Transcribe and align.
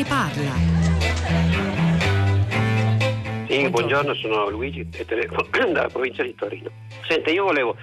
ne 0.00 0.04
parla. 0.04 0.52
Sì, 3.48 3.68
buongiorno, 3.68 4.14
sono 4.14 4.48
Luigi 4.48 4.88
e 4.96 5.04
telefono 5.04 5.46
dalla 5.72 5.88
provincia 5.88 6.22
di 6.22 6.34
Torino. 6.34 6.70
Senta, 7.06 7.30
io 7.30 7.44
volevo 7.44 7.76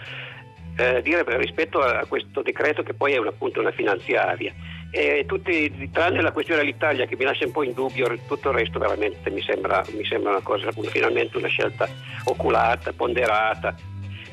eh, 0.78 1.02
dire 1.02 1.24
rispetto 1.38 1.80
a 1.80 2.06
questo 2.08 2.42
decreto 2.42 2.84
che 2.84 2.94
poi 2.94 3.14
è 3.14 3.18
un, 3.18 3.28
appunto 3.28 3.60
una 3.60 3.72
finanziaria, 3.72 4.54
e 4.90 5.26
tutti, 5.28 5.90
tranne 5.92 6.22
la 6.22 6.32
questione 6.32 6.62
dell'Italia 6.62 7.06
che 7.06 7.18
mi 7.18 7.26
lascia 7.26 7.46
un 7.46 7.52
po' 7.52 7.64
in 7.64 7.74
dubbio, 7.74 8.08
tutto 8.26 8.50
il 8.50 8.56
resto 8.56 8.80
veramente 8.80 9.30
mi 9.30 9.42
sembra, 9.42 9.84
mi 9.94 10.06
sembra 10.06 10.32
una 10.32 10.42
cosa, 10.42 10.72
finalmente 10.72 11.38
una 11.38 11.50
scelta 11.50 11.88
oculata, 12.24 12.94
ponderata, 12.94 13.76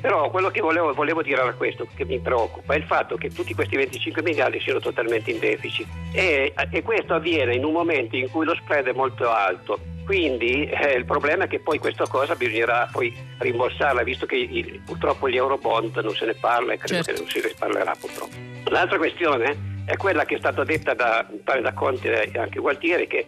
però 0.05 0.29
quello 0.29 0.51
che 0.51 0.61
volevo, 0.61 0.93
volevo, 0.93 1.23
dire 1.23 1.41
era 1.41 1.55
questo, 1.55 1.89
che 1.97 2.05
mi 2.05 2.19
preoccupa, 2.19 2.75
è 2.75 2.77
il 2.77 2.83
fatto 2.83 3.17
che 3.17 3.31
tutti 3.31 3.55
questi 3.55 3.75
25 3.77 4.23
miliardi 4.23 4.61
siano 4.61 4.79
totalmente 4.79 5.31
in 5.31 5.39
deficit 5.39 5.87
e, 6.13 6.53
e 6.71 6.83
questo 6.83 7.15
avviene 7.15 7.55
in 7.55 7.65
un 7.65 7.73
momento 7.73 8.15
in 8.15 8.29
cui 8.31 8.45
lo 8.45 8.55
spread 8.55 8.89
è 8.89 8.93
molto 8.93 9.31
alto. 9.31 9.79
Quindi 10.05 10.69
eh, 10.69 10.93
il 10.93 11.07
problema 11.07 11.45
è 11.45 11.49
che 11.49 11.61
poi 11.61 11.79
questa 11.79 12.07
cosa 12.07 12.35
bisognerà 12.35 12.87
poi 12.93 13.17
rimborsarla, 13.39 14.03
visto 14.03 14.27
che 14.27 14.37
il, 14.37 14.83
purtroppo 14.85 15.27
gli 15.27 15.37
eurobond 15.37 15.97
non 15.97 16.15
se 16.15 16.27
ne 16.27 16.35
parla 16.35 16.75
e 16.75 16.77
credo 16.77 17.03
certo. 17.03 17.13
che 17.13 17.19
non 17.21 17.31
si 17.31 17.41
risparmierà 17.41 17.95
purtroppo. 17.99 18.35
L'altra 18.65 18.99
questione 18.99 19.57
è 19.87 19.97
quella 19.97 20.27
che 20.27 20.35
è 20.35 20.39
stata 20.39 20.65
detta 20.65 20.93
da, 20.93 21.27
da 21.31 21.73
Conte 21.73 22.25
e 22.25 22.39
anche 22.39 22.61
Gualtieri, 22.61 23.07
che 23.07 23.27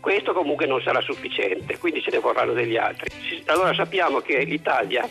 questo 0.00 0.32
comunque 0.32 0.66
non 0.66 0.80
sarà 0.82 1.00
sufficiente, 1.00 1.78
quindi 1.78 2.02
ce 2.02 2.10
ne 2.10 2.18
vorranno 2.18 2.52
degli 2.52 2.76
altri. 2.76 3.10
Allora 3.44 3.72
sappiamo 3.74 4.18
che 4.18 4.42
l'Italia 4.42 5.08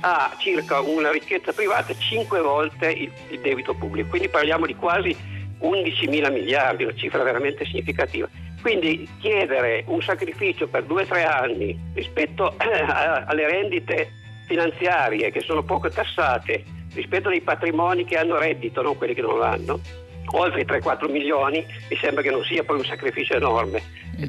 ha 0.00 0.34
circa 0.38 0.80
una 0.80 1.10
ricchezza 1.10 1.52
privata 1.52 1.94
5 1.96 2.40
volte 2.40 2.90
il, 2.90 3.10
il 3.30 3.40
debito 3.40 3.74
pubblico, 3.74 4.08
quindi 4.10 4.28
parliamo 4.28 4.66
di 4.66 4.74
quasi 4.74 5.16
11 5.58 6.06
mila 6.06 6.30
miliardi, 6.30 6.84
una 6.84 6.94
cifra 6.94 7.22
veramente 7.22 7.64
significativa. 7.64 8.28
Quindi 8.60 9.08
chiedere 9.20 9.84
un 9.86 10.02
sacrificio 10.02 10.66
per 10.66 10.84
due 10.84 11.02
o 11.02 11.06
tre 11.06 11.24
anni 11.24 11.78
rispetto 11.94 12.54
alle 12.58 13.48
rendite 13.48 14.12
finanziarie 14.46 15.30
che 15.30 15.40
sono 15.40 15.62
poco 15.62 15.88
tassate, 15.88 16.64
rispetto 16.94 17.28
ai 17.28 17.40
patrimoni 17.40 18.04
che 18.04 18.16
hanno 18.16 18.36
reddito, 18.36 18.82
non 18.82 18.96
quelli 18.96 19.14
che 19.14 19.20
non 19.20 19.38
l'hanno, 19.38 19.80
oltre 20.32 20.62
i 20.62 20.64
3-4 20.64 21.10
milioni, 21.10 21.64
mi 21.88 21.96
sembra 21.96 22.22
che 22.22 22.30
non 22.30 22.42
sia 22.44 22.64
poi 22.64 22.78
un 22.78 22.84
sacrificio 22.84 23.34
enorme 23.34 23.82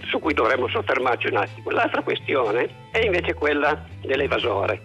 su 0.07 0.19
cui 0.19 0.33
dovremmo 0.33 0.67
soffermarci 0.67 1.27
un 1.27 1.37
attimo. 1.37 1.71
L'altra 1.71 2.01
questione 2.03 2.69
è 2.91 2.99
invece 2.99 3.33
quella 3.33 3.83
dell'evasore. 4.01 4.81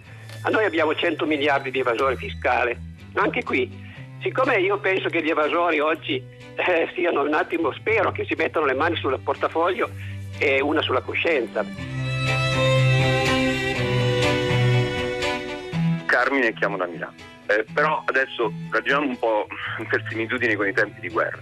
A 0.46 0.50
noi 0.50 0.66
abbiamo 0.66 0.94
100 0.94 1.24
miliardi 1.24 1.70
di 1.70 1.80
evasore 1.80 2.16
fiscale. 2.16 2.78
Anche 3.14 3.42
qui, 3.42 3.70
siccome 4.20 4.56
io 4.56 4.78
penso 4.78 5.08
che 5.08 5.22
gli 5.22 5.30
evasori 5.30 5.80
oggi 5.80 6.16
eh, 6.16 6.90
siano 6.94 7.22
un 7.22 7.32
attimo, 7.32 7.72
spero 7.72 8.12
che 8.12 8.26
si 8.26 8.34
mettano 8.34 8.66
le 8.66 8.74
mani 8.74 8.94
sul 8.96 9.18
portafoglio 9.20 9.88
e 10.38 10.60
una 10.60 10.82
sulla 10.82 11.00
coscienza. 11.00 11.64
Carmine 16.04 16.52
chiamo 16.52 16.76
da 16.76 16.86
Milano. 16.86 17.14
Eh, 17.46 17.64
però 17.72 18.02
adesso 18.04 18.52
ragioniamo 18.70 19.08
un 19.08 19.18
po' 19.18 19.46
per 19.88 20.04
similitudini 20.10 20.56
con 20.56 20.68
i 20.68 20.74
tempi 20.74 21.00
di 21.00 21.08
guerra. 21.08 21.40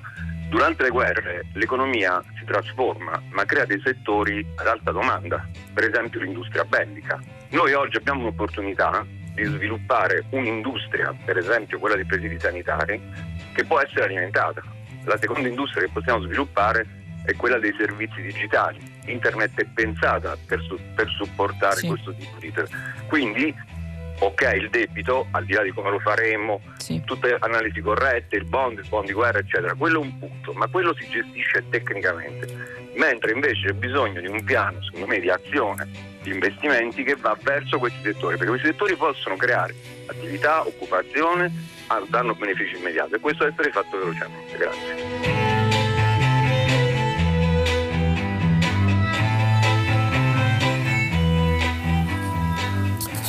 Durante 0.48 0.84
le 0.84 0.90
guerre 0.90 1.46
l'economia 1.54 2.22
si 2.38 2.44
trasforma, 2.44 3.20
ma 3.30 3.44
crea 3.46 3.64
dei 3.64 3.80
settori 3.84 4.46
ad 4.54 4.66
alta 4.68 4.92
domanda, 4.92 5.44
per 5.74 5.88
esempio 5.88 6.20
l'industria 6.20 6.64
bellica 6.64 7.18
noi 7.52 7.72
oggi 7.74 7.96
abbiamo 7.96 8.22
un'opportunità 8.22 9.04
di 9.34 9.44
sviluppare 9.44 10.24
un'industria, 10.30 11.14
per 11.24 11.38
esempio 11.38 11.78
quella 11.78 11.96
dei 11.96 12.04
presidi 12.04 12.38
sanitari, 12.38 13.00
che 13.54 13.64
può 13.64 13.80
essere 13.80 14.04
alimentata. 14.04 14.62
La 15.04 15.18
seconda 15.18 15.48
industria 15.48 15.84
che 15.84 15.90
possiamo 15.92 16.22
sviluppare 16.22 16.86
è 17.24 17.34
quella 17.34 17.58
dei 17.58 17.74
servizi 17.76 18.20
digitali. 18.20 18.78
Internet 19.06 19.60
è 19.60 19.64
pensata 19.66 20.36
per, 20.46 20.60
su- 20.62 20.78
per 20.94 21.08
supportare 21.08 21.76
sì. 21.76 21.88
questo 21.88 22.14
tipo 22.14 22.38
di... 22.38 22.52
Quindi, 23.06 23.54
ok, 24.24 24.52
il 24.56 24.70
debito, 24.70 25.26
al 25.32 25.44
di 25.44 25.52
là 25.52 25.62
di 25.62 25.70
come 25.72 25.90
lo 25.90 25.98
faremo, 25.98 26.60
sì. 26.76 27.02
tutte 27.04 27.28
le 27.28 27.36
analisi 27.40 27.80
corrette, 27.80 28.36
il 28.36 28.44
bond, 28.44 28.78
il 28.78 28.88
bond 28.88 29.06
di 29.06 29.12
guerra, 29.12 29.38
eccetera, 29.38 29.74
quello 29.74 30.00
è 30.00 30.04
un 30.04 30.18
punto, 30.18 30.52
ma 30.52 30.66
quello 30.68 30.94
si 30.94 31.08
gestisce 31.08 31.64
tecnicamente. 31.68 32.80
Mentre 32.94 33.32
invece 33.32 33.68
c'è 33.68 33.72
bisogno 33.72 34.20
di 34.20 34.28
un 34.28 34.44
piano, 34.44 34.82
secondo 34.82 35.06
me, 35.06 35.18
di 35.18 35.30
azione 35.30 36.10
di 36.22 36.30
investimenti 36.30 37.02
che 37.02 37.16
va 37.16 37.36
verso 37.42 37.78
questi 37.78 37.98
settori, 38.02 38.36
perché 38.36 38.50
questi 38.50 38.68
settori 38.68 38.94
possono 38.94 39.36
creare 39.36 39.74
attività, 40.06 40.64
occupazione, 40.64 41.50
danno 42.08 42.34
benefici 42.34 42.76
immediati 42.76 43.14
e 43.14 43.18
questo 43.18 43.44
deve 43.44 43.56
essere 43.58 43.72
fatto 43.72 43.98
velocemente. 43.98 44.56
Grazie. 44.56 45.41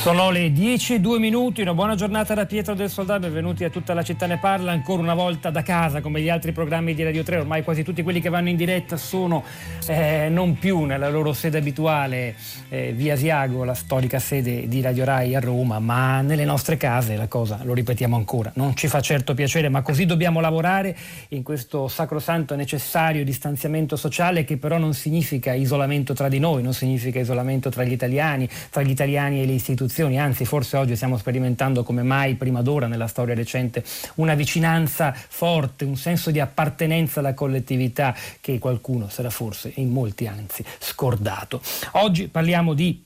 Sono 0.04 0.28
le 0.28 0.52
10 0.52 0.96
e 0.96 1.00
2 1.00 1.18
minuti, 1.18 1.62
una 1.62 1.72
buona 1.72 1.94
giornata 1.94 2.34
da 2.34 2.44
Pietro 2.44 2.74
del 2.74 2.90
Soldato, 2.90 3.20
benvenuti 3.22 3.64
a 3.64 3.70
tutta 3.70 3.94
la 3.94 4.02
città 4.02 4.26
ne 4.26 4.36
parla, 4.36 4.70
ancora 4.70 5.00
una 5.00 5.14
volta 5.14 5.48
da 5.48 5.62
casa 5.62 6.02
come 6.02 6.20
gli 6.20 6.28
altri 6.28 6.52
programmi 6.52 6.92
di 6.92 7.02
Radio 7.02 7.22
3, 7.22 7.38
ormai 7.38 7.64
quasi 7.64 7.82
tutti 7.82 8.02
quelli 8.02 8.20
che 8.20 8.28
vanno 8.28 8.50
in 8.50 8.56
diretta 8.56 8.98
sono 8.98 9.42
eh, 9.86 10.28
non 10.28 10.58
più 10.58 10.82
nella 10.82 11.08
loro 11.08 11.32
sede 11.32 11.56
abituale 11.56 12.36
eh, 12.68 12.92
via 12.92 13.14
Asiago, 13.14 13.64
la 13.64 13.72
storica 13.72 14.18
sede 14.18 14.68
di 14.68 14.82
Radio 14.82 15.06
Rai 15.06 15.34
a 15.34 15.40
Roma, 15.40 15.78
ma 15.78 16.20
nelle 16.20 16.44
nostre 16.44 16.76
case 16.76 17.16
la 17.16 17.26
cosa, 17.26 17.60
lo 17.62 17.72
ripetiamo 17.72 18.14
ancora, 18.14 18.52
non 18.56 18.76
ci 18.76 18.88
fa 18.88 19.00
certo 19.00 19.32
piacere, 19.32 19.70
ma 19.70 19.80
così 19.80 20.04
dobbiamo 20.04 20.40
lavorare 20.40 20.94
in 21.28 21.42
questo 21.42 21.88
sacrosanto 21.88 22.54
necessario 22.56 23.24
distanziamento 23.24 23.96
sociale 23.96 24.44
che 24.44 24.58
però 24.58 24.76
non 24.76 24.92
significa 24.92 25.54
isolamento 25.54 26.12
tra 26.12 26.28
di 26.28 26.40
noi, 26.40 26.62
non 26.62 26.74
significa 26.74 27.18
isolamento 27.20 27.70
tra 27.70 27.84
gli 27.84 27.92
italiani, 27.92 28.46
tra 28.68 28.82
gli 28.82 28.90
italiani 28.90 29.40
e 29.40 29.46
le 29.46 29.52
istituzioni 29.52 29.92
istituzioni, 29.94 30.18
anzi 30.18 30.44
forse 30.44 30.76
oggi 30.76 30.96
stiamo 30.96 31.16
sperimentando 31.16 31.84
come 31.84 32.02
mai 32.02 32.34
prima 32.34 32.62
d'ora 32.62 32.88
nella 32.88 33.06
storia 33.06 33.34
recente 33.34 33.84
una 34.16 34.34
vicinanza 34.34 35.12
forte, 35.14 35.84
un 35.84 35.96
senso 35.96 36.32
di 36.32 36.40
appartenenza 36.40 37.20
alla 37.20 37.34
collettività 37.34 38.14
che 38.40 38.58
qualcuno 38.58 39.08
sarà 39.08 39.30
forse 39.30 39.70
in 39.76 39.90
molti 39.90 40.26
anzi 40.26 40.64
scordato. 40.80 41.60
Oggi 41.92 42.26
parliamo 42.26 42.74
di 42.74 43.04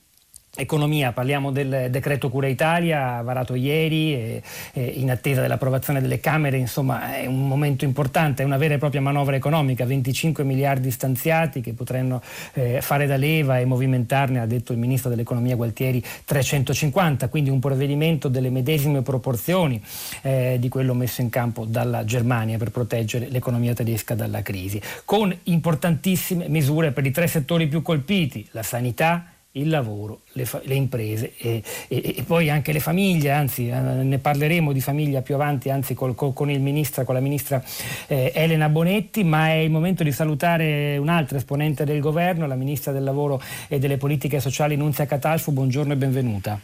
Economia, 0.56 1.12
parliamo 1.12 1.52
del 1.52 1.88
decreto 1.90 2.30
Cura 2.30 2.48
Italia 2.48 3.20
varato 3.22 3.54
ieri 3.54 4.14
e, 4.14 4.42
e 4.72 4.82
in 4.82 5.10
attesa 5.10 5.40
dell'approvazione 5.42 6.00
delle 6.00 6.18
Camere, 6.20 6.56
insomma 6.56 7.16
è 7.16 7.26
un 7.26 7.46
momento 7.46 7.84
importante, 7.84 8.42
è 8.42 8.46
una 8.46 8.56
vera 8.56 8.74
e 8.74 8.78
propria 8.78 9.00
manovra 9.00 9.36
economica, 9.36 9.84
25 9.84 10.42
miliardi 10.44 10.90
stanziati 10.90 11.60
che 11.60 11.74
potranno 11.74 12.22
eh, 12.54 12.80
fare 12.80 13.06
da 13.06 13.16
leva 13.16 13.58
e 13.58 13.66
movimentarne, 13.66 14.40
ha 14.40 14.46
detto 14.46 14.72
il 14.72 14.78
Ministro 14.78 15.10
dell'Economia 15.10 15.54
Gualtieri, 15.54 16.02
350, 16.24 17.28
quindi 17.28 17.50
un 17.50 17.60
provvedimento 17.60 18.28
delle 18.28 18.50
medesime 18.50 19.02
proporzioni 19.02 19.80
eh, 20.22 20.56
di 20.58 20.68
quello 20.68 20.94
messo 20.94 21.20
in 21.20 21.28
campo 21.28 21.66
dalla 21.66 22.04
Germania 22.04 22.58
per 22.58 22.70
proteggere 22.70 23.28
l'economia 23.28 23.74
tedesca 23.74 24.14
dalla 24.14 24.42
crisi, 24.42 24.80
con 25.04 25.32
importantissime 25.44 26.48
misure 26.48 26.90
per 26.90 27.06
i 27.06 27.12
tre 27.12 27.28
settori 27.28 27.68
più 27.68 27.82
colpiti, 27.82 28.48
la 28.52 28.62
sanità, 28.62 29.24
il 29.58 29.68
lavoro, 29.68 30.20
le, 30.32 30.44
fa- 30.44 30.60
le 30.64 30.74
imprese 30.74 31.34
e, 31.36 31.62
e, 31.88 32.14
e, 32.16 32.22
poi 32.26 32.50
anche 32.50 32.72
le 32.72 32.80
famiglie, 32.80 33.30
anzi 33.30 33.68
eh, 33.68 33.78
ne 33.78 34.18
parleremo 34.18 34.72
di 34.72 34.80
famiglia 34.80 35.22
più 35.22 35.34
avanti, 35.34 35.70
anzi 35.70 35.94
col, 35.94 36.14
col, 36.14 36.32
con, 36.32 36.48
ministra, 36.48 37.04
con, 37.04 37.14
la 37.14 37.20
ministra 37.20 37.62
eh, 38.06 38.32
Elena 38.34 38.68
Bonetti, 38.68 39.24
ma 39.24 39.48
è 39.48 39.56
il 39.56 39.70
momento 39.70 40.02
di 40.02 40.12
salutare 40.12 40.96
un'altra 40.96 41.38
esponente 41.38 41.84
del 41.84 42.00
governo, 42.00 42.46
la 42.46 42.54
ministra 42.54 42.92
del 42.92 43.04
lavoro 43.04 43.40
e 43.68 43.78
delle 43.78 43.96
politiche 43.96 44.40
sociali 44.40 44.76
Nunzia 44.76 45.06
Catalfo, 45.06 45.52
buongiorno 45.52 45.92
e 45.92 45.96
benvenuta. 45.96 46.58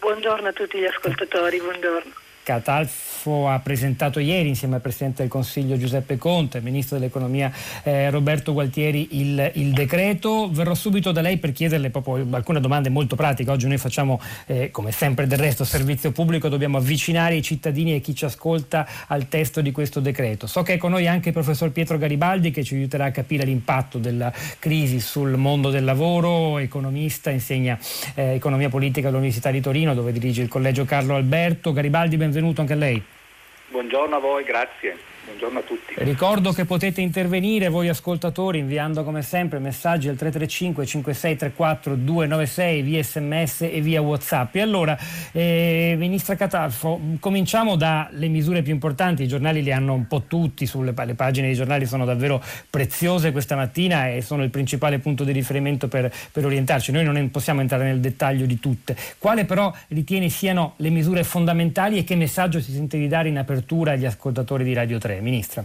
Buongiorno 0.00 0.48
a 0.48 0.52
tutti 0.52 0.78
gli 0.78 0.84
ascoltatori, 0.84 1.58
buongiorno. 1.58 2.12
Catalfo 2.44 3.07
ha 3.26 3.58
presentato 3.60 4.20
ieri 4.20 4.48
insieme 4.48 4.76
al 4.76 4.80
Presidente 4.80 5.22
del 5.22 5.30
Consiglio 5.30 5.76
Giuseppe 5.76 6.16
Conte, 6.16 6.60
Ministro 6.60 6.98
dell'Economia 6.98 7.52
eh, 7.82 8.10
Roberto 8.10 8.52
Gualtieri 8.52 9.08
il, 9.20 9.50
il, 9.54 9.72
decreto. 9.72 10.48
Verrò 10.50 10.74
subito 10.74 11.12
da 11.12 11.20
lei 11.20 11.38
per 11.38 11.52
chiederle 11.52 11.90
proprio 11.90 12.26
alcune 12.30 12.60
domande 12.60 12.88
molto 12.88 13.16
pratiche. 13.16 13.50
Oggi 13.50 13.66
noi 13.66 13.78
facciamo, 13.78 14.20
eh, 14.46 14.70
come 14.70 14.92
sempre 14.92 15.26
del 15.26 15.38
resto, 15.38 15.64
servizio 15.64 16.12
pubblico, 16.12 16.48
dobbiamo 16.48 16.78
avvicinare 16.78 17.34
i 17.34 17.42
cittadini 17.42 17.94
e 17.94 18.00
chi 18.00 18.14
ci 18.14 18.24
ascolta 18.24 18.86
al 19.06 19.28
testo 19.28 19.60
di 19.60 19.72
questo 19.72 20.00
decreto. 20.00 20.46
So 20.46 20.62
che 20.62 20.74
è 20.74 20.76
con 20.76 20.92
noi 20.92 21.06
anche 21.06 21.28
il 21.28 21.34
professor 21.34 21.70
Pietro 21.70 21.98
Garibaldi 21.98 22.50
che 22.50 22.62
ci 22.64 22.74
aiuterà 22.74 23.06
a 23.06 23.10
capire 23.10 23.44
l'impatto 23.44 23.98
della 23.98 24.32
crisi 24.58 25.00
sul 25.00 25.36
mondo 25.36 25.70
del 25.70 25.84
lavoro, 25.84 26.58
economista, 26.58 27.30
insegna 27.30 27.78
eh, 28.14 28.34
economia 28.34 28.68
politica 28.68 29.08
all'Università 29.08 29.50
di 29.50 29.60
Torino 29.60 29.94
dove 29.94 30.12
dirige 30.12 30.42
il 30.42 30.48
Collegio 30.48 30.84
Carlo 30.84 31.14
Alberto. 31.14 31.72
Garibaldi, 31.72 32.16
benvenuto 32.16 32.60
anche 32.60 32.72
a 32.72 32.76
lei. 32.76 33.07
Buongiorno 33.70 34.16
a 34.16 34.18
voi, 34.18 34.44
grazie. 34.44 34.96
Buongiorno 35.28 35.58
a 35.58 35.62
tutti. 35.62 35.92
Ricordo 35.96 36.52
che 36.52 36.64
potete 36.64 37.02
intervenire 37.02 37.68
voi 37.68 37.88
ascoltatori 37.88 38.60
inviando 38.60 39.04
come 39.04 39.20
sempre 39.20 39.58
messaggi 39.58 40.08
al 40.08 40.16
335 40.16 40.86
5634 40.86 41.94
296 41.96 42.82
via 42.82 43.02
sms 43.02 43.62
e 43.62 43.80
via 43.82 44.00
whatsapp. 44.00 44.54
E 44.54 44.60
allora, 44.62 44.96
eh, 45.32 45.96
Ministra 45.98 46.34
Catalfo, 46.34 46.98
cominciamo 47.20 47.76
dalle 47.76 48.28
misure 48.28 48.62
più 48.62 48.72
importanti, 48.72 49.24
i 49.24 49.28
giornali 49.28 49.62
li 49.62 49.70
hanno 49.70 49.92
un 49.92 50.06
po' 50.06 50.22
tutti, 50.22 50.64
sulle, 50.64 50.94
le 50.96 51.14
pagine 51.14 51.48
dei 51.48 51.56
giornali 51.56 51.84
sono 51.84 52.06
davvero 52.06 52.42
preziose 52.70 53.30
questa 53.30 53.54
mattina 53.54 54.08
e 54.08 54.22
sono 54.22 54.42
il 54.42 54.50
principale 54.50 54.98
punto 55.00 55.24
di 55.24 55.32
riferimento 55.32 55.88
per, 55.88 56.10
per 56.32 56.46
orientarci. 56.46 56.90
Noi 56.90 57.04
non 57.04 57.30
possiamo 57.30 57.60
entrare 57.60 57.84
nel 57.84 58.00
dettaglio 58.00 58.46
di 58.46 58.58
tutte. 58.58 58.96
Quale 59.18 59.44
però 59.44 59.70
ritiene 59.88 60.30
siano 60.30 60.72
le 60.76 60.88
misure 60.88 61.22
fondamentali 61.22 61.98
e 61.98 62.04
che 62.04 62.16
messaggio 62.16 62.60
si 62.60 62.72
sente 62.72 62.96
di 62.96 63.08
dare 63.08 63.28
in 63.28 63.36
apertura 63.36 63.92
agli 63.92 64.06
ascoltatori 64.06 64.64
di 64.64 64.72
Radio 64.72 64.96
3? 64.96 65.16
Ministra. 65.20 65.64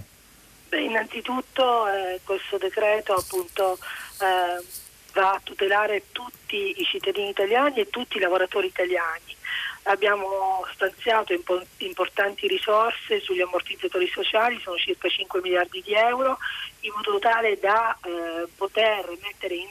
Beh, 0.69 0.81
innanzitutto 0.81 1.87
eh, 1.87 2.19
questo 2.23 2.57
decreto 2.57 3.13
appunto 3.13 3.77
eh, 4.19 4.65
va 5.13 5.31
a 5.33 5.41
tutelare 5.43 6.05
tutti 6.11 6.79
i 6.79 6.83
cittadini 6.83 7.29
italiani 7.29 7.79
e 7.79 7.89
tutti 7.89 8.17
i 8.17 8.19
lavoratori 8.19 8.67
italiani. 8.67 9.35
Abbiamo 9.83 10.65
stanziato 10.73 11.33
impo- 11.33 11.61
importanti 11.77 12.47
risorse 12.47 13.19
sugli 13.19 13.41
ammortizzatori 13.41 14.07
sociali, 14.07 14.59
sono 14.61 14.77
circa 14.77 15.09
5 15.09 15.41
miliardi 15.41 15.81
di 15.81 15.93
euro, 15.93 16.37
in 16.81 16.93
modo 16.95 17.19
tale 17.19 17.59
da 17.59 17.95
eh, 18.01 18.47
poter 18.55 19.05
mettere 19.21 19.55
in 19.55 19.69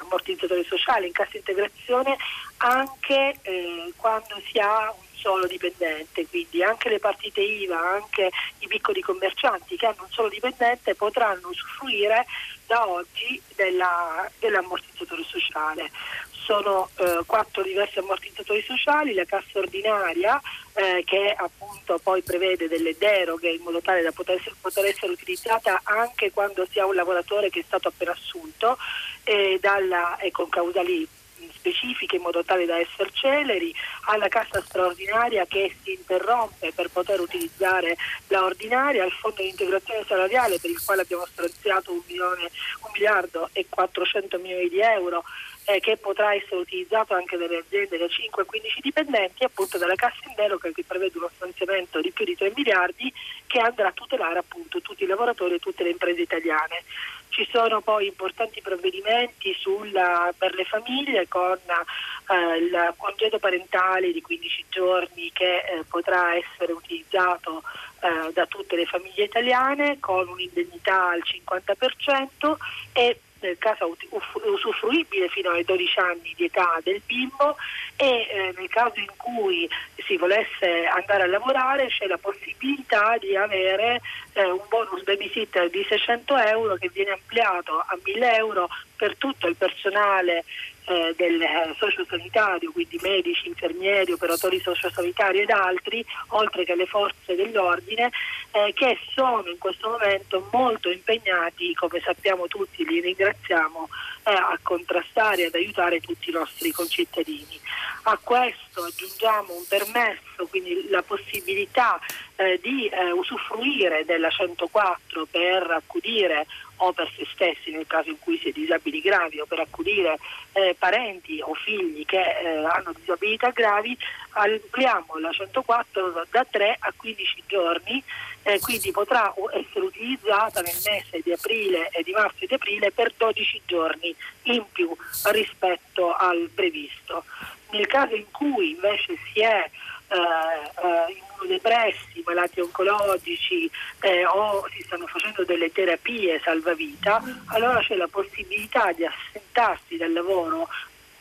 ammortizzatore 0.00 0.64
sociale, 0.64 1.06
in 1.06 1.12
cassa 1.12 1.36
integrazione, 1.36 2.16
anche 2.56 3.36
eh, 3.42 3.92
quando 3.96 4.40
si 4.50 4.58
ha 4.58 4.90
un 4.90 5.09
solo 5.20 5.46
dipendente, 5.46 6.26
quindi 6.26 6.62
anche 6.62 6.88
le 6.88 6.98
partite 6.98 7.40
IVA, 7.40 7.78
anche 7.78 8.30
i 8.58 8.66
piccoli 8.66 9.00
commercianti 9.00 9.76
che 9.76 9.86
hanno 9.86 10.02
un 10.02 10.10
solo 10.10 10.28
dipendente 10.28 10.94
potranno 10.94 11.48
usufruire 11.48 12.26
da 12.66 12.88
oggi 12.88 13.40
della, 13.54 14.28
dell'ammortizzatore 14.38 15.22
sociale. 15.24 15.90
Sono 16.30 16.88
eh, 16.96 17.20
quattro 17.26 17.62
diversi 17.62 17.98
ammortizzatori 17.98 18.62
sociali, 18.62 19.12
la 19.12 19.24
cassa 19.24 19.58
ordinaria 19.58 20.40
eh, 20.74 21.02
che 21.04 21.34
appunto 21.36 21.98
poi 22.02 22.22
prevede 22.22 22.66
delle 22.66 22.96
deroghe 22.96 23.50
in 23.50 23.62
modo 23.62 23.80
tale 23.80 24.02
da 24.02 24.10
poter, 24.10 24.40
poter 24.60 24.86
essere 24.86 25.12
utilizzata 25.12 25.80
anche 25.84 26.32
quando 26.32 26.66
si 26.68 26.78
ha 26.78 26.86
un 26.86 26.94
lavoratore 26.94 27.50
che 27.50 27.60
è 27.60 27.64
stato 27.64 27.88
appena 27.88 28.12
assunto 28.12 28.78
e, 29.22 29.58
dalla, 29.60 30.16
e 30.18 30.30
con 30.30 30.48
causali 30.48 31.06
specifiche 31.52 32.16
in 32.16 32.22
modo 32.22 32.44
tale 32.44 32.66
da 32.66 32.78
essere 32.78 33.10
celeri, 33.12 33.74
alla 34.06 34.28
cassa 34.28 34.62
straordinaria 34.62 35.44
che 35.46 35.74
si 35.82 35.92
interrompe 35.92 36.72
per 36.74 36.88
poter 36.90 37.20
utilizzare 37.20 37.96
la 38.28 38.44
ordinaria, 38.44 39.04
al 39.04 39.12
fondo 39.12 39.42
di 39.42 39.48
integrazione 39.48 40.04
salariale 40.06 40.58
per 40.58 40.70
il 40.70 40.82
quale 40.84 41.02
abbiamo 41.02 41.26
stanziato 41.26 41.92
un, 41.92 42.00
milione, 42.06 42.50
un 42.82 42.90
miliardo 42.92 43.48
e 43.52 43.66
400 43.68 44.38
milioni 44.38 44.68
di 44.68 44.80
euro 44.80 45.24
eh, 45.70 45.80
che 45.80 45.96
potrà 45.96 46.34
essere 46.34 46.56
utilizzato 46.56 47.14
anche 47.14 47.36
dalle 47.36 47.58
aziende 47.58 47.98
da 47.98 48.08
5 48.08 48.42
a 48.42 48.46
15 48.46 48.80
dipendenti 48.80 49.44
appunto 49.44 49.78
dalla 49.78 49.94
cassa 49.94 50.20
in 50.26 50.34
deroga 50.34 50.70
che 50.70 50.84
prevede 50.86 51.18
uno 51.18 51.30
stanziamento 51.34 52.00
di 52.00 52.10
più 52.10 52.24
di 52.24 52.36
3 52.36 52.52
miliardi 52.54 53.12
che 53.46 53.58
andrà 53.58 53.88
a 53.88 53.92
tutelare 53.92 54.38
appunto 54.38 54.80
tutti 54.80 55.04
i 55.04 55.06
lavoratori 55.06 55.54
e 55.54 55.58
tutte 55.58 55.82
le 55.82 55.90
imprese 55.90 56.22
italiane. 56.22 56.82
Ci 57.28 57.46
sono 57.52 57.80
poi 57.80 58.06
importanti 58.06 58.60
provvedimenti 58.60 59.54
sulla, 59.54 60.32
per 60.36 60.52
le 60.54 60.64
famiglie 60.64 61.28
con 61.28 61.58
eh, 61.58 62.56
il 62.58 62.94
congedo 62.96 63.38
parentale 63.38 64.12
di 64.12 64.20
15 64.20 64.64
giorni 64.68 65.30
che 65.32 65.58
eh, 65.58 65.84
potrà 65.88 66.34
essere 66.34 66.72
utilizzato 66.72 67.62
eh, 68.00 68.32
da 68.32 68.46
tutte 68.46 68.74
le 68.74 68.84
famiglie 68.84 69.24
italiane 69.24 70.00
con 70.00 70.26
un'indennità 70.28 71.10
al 71.10 71.22
50% 71.24 72.56
e 72.92 73.20
nel 73.40 73.58
caso 73.58 73.96
usufruibile 74.44 75.28
fino 75.28 75.50
ai 75.50 75.64
12 75.64 75.98
anni 75.98 76.32
di 76.36 76.44
età 76.44 76.78
del 76.82 77.00
bimbo 77.04 77.56
e 77.96 78.06
eh, 78.06 78.54
nel 78.56 78.68
caso 78.68 78.98
in 78.98 79.10
cui 79.16 79.68
si 80.06 80.16
volesse 80.16 80.86
andare 80.86 81.24
a 81.24 81.26
lavorare 81.26 81.88
c'è 81.88 82.06
la 82.06 82.18
possibilità 82.18 83.16
di 83.18 83.36
avere 83.36 84.00
eh, 84.32 84.44
un 84.44 84.62
bonus 84.68 85.02
babysitter 85.02 85.70
di 85.70 85.84
600 85.88 86.36
euro 86.36 86.76
che 86.76 86.90
viene 86.92 87.12
ampliato 87.12 87.78
a 87.78 87.98
1000 88.02 88.36
euro 88.36 88.68
per 88.96 89.16
tutto 89.16 89.46
il 89.46 89.56
personale 89.56 90.44
eh, 90.90 91.14
del 91.16 91.40
eh, 91.40 91.74
sociosanitario, 91.78 92.72
quindi 92.72 92.98
medici, 93.00 93.46
infermieri, 93.46 94.10
operatori 94.10 94.58
sociosanitari 94.58 95.42
ed 95.42 95.50
altri, 95.50 96.04
oltre 96.28 96.64
che 96.64 96.74
le 96.74 96.86
forze 96.86 97.36
dell'ordine, 97.36 98.10
eh, 98.50 98.72
che 98.74 98.98
sono 99.14 99.48
in 99.48 99.58
questo 99.58 99.88
momento 99.88 100.48
molto 100.50 100.90
impegnati, 100.90 101.72
come 101.74 102.00
sappiamo 102.00 102.48
tutti, 102.48 102.84
li 102.84 103.00
ringraziamo, 103.00 103.88
eh, 104.24 104.32
a 104.32 104.58
contrastare 104.62 105.42
e 105.42 105.46
ad 105.46 105.54
aiutare 105.54 106.00
tutti 106.00 106.30
i 106.30 106.32
nostri 106.32 106.72
concittadini. 106.72 107.60
A 108.04 108.18
questo 108.20 108.82
aggiungiamo 108.82 109.54
un 109.54 109.64
permesso, 109.68 110.46
quindi 110.48 110.88
la 110.88 111.02
possibilità 111.02 112.00
eh, 112.34 112.58
di 112.60 112.88
eh, 112.88 113.12
usufruire 113.12 114.04
della 114.04 114.30
104 114.30 115.26
per 115.30 115.70
accudire 115.70 116.46
o 116.82 116.92
per 116.92 117.10
se 117.16 117.26
stessi 117.32 117.70
nel 117.70 117.86
caso 117.86 118.10
in 118.10 118.18
cui 118.18 118.38
si 118.38 118.48
è 118.48 118.52
disabili 118.52 119.00
gravi 119.00 119.40
o 119.40 119.46
per 119.46 119.60
accudire 119.60 120.18
eh, 120.52 120.74
parenti 120.78 121.40
o 121.40 121.54
figli 121.54 122.04
che 122.04 122.20
eh, 122.20 122.64
hanno 122.64 122.92
disabilità 122.94 123.50
gravi, 123.50 123.96
ampliamo 124.30 125.18
la 125.18 125.30
104 125.30 126.24
da 126.30 126.46
3 126.48 126.76
a 126.78 126.92
15 126.96 127.42
giorni, 127.46 128.02
eh, 128.42 128.58
quindi 128.60 128.90
potrà 128.90 129.32
essere 129.52 129.84
utilizzata 129.84 130.60
nel 130.62 130.76
mese 130.84 131.20
di 131.22 131.32
aprile 131.32 131.90
e 131.90 132.02
di 132.02 132.12
marzo 132.12 132.44
e 132.44 132.46
di 132.46 132.54
aprile 132.54 132.90
per 132.90 133.12
12 133.16 133.62
giorni 133.66 134.14
in 134.44 134.64
più 134.72 134.96
rispetto 135.24 136.14
al 136.14 136.50
previsto. 136.54 137.24
Nel 137.70 137.86
caso 137.86 138.14
in 138.14 138.30
cui 138.30 138.70
invece 138.70 139.16
si 139.32 139.40
è 139.40 139.70
eh, 140.08 141.22
eh, 141.40 141.58
immunodepressi, 141.60 142.22
malati 142.24 142.60
oncologici 142.60 143.70
eh, 144.00 144.24
o 144.26 144.66
si 144.74 144.82
stanno 144.82 145.06
facendo 145.06 145.44
delle 145.44 145.72
terapie 145.72 146.40
salvavita, 146.42 147.22
allora 147.46 147.80
c'è 147.80 147.96
la 147.96 148.08
possibilità 148.08 148.92
di 148.92 149.04
assentarsi 149.04 149.96
dal 149.96 150.12
lavoro 150.12 150.68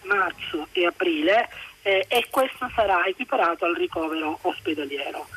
marzo 0.04 0.68
e 0.72 0.86
aprile 0.86 1.50
eh, 1.82 2.06
e 2.08 2.28
questo 2.30 2.70
sarà 2.74 3.06
equiparato 3.06 3.66
al 3.66 3.76
ricovero 3.76 4.38
ospedaliero. 4.42 5.28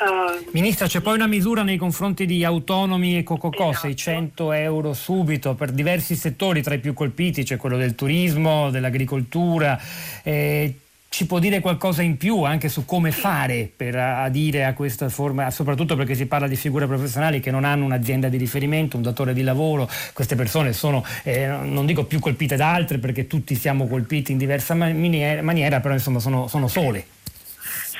Uh, 0.00 0.48
Ministra, 0.52 0.86
c'è 0.86 1.02
poi 1.02 1.14
una 1.14 1.26
misura 1.26 1.62
nei 1.62 1.76
confronti 1.76 2.24
di 2.24 2.42
autonomi 2.42 3.18
e 3.18 3.22
Cococò, 3.22 3.68
esatto. 3.68 3.88
600 3.88 4.52
euro 4.52 4.94
subito 4.94 5.52
per 5.52 5.72
diversi 5.72 6.14
settori, 6.14 6.62
tra 6.62 6.72
i 6.72 6.78
più 6.78 6.94
colpiti 6.94 7.44
c'è 7.44 7.58
quello 7.58 7.76
del 7.76 7.94
turismo, 7.94 8.70
dell'agricoltura. 8.70 9.78
Eh, 10.22 10.74
ci 11.10 11.26
può 11.26 11.40
dire 11.40 11.58
qualcosa 11.58 12.02
in 12.02 12.16
più 12.16 12.44
anche 12.44 12.68
su 12.68 12.84
come 12.84 13.10
fare 13.10 13.68
per 13.74 13.96
adire 13.96 14.64
a 14.64 14.74
questa 14.74 15.08
forma, 15.08 15.50
soprattutto 15.50 15.96
perché 15.96 16.14
si 16.14 16.26
parla 16.26 16.46
di 16.46 16.54
figure 16.54 16.86
professionali 16.86 17.40
che 17.40 17.50
non 17.50 17.64
hanno 17.64 17.84
un'azienda 17.84 18.28
di 18.28 18.36
riferimento, 18.36 18.96
un 18.96 19.02
datore 19.02 19.34
di 19.34 19.42
lavoro, 19.42 19.90
queste 20.12 20.36
persone 20.36 20.72
sono, 20.72 21.04
eh, 21.24 21.48
non 21.48 21.84
dico 21.84 22.04
più 22.04 22.20
colpite 22.20 22.54
da 22.54 22.72
altre 22.72 22.98
perché 22.98 23.26
tutti 23.26 23.56
siamo 23.56 23.88
colpiti 23.88 24.30
in 24.30 24.38
diversa 24.38 24.74
maniera, 24.74 25.42
maniera 25.42 25.80
però 25.80 25.94
insomma 25.94 26.20
sono, 26.20 26.46
sono 26.46 26.68
sole. 26.68 27.04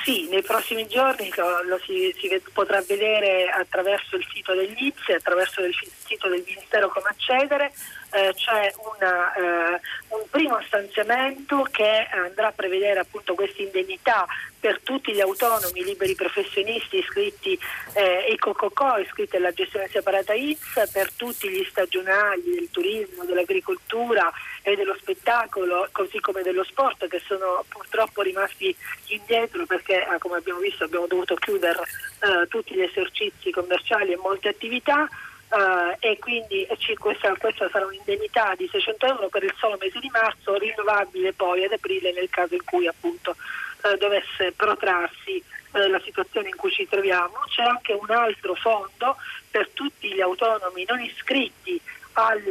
Sì, 0.05 0.29
nei 0.29 0.41
prossimi 0.41 0.87
giorni 0.87 1.29
lo 1.67 1.79
si, 1.85 2.15
si, 2.17 2.41
potrà 2.53 2.81
vedere 2.87 3.49
attraverso 3.49 4.15
il 4.15 4.25
sito 4.33 4.55
dell'IPS 4.55 5.09
attraverso 5.17 5.61
il 5.61 5.75
sito 6.07 6.29
del 6.29 6.43
Ministero 6.47 6.87
come 6.87 7.09
accedere 7.09 7.71
eh, 8.11 8.33
c'è 8.35 8.73
una, 8.95 9.33
eh, 9.33 9.79
un 10.09 10.23
primo 10.29 10.61
stanziamento 10.65 11.67
che 11.71 12.07
andrà 12.11 12.47
a 12.47 12.51
prevedere 12.51 12.99
appunto 12.99 13.33
questa 13.33 13.61
indennità 13.61 14.25
per 14.59 14.79
tutti 14.83 15.11
gli 15.11 15.19
autonomi, 15.19 15.83
liberi 15.83 16.13
professionisti 16.13 16.97
iscritti 16.97 17.59
eh, 17.93 18.27
e 18.29 18.37
Cococò 18.37 18.97
iscritti 18.99 19.37
alla 19.37 19.51
gestione 19.51 19.87
separata 19.87 20.33
IPS, 20.33 20.89
per 20.91 21.11
tutti 21.13 21.49
gli 21.49 21.65
stagionali 21.67 22.43
del 22.43 22.69
turismo, 22.69 23.25
dell'agricoltura 23.25 24.31
e 24.61 24.75
dello 24.75 24.95
spettacolo, 24.99 25.89
così 25.91 26.19
come 26.19 26.43
dello 26.43 26.63
sport 26.63 27.07
che 27.07 27.21
sono 27.25 27.65
purtroppo 27.67 28.21
rimasti 28.21 28.75
indietro 29.07 29.65
perché 29.65 30.05
eh, 30.05 30.17
come 30.19 30.37
abbiamo 30.37 30.59
visto 30.59 30.83
abbiamo 30.83 31.07
dovuto 31.07 31.33
chiudere 31.35 31.81
eh, 31.81 32.47
tutti 32.47 32.75
gli 32.75 32.81
esercizi 32.81 33.49
commerciali 33.49 34.11
e 34.11 34.17
molte 34.17 34.49
attività. 34.49 35.07
Uh, 35.51 35.97
e 35.99 36.17
quindi 36.17 36.65
c- 36.77 36.97
questa, 36.97 37.35
questa, 37.35 37.67
sarà 37.69 37.85
un'indennità 37.85 38.53
di 38.55 38.69
600 38.71 39.05
euro 39.05 39.27
per 39.27 39.43
il 39.43 39.53
solo 39.57 39.75
mese 39.81 39.99
di 39.99 40.09
marzo, 40.09 40.57
rinnovabile 40.57 41.33
poi 41.33 41.65
ad 41.65 41.73
aprile 41.73 42.13
nel 42.13 42.29
caso 42.29 42.53
in 42.53 42.63
cui 42.63 42.87
appunto 42.87 43.35
uh, 43.83 43.97
dovesse 43.97 44.53
protrarsi 44.55 45.43
uh, 45.71 45.89
la 45.89 45.99
situazione 45.99 46.47
in 46.47 46.55
cui 46.55 46.71
ci 46.71 46.87
troviamo. 46.87 47.43
C'è 47.47 47.63
anche 47.63 47.91
un 47.91 48.09
altro 48.09 48.55
fondo 48.55 49.17
per 49.49 49.67
tutti 49.73 50.13
gli 50.13 50.21
autonomi 50.21 50.85
non 50.87 51.01
iscritti 51.01 51.77
al, 52.13 52.41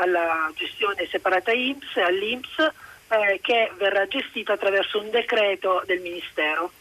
alla 0.00 0.50
gestione 0.56 1.06
separata 1.06 1.52
IMSS, 1.52 1.96
all'IMSS, 1.98 2.72
che 3.40 3.72
verrà 3.78 4.06
gestito 4.06 4.52
attraverso 4.52 4.98
un 5.00 5.10
decreto 5.10 5.82
del 5.86 6.00
Ministero. 6.00 6.72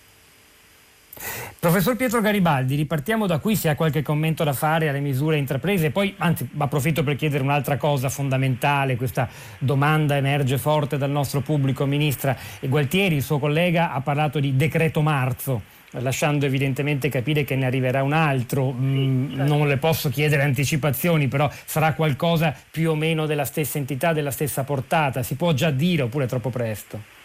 Professor 1.59 1.95
Pietro 1.95 2.21
Garibaldi, 2.21 2.75
ripartiamo 2.75 3.25
da 3.25 3.39
qui 3.39 3.55
se 3.55 3.69
ha 3.69 3.75
qualche 3.75 4.03
commento 4.03 4.43
da 4.43 4.53
fare 4.53 4.89
alle 4.89 4.99
misure 4.99 5.37
intraprese, 5.37 5.89
poi 5.89 6.13
anzi 6.17 6.47
approfitto 6.57 7.03
per 7.03 7.15
chiedere 7.15 7.43
un'altra 7.43 7.77
cosa 7.77 8.09
fondamentale, 8.09 8.95
questa 8.95 9.27
domanda 9.57 10.15
emerge 10.15 10.57
forte 10.57 10.97
dal 10.97 11.09
nostro 11.09 11.41
pubblico, 11.41 11.85
Ministra 11.85 12.37
Gualtieri, 12.61 13.15
il 13.15 13.23
suo 13.23 13.39
collega, 13.39 13.91
ha 13.91 14.01
parlato 14.01 14.39
di 14.39 14.55
decreto 14.55 15.01
marzo 15.01 15.75
lasciando 15.91 16.45
evidentemente 16.45 17.09
capire 17.09 17.43
che 17.43 17.55
ne 17.55 17.65
arriverà 17.65 18.03
un 18.03 18.13
altro. 18.13 18.71
Mm, 18.71 19.29
certo. 19.29 19.43
Non 19.55 19.67
le 19.67 19.77
posso 19.77 20.09
chiedere 20.09 20.43
anticipazioni, 20.43 21.27
però 21.27 21.49
sarà 21.65 21.93
qualcosa 21.93 22.53
più 22.69 22.91
o 22.91 22.95
meno 22.95 23.25
della 23.25 23.45
stessa 23.45 23.77
entità, 23.77 24.13
della 24.13 24.31
stessa 24.31 24.63
portata. 24.63 25.23
Si 25.23 25.35
può 25.35 25.53
già 25.53 25.71
dire 25.71 26.03
oppure 26.03 26.25
è 26.25 26.27
troppo 26.27 26.49
presto? 26.49 27.16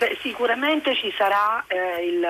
Beh, 0.00 0.16
sicuramente 0.22 0.94
ci 0.94 1.12
sarà 1.14 1.62
eh, 1.66 2.06
il 2.06 2.26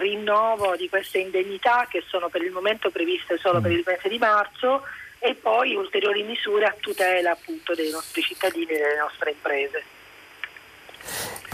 rinnovo 0.00 0.74
di 0.74 0.88
queste 0.88 1.18
indennità 1.18 1.86
che 1.88 2.02
sono 2.08 2.28
per 2.28 2.42
il 2.42 2.50
momento 2.50 2.90
previste 2.90 3.38
solo 3.38 3.60
mm. 3.60 3.62
per 3.62 3.70
il 3.70 3.84
mese 3.86 4.08
di 4.08 4.18
marzo 4.18 4.82
e 5.20 5.36
poi 5.36 5.76
ulteriori 5.76 6.24
misure 6.24 6.64
a 6.64 6.74
tutela 6.80 7.30
appunto 7.30 7.72
dei 7.72 7.92
nostri 7.92 8.20
cittadini 8.20 8.66
e 8.66 8.78
delle 8.78 8.96
nostre 8.96 9.30
imprese. 9.30 9.84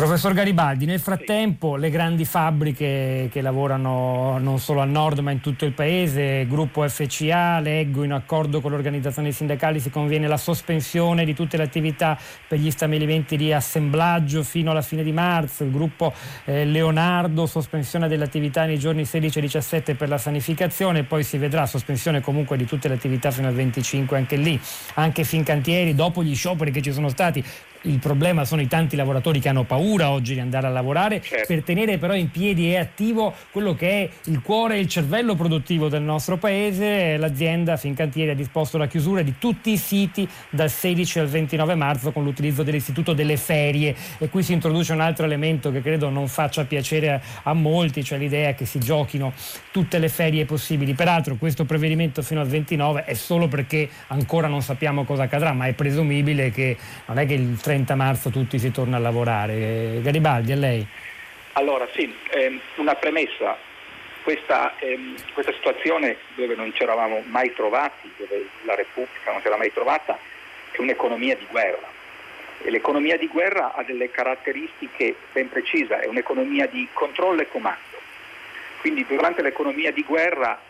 Professor 0.00 0.33
Garibaldi, 0.33 0.87
nel 0.87 0.99
frattempo 0.99 1.76
le 1.76 1.90
grandi 1.90 2.25
fabbriche 2.25 3.28
che 3.30 3.40
lavorano 3.42 4.38
non 4.38 4.59
solo 4.59 4.80
al 4.80 4.88
nord 4.88 5.19
ma 5.19 5.30
in 5.30 5.42
tutto 5.42 5.66
il 5.66 5.73
paese, 5.73 6.47
gruppo 6.47 6.88
FCA, 6.88 7.61
leggo 7.61 8.02
in 8.02 8.12
accordo 8.12 8.62
con 8.62 8.71
le 8.71 8.78
organizzazioni 8.78 9.30
sindacali 9.30 9.78
si 9.78 9.90
conviene 9.90 10.26
la 10.26 10.38
sospensione 10.38 11.26
di 11.26 11.35
tutte 11.35 11.59
le 11.59 11.64
attività 11.64 12.19
per 12.49 12.59
gli 12.59 12.71
stabilimenti 12.71 13.37
di 13.37 13.52
assemblaggio 13.52 14.42
fino 14.42 14.71
alla 14.71 14.80
fine 14.80 15.02
di 15.02 15.12
marzo, 15.12 15.64
il 15.64 15.71
gruppo 15.71 16.14
eh, 16.47 16.64
Leonardo 16.64 17.45
sospensione 17.45 18.09
delle 18.09 18.25
attività 18.25 18.64
nei 18.64 18.78
giorni 18.78 19.04
16 19.04 19.37
e 19.37 19.42
17 19.42 19.95
per 19.97 20.09
la 20.09 20.16
sanificazione, 20.16 21.02
poi 21.02 21.23
si 21.25 21.37
vedrà 21.37 21.66
sospensione 21.66 22.23
comunque 22.23 22.57
di 22.57 22.64
tutte 22.64 22.88
le 22.88 22.95
attività 22.95 23.30
fino 23.30 23.49
al 23.49 23.54
25 23.54 24.16
anche 24.16 24.37
lì, 24.37 24.59
anche 24.95 25.25
Fincantieri 25.25 25.95
dopo 25.95 26.23
gli 26.23 26.35
scioperi 26.35 26.71
che 26.71 26.80
ci 26.80 26.90
sono 26.90 27.11
stati 27.11 27.45
il 27.82 27.99
problema 27.99 28.44
sono 28.44 28.60
i 28.60 28.66
tanti 28.66 28.96
lavoratori 28.96 29.40
che 29.40 29.49
hanno 29.49 29.64
paura 29.64 30.10
oggi 30.10 30.34
di 30.34 30.40
andare 30.40 30.66
a 30.66 30.70
lavorare, 30.70 31.22
certo. 31.22 31.46
per 31.46 31.62
tenere 31.62 31.96
però 31.99 32.14
in 32.14 32.30
piedi 32.30 32.70
e 32.70 32.76
attivo 32.76 33.34
quello 33.50 33.75
che 33.75 33.88
è 33.88 34.10
il 34.25 34.42
cuore 34.42 34.76
e 34.76 34.80
il 34.80 34.88
cervello 34.88 35.34
produttivo 35.34 35.88
del 35.88 36.02
nostro 36.02 36.37
paese. 36.37 37.16
L'azienda 37.16 37.76
Fincantieri 37.76 38.30
ha 38.30 38.34
disposto 38.34 38.76
la 38.76 38.87
chiusura 38.87 39.22
di 39.22 39.34
tutti 39.38 39.70
i 39.70 39.76
siti 39.76 40.28
dal 40.50 40.68
16 40.70 41.20
al 41.20 41.28
29 41.28 41.75
marzo 41.75 42.12
con 42.12 42.25
l'utilizzo 42.25 42.62
dell'istituto 42.62 43.14
delle 43.14 43.37
ferie 43.37 43.94
e 44.18 44.28
qui 44.28 44.42
si 44.42 44.52
introduce 44.52 44.92
un 44.92 45.00
altro 45.00 45.25
elemento 45.25 45.70
che 45.70 45.80
credo 45.80 46.10
non 46.10 46.28
faccia 46.28 46.64
piacere 46.64 47.10
a, 47.12 47.20
a 47.44 47.54
molti, 47.54 48.04
cioè 48.04 48.18
l'idea 48.18 48.54
che 48.54 48.66
si 48.66 48.78
giochino 48.78 49.32
tutte 49.70 49.99
le 49.99 50.08
ferie 50.08 50.44
possibili. 50.44 50.92
Peraltro 50.92 51.37
questo 51.37 51.64
prevedimento 51.64 52.20
fino 52.20 52.40
al 52.40 52.49
29 52.49 53.04
è 53.04 53.14
solo 53.14 53.49
perché 53.49 53.88
ancora 54.08 54.49
non 54.49 54.60
sappiamo 54.60 55.04
cosa 55.04 55.22
accadrà, 55.22 55.52
ma 55.54 55.66
è 55.66 55.72
presumibile 55.72 56.50
che 56.50 56.76
non 57.06 57.18
è 57.18 57.26
che 57.26 57.34
il 57.34 57.56
30 57.56 57.70
marzo 57.95 58.31
tutti 58.31 58.59
si 58.59 58.71
torna 58.71 58.97
a 58.97 59.00
lavorare. 59.00 60.00
Garibaldi, 60.03 60.53
a 60.53 60.57
lei. 60.57 60.87
Allora 61.53 61.89
sì, 61.93 62.15
ehm, 62.31 62.61
una 62.77 62.95
premessa. 62.95 63.57
Questa, 64.23 64.75
ehm, 64.79 65.15
questa, 65.33 65.53
situazione 65.53 66.17
dove 66.35 66.55
non 66.55 66.73
ci 66.75 66.83
eravamo 66.83 67.23
mai 67.27 67.53
trovati, 67.55 68.11
dove 68.17 68.49
la 68.65 68.75
Repubblica 68.75 69.33
non 69.33 69.41
si 69.41 69.47
era 69.47 69.57
mai 69.57 69.73
trovata, 69.73 70.19
è 70.71 70.81
un'economia 70.81 71.37
di 71.37 71.47
guerra. 71.50 71.89
E 72.62 72.71
l'economia 72.71 73.17
di 73.17 73.27
guerra 73.27 73.75
ha 73.75 73.83
delle 73.83 74.11
caratteristiche 74.11 75.17
ben 75.33 75.49
precise, 75.49 76.00
è 76.00 76.07
un'economia 76.07 76.67
di 76.67 76.87
controllo 76.93 77.41
e 77.41 77.49
comando. 77.49 77.99
Quindi 78.81 79.05
durante 79.07 79.43
l'economia 79.43 79.91
di 79.93 80.03
guerra 80.03 80.61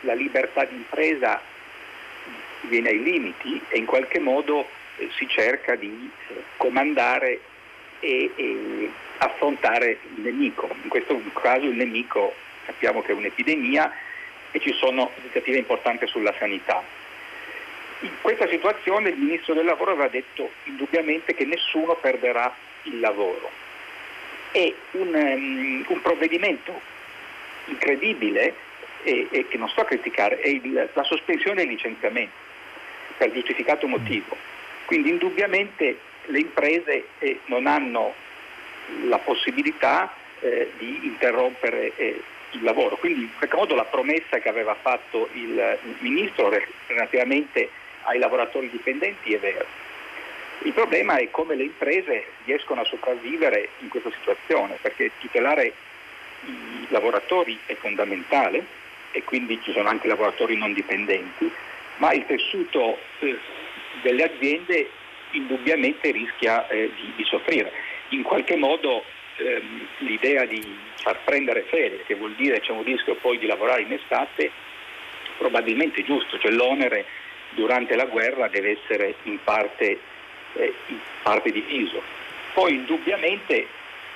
la 0.00 0.14
libertà 0.14 0.64
di 0.64 0.74
impresa 0.74 1.40
viene 2.62 2.90
ai 2.90 3.02
limiti 3.02 3.60
e 3.68 3.78
in 3.78 3.86
qualche 3.86 4.18
modo 4.18 4.68
si 5.16 5.28
cerca 5.28 5.74
di 5.74 6.10
comandare 6.56 7.40
e, 8.00 8.30
e, 8.34 8.90
affrontare 9.18 9.98
il 10.16 10.22
nemico. 10.22 10.68
In 10.82 10.88
questo 10.88 11.20
caso 11.32 11.66
il 11.66 11.76
nemico 11.76 12.34
sappiamo 12.66 13.02
che 13.02 13.12
è 13.12 13.14
un'epidemia 13.14 13.90
e 14.50 14.60
ci 14.60 14.72
sono 14.74 15.10
iniziative 15.20 15.58
importanti 15.58 16.06
sulla 16.06 16.34
sanità. 16.38 16.82
In 18.00 18.10
questa 18.20 18.46
situazione 18.48 19.10
il 19.10 19.16
Ministro 19.16 19.54
del 19.54 19.64
Lavoro 19.64 19.92
aveva 19.92 20.08
detto 20.08 20.50
indubbiamente 20.64 21.34
che 21.34 21.44
nessuno 21.44 21.94
perderà 21.94 22.54
il 22.82 23.00
lavoro. 23.00 23.50
È 24.50 24.72
un, 24.92 25.14
um, 25.14 25.84
un 25.88 26.02
provvedimento 26.02 26.80
incredibile 27.66 28.54
e, 29.02 29.28
e, 29.30 29.48
che 29.48 29.56
non 29.56 29.68
sto 29.68 29.80
a 29.80 29.84
criticare, 29.84 30.40
è 30.40 30.48
il, 30.48 30.90
la 30.92 31.02
sospensione 31.04 31.56
dei 31.56 31.68
licenziamenti 31.68 32.34
per 33.16 33.32
giustificato 33.32 33.86
motivo. 33.86 34.36
Quindi 34.86 35.10
indubbiamente 35.10 35.98
le 36.26 36.38
imprese 36.38 37.06
eh, 37.18 37.40
non 37.46 37.66
hanno 37.66 38.14
la 39.08 39.18
possibilità 39.18 40.12
eh, 40.40 40.70
di 40.78 41.00
interrompere 41.02 41.92
eh, 41.96 42.22
il 42.52 42.62
lavoro. 42.62 42.96
Quindi 42.96 43.22
in 43.22 43.30
qualche 43.36 43.56
modo 43.56 43.74
la 43.74 43.84
promessa 43.84 44.38
che 44.38 44.48
aveva 44.48 44.74
fatto 44.74 45.28
il 45.32 45.78
Ministro 45.98 46.50
relativamente 46.86 47.68
ai 48.02 48.18
lavoratori 48.18 48.70
dipendenti 48.70 49.34
è 49.34 49.38
vera. 49.38 49.64
Il 50.62 50.72
problema 50.72 51.16
è 51.16 51.30
come 51.30 51.54
le 51.54 51.64
imprese 51.64 52.24
riescono 52.44 52.80
a 52.80 52.84
sopravvivere 52.84 53.68
in 53.80 53.88
questa 53.88 54.10
situazione, 54.18 54.78
perché 54.80 55.10
tutelare 55.18 55.72
i 56.44 56.86
lavoratori 56.88 57.58
è 57.66 57.74
fondamentale 57.74 58.64
e 59.12 59.22
quindi 59.24 59.60
ci 59.62 59.72
sono 59.72 59.88
anche 59.88 60.08
lavoratori 60.08 60.56
non 60.56 60.72
dipendenti, 60.72 61.50
ma 61.96 62.12
il 62.12 62.24
tessuto 62.26 62.98
eh, 63.20 63.38
delle 64.06 64.22
aziende 64.22 64.88
indubbiamente 65.32 66.12
rischia 66.12 66.68
eh, 66.68 66.90
di, 66.94 67.12
di, 67.16 67.24
soffrire. 67.24 67.72
In 68.10 68.22
qualche 68.22 68.54
modo 68.54 69.02
ehm, 69.36 69.86
l'idea 69.98 70.44
di 70.44 70.62
far 70.94 71.18
prendere 71.24 71.64
ferie, 71.68 72.04
che 72.06 72.14
vuol 72.14 72.34
dire 72.34 72.60
c'è 72.60 72.70
un 72.70 72.84
rischio 72.84 73.16
poi 73.16 73.38
di 73.38 73.46
lavorare 73.46 73.82
in 73.82 73.92
estate, 73.92 74.50
probabilmente 75.38 76.02
è 76.02 76.04
giusto, 76.04 76.38
cioè 76.38 76.52
l'onere 76.52 77.04
durante 77.50 77.96
la 77.96 78.04
guerra 78.04 78.46
deve 78.48 78.78
essere 78.80 79.16
in 79.24 79.38
parte, 79.42 79.98
eh, 80.54 80.72
in 80.86 80.98
parte 81.22 81.50
diviso. 81.50 82.00
Poi 82.54 82.74
indubbiamente, 82.74 83.66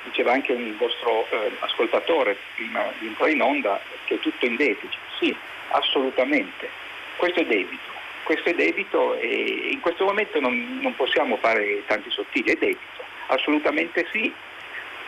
diceva 0.05 0.33
anche 0.33 0.53
un 0.53 0.77
vostro 0.79 1.27
eh, 1.31 1.51
ascoltatore 1.59 2.37
prima 2.55 2.85
di 3.01 3.09
entrare 3.09 3.33
in 3.33 3.43
onda, 3.43 3.81
che 4.05 4.15
è 4.15 4.19
tutto 4.21 4.47
in 4.47 4.55
deficit. 4.55 4.99
Sì, 5.19 5.35
assolutamente. 5.71 6.69
Questo 7.17 7.41
è 7.41 7.45
debito 7.45 7.90
questo 8.31 8.51
è 8.51 8.55
debito 8.55 9.17
e 9.17 9.71
in 9.73 9.81
questo 9.81 10.05
momento 10.05 10.39
non, 10.39 10.79
non 10.81 10.95
possiamo 10.95 11.37
fare 11.39 11.83
tanti 11.87 12.11
sottili, 12.13 12.53
è 12.53 12.57
debito, 12.57 13.03
assolutamente 13.27 14.07
sì, 14.13 14.33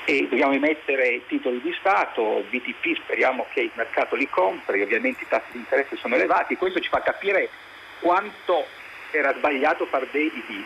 e 0.05 0.27
dobbiamo 0.29 0.55
emettere 0.55 1.25
titoli 1.29 1.61
di 1.61 1.73
Stato, 1.79 2.45
BTP 2.51 3.01
speriamo 3.05 3.47
che 3.53 3.61
il 3.61 3.71
mercato 3.77 4.17
li 4.17 4.29
compri, 4.29 4.83
ovviamente 4.83 5.23
i 5.23 5.29
tassi 5.29 5.53
di 5.53 5.59
interesse 5.59 5.95
sono 5.99 6.17
elevati, 6.17 6.57
questo 6.57 6.81
ci 6.81 6.89
fa 6.89 7.01
capire 7.01 7.49
quanto 8.01 8.67
era 9.13 9.33
sbagliato 9.37 9.87
far 9.87 10.05
debiti 10.11 10.65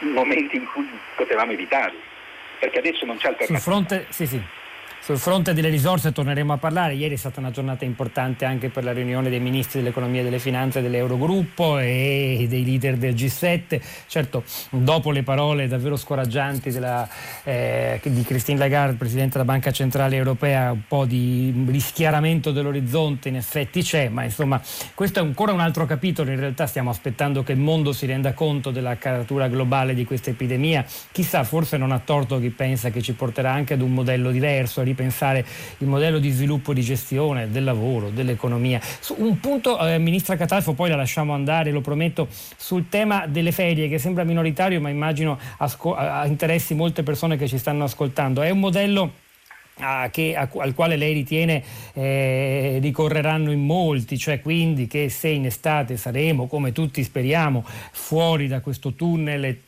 in 0.00 0.10
momenti 0.10 0.56
in 0.56 0.66
cui 0.66 0.88
potevamo 1.14 1.52
evitarli, 1.52 2.02
perché 2.58 2.78
adesso 2.78 3.04
non 3.06 3.16
c'è 3.18 3.28
alternativa. 3.28 3.60
Sul 3.60 3.72
fronte, 3.72 4.06
sì, 4.08 4.26
sì. 4.26 4.42
Sul 5.06 5.18
fronte 5.18 5.54
delle 5.54 5.68
risorse 5.68 6.10
torneremo 6.10 6.52
a 6.52 6.56
parlare, 6.56 6.94
ieri 6.94 7.14
è 7.14 7.16
stata 7.16 7.38
una 7.38 7.52
giornata 7.52 7.84
importante 7.84 8.44
anche 8.44 8.70
per 8.70 8.82
la 8.82 8.92
riunione 8.92 9.30
dei 9.30 9.38
ministri 9.38 9.78
dell'economia 9.78 10.22
e 10.22 10.24
delle 10.24 10.40
finanze 10.40 10.82
dell'Eurogruppo 10.82 11.78
e 11.78 12.46
dei 12.48 12.64
leader 12.64 12.96
del 12.96 13.14
G7, 13.14 13.80
certo 14.08 14.42
dopo 14.70 15.12
le 15.12 15.22
parole 15.22 15.68
davvero 15.68 15.96
scoraggianti 15.96 16.72
della, 16.72 17.08
eh, 17.44 18.00
di 18.02 18.24
Christine 18.24 18.58
Lagarde, 18.58 18.96
Presidente 18.96 19.34
della 19.34 19.44
Banca 19.44 19.70
Centrale 19.70 20.16
Europea, 20.16 20.72
un 20.72 20.82
po' 20.88 21.04
di 21.04 21.54
rischiaramento 21.68 22.50
dell'orizzonte 22.50 23.28
in 23.28 23.36
effetti 23.36 23.82
c'è, 23.82 24.08
ma 24.08 24.24
insomma 24.24 24.60
questo 24.92 25.20
è 25.20 25.22
ancora 25.22 25.52
un 25.52 25.60
altro 25.60 25.86
capitolo, 25.86 26.32
in 26.32 26.40
realtà 26.40 26.66
stiamo 26.66 26.90
aspettando 26.90 27.44
che 27.44 27.52
il 27.52 27.60
mondo 27.60 27.92
si 27.92 28.06
renda 28.06 28.32
conto 28.32 28.72
della 28.72 28.96
caratura 28.96 29.46
globale 29.46 29.94
di 29.94 30.04
questa 30.04 30.30
epidemia, 30.30 30.84
chissà 31.12 31.44
forse 31.44 31.76
non 31.76 31.92
ha 31.92 32.00
torto 32.00 32.40
chi 32.40 32.50
pensa 32.50 32.90
che 32.90 33.00
ci 33.02 33.12
porterà 33.12 33.52
anche 33.52 33.74
ad 33.74 33.82
un 33.82 33.92
modello 33.92 34.32
diverso, 34.32 34.82
ripensare 34.96 35.44
il 35.78 35.86
modello 35.86 36.18
di 36.18 36.30
sviluppo 36.30 36.72
di 36.72 36.80
gestione 36.80 37.50
del 37.50 37.64
lavoro, 37.64 38.08
dell'economia. 38.08 38.80
Un 39.18 39.38
punto, 39.38 39.78
eh, 39.86 39.98
Ministra 39.98 40.36
Catalfo, 40.36 40.72
poi 40.72 40.88
la 40.88 40.96
lasciamo 40.96 41.34
andare, 41.34 41.70
lo 41.70 41.82
prometto, 41.82 42.28
sul 42.56 42.88
tema 42.88 43.26
delle 43.26 43.52
ferie 43.52 43.88
che 43.88 43.98
sembra 43.98 44.24
minoritario 44.24 44.80
ma 44.80 44.88
immagino 44.88 45.38
asco- 45.58 45.96
interessi 46.24 46.74
molte 46.74 47.02
persone 47.02 47.36
che 47.36 47.46
ci 47.46 47.58
stanno 47.58 47.84
ascoltando. 47.84 48.40
È 48.40 48.50
un 48.50 48.60
modello 48.60 49.12
Ah, 49.78 50.08
che, 50.08 50.34
a, 50.34 50.48
al 50.56 50.72
quale 50.72 50.96
lei 50.96 51.12
ritiene 51.12 51.62
eh, 51.92 52.78
ricorreranno 52.80 53.52
in 53.52 53.62
molti, 53.62 54.16
cioè 54.16 54.40
quindi 54.40 54.86
che 54.86 55.10
se 55.10 55.28
in 55.28 55.44
estate 55.44 55.98
saremo, 55.98 56.46
come 56.46 56.72
tutti 56.72 57.04
speriamo, 57.04 57.62
fuori 57.92 58.48
da 58.48 58.60
questo 58.60 58.94
tunnel 58.94 59.58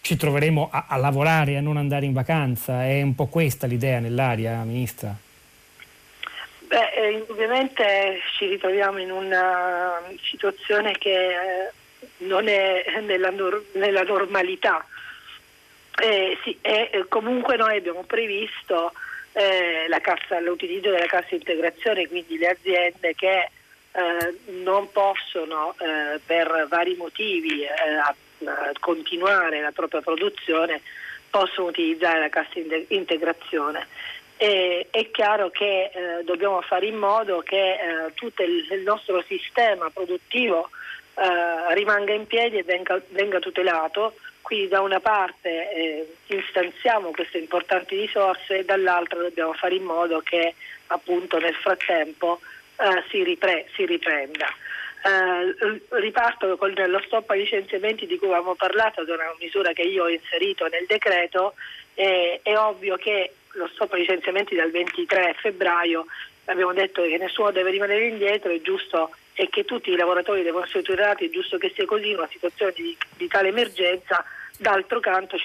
ci 0.00 0.16
troveremo 0.16 0.68
a, 0.70 0.86
a 0.88 0.96
lavorare 0.96 1.52
e 1.52 1.56
a 1.56 1.60
non 1.60 1.76
andare 1.76 2.06
in 2.06 2.12
vacanza? 2.12 2.84
È 2.84 3.02
un 3.02 3.14
po' 3.14 3.26
questa 3.26 3.66
l'idea 3.66 3.98
nell'aria, 3.98 4.62
Ministra? 4.62 5.14
Beh, 6.60 6.92
eh, 6.96 7.10
indubbiamente 7.12 8.20
ci 8.36 8.46
ritroviamo 8.46 8.98
in 8.98 9.10
una 9.10 10.02
situazione 10.22 10.92
che 10.92 11.28
eh, 11.28 11.72
non 12.18 12.46
è 12.48 12.84
nella, 13.00 13.32
nella 13.72 14.02
normalità. 14.02 14.84
Eh, 16.00 16.38
sì, 16.44 16.56
e 16.60 17.06
comunque 17.08 17.56
noi 17.56 17.78
abbiamo 17.78 18.04
previsto 18.04 18.92
eh, 19.32 19.86
cassa, 20.00 20.40
l'utilizzo 20.40 20.90
della 20.90 21.06
cassa 21.06 21.34
integrazione, 21.34 22.08
quindi 22.08 22.38
le 22.38 22.48
aziende 22.48 23.14
che 23.14 23.50
eh, 23.92 24.38
non 24.62 24.90
possono 24.92 25.74
eh, 25.78 26.20
per 26.24 26.66
vari 26.68 26.94
motivi 26.96 27.62
eh, 27.62 27.68
continuare 28.80 29.60
la 29.60 29.72
propria 29.72 30.00
produzione 30.00 30.80
possono 31.30 31.68
utilizzare 31.68 32.20
la 32.20 32.28
cassa 32.28 32.58
integrazione. 32.88 33.86
E, 34.36 34.86
è 34.90 35.10
chiaro 35.10 35.50
che 35.50 35.90
eh, 35.92 36.24
dobbiamo 36.24 36.60
fare 36.60 36.86
in 36.86 36.96
modo 36.96 37.40
che 37.40 37.72
eh, 37.72 38.14
tutto 38.14 38.42
il, 38.42 38.66
il, 38.70 38.82
nostro 38.82 39.22
sistema 39.26 39.90
produttivo 39.90 40.70
eh, 41.14 41.74
rimanga 41.74 42.12
in 42.12 42.26
piedi 42.26 42.58
e 42.58 42.62
venga, 42.62 43.00
venga, 43.08 43.40
tutelato. 43.40 44.14
Quindi 44.40 44.68
da 44.68 44.80
una 44.80 45.00
parte 45.00 45.70
eh, 45.72 46.14
instanziamo 46.26 47.10
queste 47.10 47.38
importanti 47.38 47.98
risorse 47.98 48.58
e 48.58 48.64
dall'altra 48.64 49.20
dobbiamo 49.20 49.52
fare 49.54 49.74
in 49.74 49.82
modo 49.82 50.20
che 50.20 50.54
appunto 50.86 51.38
nel 51.38 51.54
frattempo 51.54 52.40
eh, 52.76 53.02
si, 53.10 53.24
ripre- 53.24 53.66
si, 53.74 53.84
riprenda. 53.84 54.46
Eh, 55.08 55.80
riparto 56.00 56.58
con 56.58 56.74
lo 56.74 57.00
stop 57.06 57.30
ai 57.30 57.38
licenziamenti 57.40 58.06
di 58.06 58.18
cui 58.18 58.28
avevamo 58.28 58.54
parlato, 58.54 59.00
è 59.00 59.10
una 59.10 59.34
misura 59.38 59.72
che 59.72 59.82
io 59.82 60.04
ho 60.04 60.08
inserito 60.08 60.66
nel 60.66 60.84
decreto, 60.86 61.54
è 61.94 62.56
ovvio 62.56 62.96
che 62.96 63.32
lo 63.52 63.68
stop 63.72 63.94
ai 63.94 64.00
licenziamenti 64.00 64.54
dal 64.54 64.70
23 64.70 65.34
febbraio 65.40 66.04
abbiamo 66.52 66.72
detto 66.72 67.02
che 67.02 67.16
nessuno 67.18 67.50
deve 67.50 67.70
rimanere 67.70 68.06
indietro, 68.06 68.50
è 68.50 68.60
giusto 68.60 69.10
e 69.34 69.48
che 69.48 69.64
tutti 69.64 69.90
i 69.90 69.96
lavoratori 69.96 70.42
devono 70.42 70.64
essere 70.64 70.82
tutelati, 70.82 71.26
è 71.26 71.30
giusto 71.30 71.58
che 71.58 71.72
sia 71.74 71.86
così 71.86 72.10
in 72.10 72.18
una 72.18 72.28
situazione 72.30 72.72
di, 72.74 72.96
di 73.16 73.28
tale 73.28 73.48
emergenza. 73.48 74.24
D'altro 74.60 74.98
canto 74.98 75.38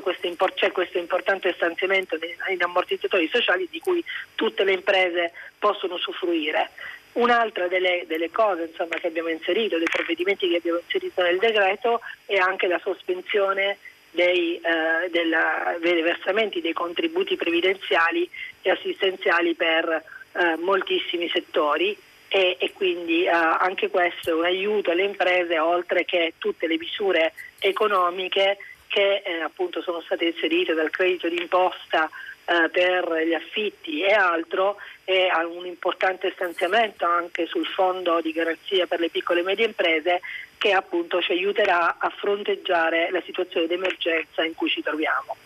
queste, 0.00 0.32
c'è 0.54 0.70
questo 0.70 0.98
importante 0.98 1.52
stanziamento 1.54 2.16
in 2.48 2.62
ammortizzatori 2.62 3.28
sociali 3.28 3.66
di 3.68 3.80
cui 3.80 4.04
tutte 4.36 4.62
le 4.62 4.72
imprese 4.72 5.32
possono 5.58 5.94
usufruire. 5.94 6.70
Un'altra 7.18 7.66
delle, 7.66 8.04
delle 8.06 8.30
cose 8.30 8.68
insomma, 8.70 8.94
che 8.96 9.08
abbiamo 9.08 9.28
inserito, 9.28 9.76
dei 9.76 9.88
provvedimenti 9.90 10.48
che 10.48 10.56
abbiamo 10.56 10.78
inserito 10.78 11.20
nel 11.22 11.38
decreto 11.38 12.00
è 12.24 12.36
anche 12.36 12.68
la 12.68 12.78
sospensione 12.78 13.78
dei, 14.12 14.54
eh, 14.56 15.10
della, 15.10 15.76
dei 15.80 16.00
versamenti 16.02 16.60
dei 16.60 16.72
contributi 16.72 17.34
previdenziali 17.34 18.28
e 18.62 18.70
assistenziali 18.70 19.54
per 19.54 19.88
eh, 20.32 20.56
moltissimi 20.58 21.28
settori 21.28 21.96
e, 22.28 22.56
e 22.60 22.72
quindi 22.72 23.24
eh, 23.24 23.30
anche 23.30 23.90
questo 23.90 24.30
è 24.30 24.34
un 24.34 24.44
aiuto 24.44 24.92
alle 24.92 25.04
imprese 25.04 25.58
oltre 25.58 26.04
che 26.04 26.34
tutte 26.38 26.68
le 26.68 26.78
misure 26.78 27.32
economiche 27.58 28.58
che 28.86 29.22
eh, 29.24 29.40
appunto 29.40 29.82
sono 29.82 30.00
state 30.02 30.24
inserite 30.26 30.72
dal 30.72 30.90
credito 30.90 31.28
d'imposta 31.28 32.08
eh, 32.48 32.68
per 32.70 33.24
gli 33.26 33.34
affitti 33.34 34.02
e 34.02 34.12
altro 34.12 34.76
e 35.04 35.28
un 35.44 35.66
importante 35.66 36.32
stanziamento 36.32 37.04
anche 37.04 37.46
sul 37.46 37.66
fondo 37.66 38.20
di 38.22 38.32
garanzia 38.32 38.86
per 38.86 39.00
le 39.00 39.10
piccole 39.10 39.40
e 39.40 39.42
medie 39.42 39.66
imprese 39.66 40.20
che 40.56 40.72
appunto 40.72 41.20
ci 41.20 41.32
aiuterà 41.32 41.96
a 41.98 42.08
fronteggiare 42.08 43.10
la 43.10 43.20
situazione 43.22 43.66
d'emergenza 43.66 44.44
in 44.44 44.54
cui 44.54 44.70
ci 44.70 44.82
troviamo. 44.82 45.36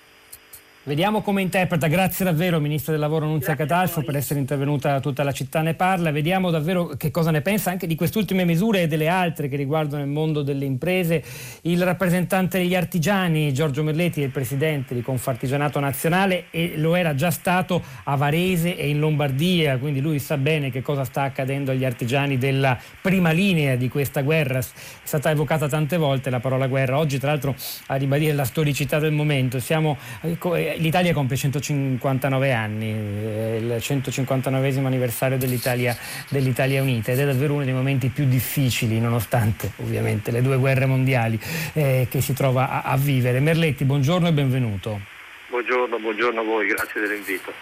Vediamo 0.84 1.22
come 1.22 1.42
interpreta, 1.42 1.86
grazie 1.86 2.24
davvero 2.24 2.58
Ministro 2.58 2.90
del 2.90 3.00
Lavoro 3.00 3.24
Nunzia 3.24 3.54
Catalfo 3.54 4.02
per 4.02 4.16
essere 4.16 4.40
intervenuta 4.40 4.98
tutta 4.98 5.22
la 5.22 5.30
città 5.30 5.60
ne 5.60 5.74
parla, 5.74 6.10
vediamo 6.10 6.50
davvero 6.50 6.86
che 6.96 7.12
cosa 7.12 7.30
ne 7.30 7.40
pensa 7.40 7.70
anche 7.70 7.86
di 7.86 7.94
queste 7.94 8.18
ultime 8.18 8.44
misure 8.44 8.82
e 8.82 8.86
delle 8.88 9.06
altre 9.06 9.46
che 9.46 9.54
riguardano 9.54 10.02
il 10.02 10.08
mondo 10.08 10.42
delle 10.42 10.64
imprese. 10.64 11.22
Il 11.60 11.84
rappresentante 11.84 12.58
degli 12.58 12.74
artigiani 12.74 13.54
Giorgio 13.54 13.84
Merletti 13.84 14.22
è 14.22 14.24
il 14.24 14.32
presidente 14.32 14.92
di 14.92 15.02
Confartigianato 15.02 15.78
Nazionale 15.78 16.46
e 16.50 16.72
lo 16.74 16.96
era 16.96 17.14
già 17.14 17.30
stato 17.30 17.80
a 18.02 18.16
Varese 18.16 18.76
e 18.76 18.88
in 18.88 18.98
Lombardia, 18.98 19.78
quindi 19.78 20.00
lui 20.00 20.18
sa 20.18 20.36
bene 20.36 20.72
che 20.72 20.82
cosa 20.82 21.04
sta 21.04 21.22
accadendo 21.22 21.70
agli 21.70 21.84
artigiani 21.84 22.38
della 22.38 22.76
prima 23.00 23.30
linea 23.30 23.76
di 23.76 23.88
questa 23.88 24.22
guerra. 24.22 24.58
È 24.58 24.64
stata 25.04 25.30
evocata 25.30 25.68
tante 25.68 25.96
volte 25.96 26.28
la 26.28 26.40
parola 26.40 26.66
guerra, 26.66 26.98
oggi 26.98 27.20
tra 27.20 27.30
l'altro 27.30 27.54
a 27.86 27.94
ribadire 27.94 28.32
la 28.32 28.44
storicità 28.44 28.98
del 28.98 29.12
momento. 29.12 29.60
Siamo, 29.60 29.96
ecco, 30.22 30.56
l'Italia 30.78 31.12
compie 31.12 31.36
159 31.36 32.52
anni, 32.52 32.88
il 32.88 33.76
159 33.80 34.78
anniversario 34.78 35.38
dell'Italia, 35.38 35.96
dell'Italia, 36.28 36.82
Unita 36.82 37.12
ed 37.12 37.20
è 37.20 37.24
davvero 37.24 37.54
uno 37.54 37.64
dei 37.64 37.72
momenti 37.72 38.08
più 38.08 38.26
difficili, 38.26 38.98
nonostante 39.00 39.72
ovviamente 39.76 40.30
le 40.30 40.42
due 40.42 40.56
guerre 40.56 40.86
mondiali 40.86 41.38
eh, 41.72 42.06
che 42.10 42.20
si 42.20 42.32
trova 42.32 42.70
a, 42.70 42.82
a 42.82 42.96
vivere. 42.96 43.40
Merletti, 43.40 43.84
buongiorno 43.84 44.28
e 44.28 44.32
benvenuto. 44.32 45.11
Buongiorno, 45.52 45.98
buongiorno, 45.98 46.40
a 46.40 46.44
voi, 46.44 46.66
grazie 46.66 46.98
dell'invito. 47.02 47.52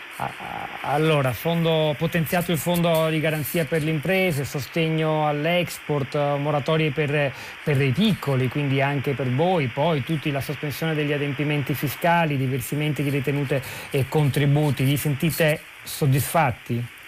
Allora, 0.83 1.33
fondo, 1.33 1.93
potenziato 1.99 2.53
il 2.53 2.59
fondo 2.59 3.09
di 3.09 3.19
garanzia 3.19 3.65
per 3.65 3.83
le 3.83 3.91
imprese, 3.91 4.45
sostegno 4.45 5.27
all'export, 5.27 6.15
moratorie 6.15 6.93
per, 6.93 7.33
per, 7.65 7.83
i 7.83 7.91
piccoli, 7.91 8.47
quindi 8.47 8.81
anche 8.81 9.15
per 9.15 9.29
voi, 9.29 9.67
poi 9.67 10.05
tutti 10.05 10.31
la 10.31 10.41
sospensione 10.41 10.95
degli 10.95 11.13
adempimenti 11.13 11.75
fiscali, 11.75 12.37
diversimenti 12.37 13.03
di 13.03 13.11
ritenute 13.11 13.61
e 13.91 14.07
contributi. 14.09 14.85
Vi 14.85 14.97
sentite 14.97 15.61
soddisfatti? 15.83 17.00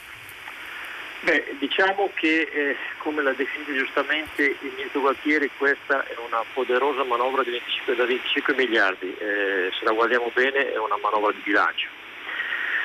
Beh, 1.23 1.55
diciamo 1.61 2.11
che 2.15 2.49
eh, 2.53 2.77
come 2.99 3.23
l'ha 3.23 3.31
definito 3.31 3.73
giustamente 3.73 4.43
il 4.43 4.73
ministro 4.75 5.03
Gualtieri, 5.03 5.49
questa 5.57 6.05
è 6.05 6.17
una 6.27 6.43
poderosa 6.53 7.05
manovra 7.05 7.45
di 7.45 7.51
25, 7.51 7.95
da 7.95 8.07
25 8.07 8.55
miliardi, 8.57 9.17
eh, 9.17 9.71
se 9.71 9.85
la 9.85 9.93
guardiamo 9.93 10.33
bene 10.35 10.73
è 10.73 10.79
una 10.79 10.97
manovra 11.01 11.31
di 11.31 11.41
bilancio. 11.45 11.87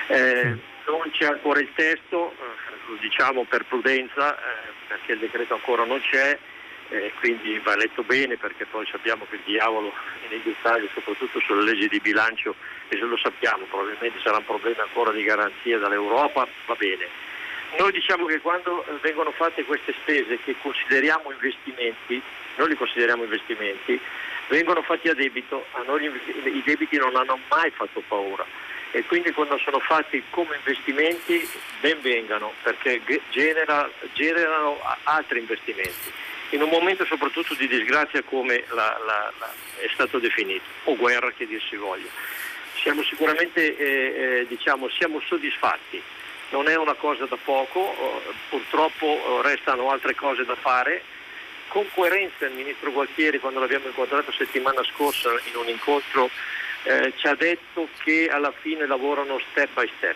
Eh, 0.09 0.55
non 0.85 1.09
c'è 1.13 1.25
ancora 1.25 1.59
il 1.59 1.69
testo, 1.73 2.31
eh, 2.31 2.91
lo 2.91 2.97
diciamo 3.01 3.43
per 3.45 3.65
prudenza, 3.65 4.37
eh, 4.37 4.71
perché 4.87 5.13
il 5.13 5.19
decreto 5.19 5.55
ancora 5.55 5.83
non 5.83 5.99
c'è, 5.99 6.37
eh, 6.89 7.11
quindi 7.19 7.57
va 7.63 7.75
letto 7.75 8.03
bene 8.03 8.37
perché 8.37 8.65
poi 8.65 8.85
sappiamo 8.85 9.25
che 9.27 9.37
il 9.37 9.41
diavolo 9.45 9.91
è 10.23 10.29
nei 10.29 10.43
dettagli, 10.43 10.87
soprattutto 10.93 11.39
sulle 11.39 11.63
leggi 11.63 11.87
di 11.87 11.99
bilancio, 11.99 12.53
e 12.87 12.97
se 12.97 13.01
lo 13.01 13.17
sappiamo 13.17 13.65
probabilmente 13.65 14.19
sarà 14.21 14.37
un 14.37 14.45
problema 14.45 14.83
ancora 14.83 15.11
di 15.11 15.23
garanzia 15.23 15.79
dall'Europa, 15.79 16.47
va 16.67 16.75
bene 16.75 17.25
noi 17.77 17.91
diciamo 17.91 18.25
che 18.25 18.39
quando 18.39 18.83
vengono 19.01 19.31
fatte 19.31 19.63
queste 19.63 19.93
spese 20.01 20.39
che 20.43 20.55
consideriamo 20.61 21.31
investimenti, 21.31 22.21
noi 22.55 22.69
li 22.69 22.75
consideriamo 22.75 23.23
investimenti, 23.23 23.99
vengono 24.47 24.81
fatti 24.81 25.09
a 25.09 25.13
debito, 25.13 25.65
a 25.73 25.83
noi 25.85 26.05
i 26.05 26.61
debiti 26.65 26.97
non 26.97 27.15
hanno 27.15 27.39
mai 27.49 27.69
fatto 27.71 28.01
paura 28.07 28.45
e 28.91 29.03
quindi 29.03 29.31
quando 29.31 29.57
sono 29.57 29.79
fatti 29.79 30.23
come 30.29 30.55
investimenti 30.55 31.47
ben 31.81 31.99
vengano 32.01 32.53
perché 32.63 33.01
genera, 33.29 33.89
generano 34.13 34.79
altri 35.03 35.39
investimenti 35.39 36.11
in 36.51 36.61
un 36.61 36.69
momento 36.69 37.03
soprattutto 37.05 37.53
di 37.55 37.67
disgrazia 37.67 38.23
come 38.23 38.63
la, 38.69 38.97
la, 39.05 39.33
la, 39.37 39.53
è 39.79 39.89
stato 39.93 40.19
definito 40.19 40.63
o 40.85 40.95
guerra 40.95 41.31
che 41.31 41.45
dir 41.45 41.61
si 41.61 41.75
voglia. 41.75 42.07
Siamo 42.81 43.03
sicuramente 43.03 43.75
eh, 43.75 43.85
eh, 43.85 44.45
diciamo, 44.47 44.87
siamo 44.89 45.19
soddisfatti 45.19 46.01
non 46.49 46.67
è 46.67 46.75
una 46.75 46.93
cosa 46.93 47.25
da 47.25 47.37
poco, 47.43 47.93
eh, 47.93 48.33
purtroppo 48.49 49.05
eh, 49.05 49.41
restano 49.41 49.89
altre 49.89 50.15
cose 50.15 50.45
da 50.45 50.55
fare. 50.55 51.03
Con 51.67 51.85
coerenza 51.93 52.45
il 52.45 52.53
Ministro 52.53 52.91
Gualtieri 52.91 53.39
quando 53.39 53.59
l'abbiamo 53.59 53.87
incontrato 53.87 54.31
settimana 54.31 54.81
scorsa 54.83 55.29
in 55.49 55.55
un 55.55 55.67
incontro 55.67 56.29
eh, 56.83 57.13
ci 57.17 57.27
ha 57.27 57.35
detto 57.35 57.89
che 58.03 58.29
alla 58.31 58.51
fine 58.51 58.85
lavorano 58.87 59.39
step 59.51 59.69
by 59.73 59.89
step. 59.97 60.15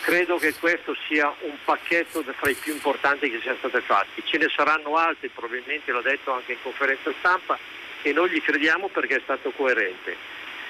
Credo 0.00 0.38
che 0.38 0.54
questo 0.54 0.96
sia 1.06 1.34
un 1.40 1.56
pacchetto 1.64 2.22
fra 2.22 2.48
i 2.48 2.54
più 2.54 2.72
importanti 2.72 3.28
che 3.28 3.40
siano 3.40 3.58
stati 3.58 3.80
fatti. 3.80 4.22
Ce 4.24 4.38
ne 4.38 4.46
saranno 4.54 4.96
altri, 4.96 5.28
probabilmente 5.28 5.90
l'ha 5.92 6.00
detto 6.00 6.32
anche 6.32 6.52
in 6.52 6.62
conferenza 6.62 7.12
stampa, 7.18 7.58
e 8.02 8.12
noi 8.12 8.30
gli 8.30 8.40
crediamo 8.40 8.88
perché 8.88 9.16
è 9.16 9.20
stato 9.24 9.50
coerente. 9.50 10.16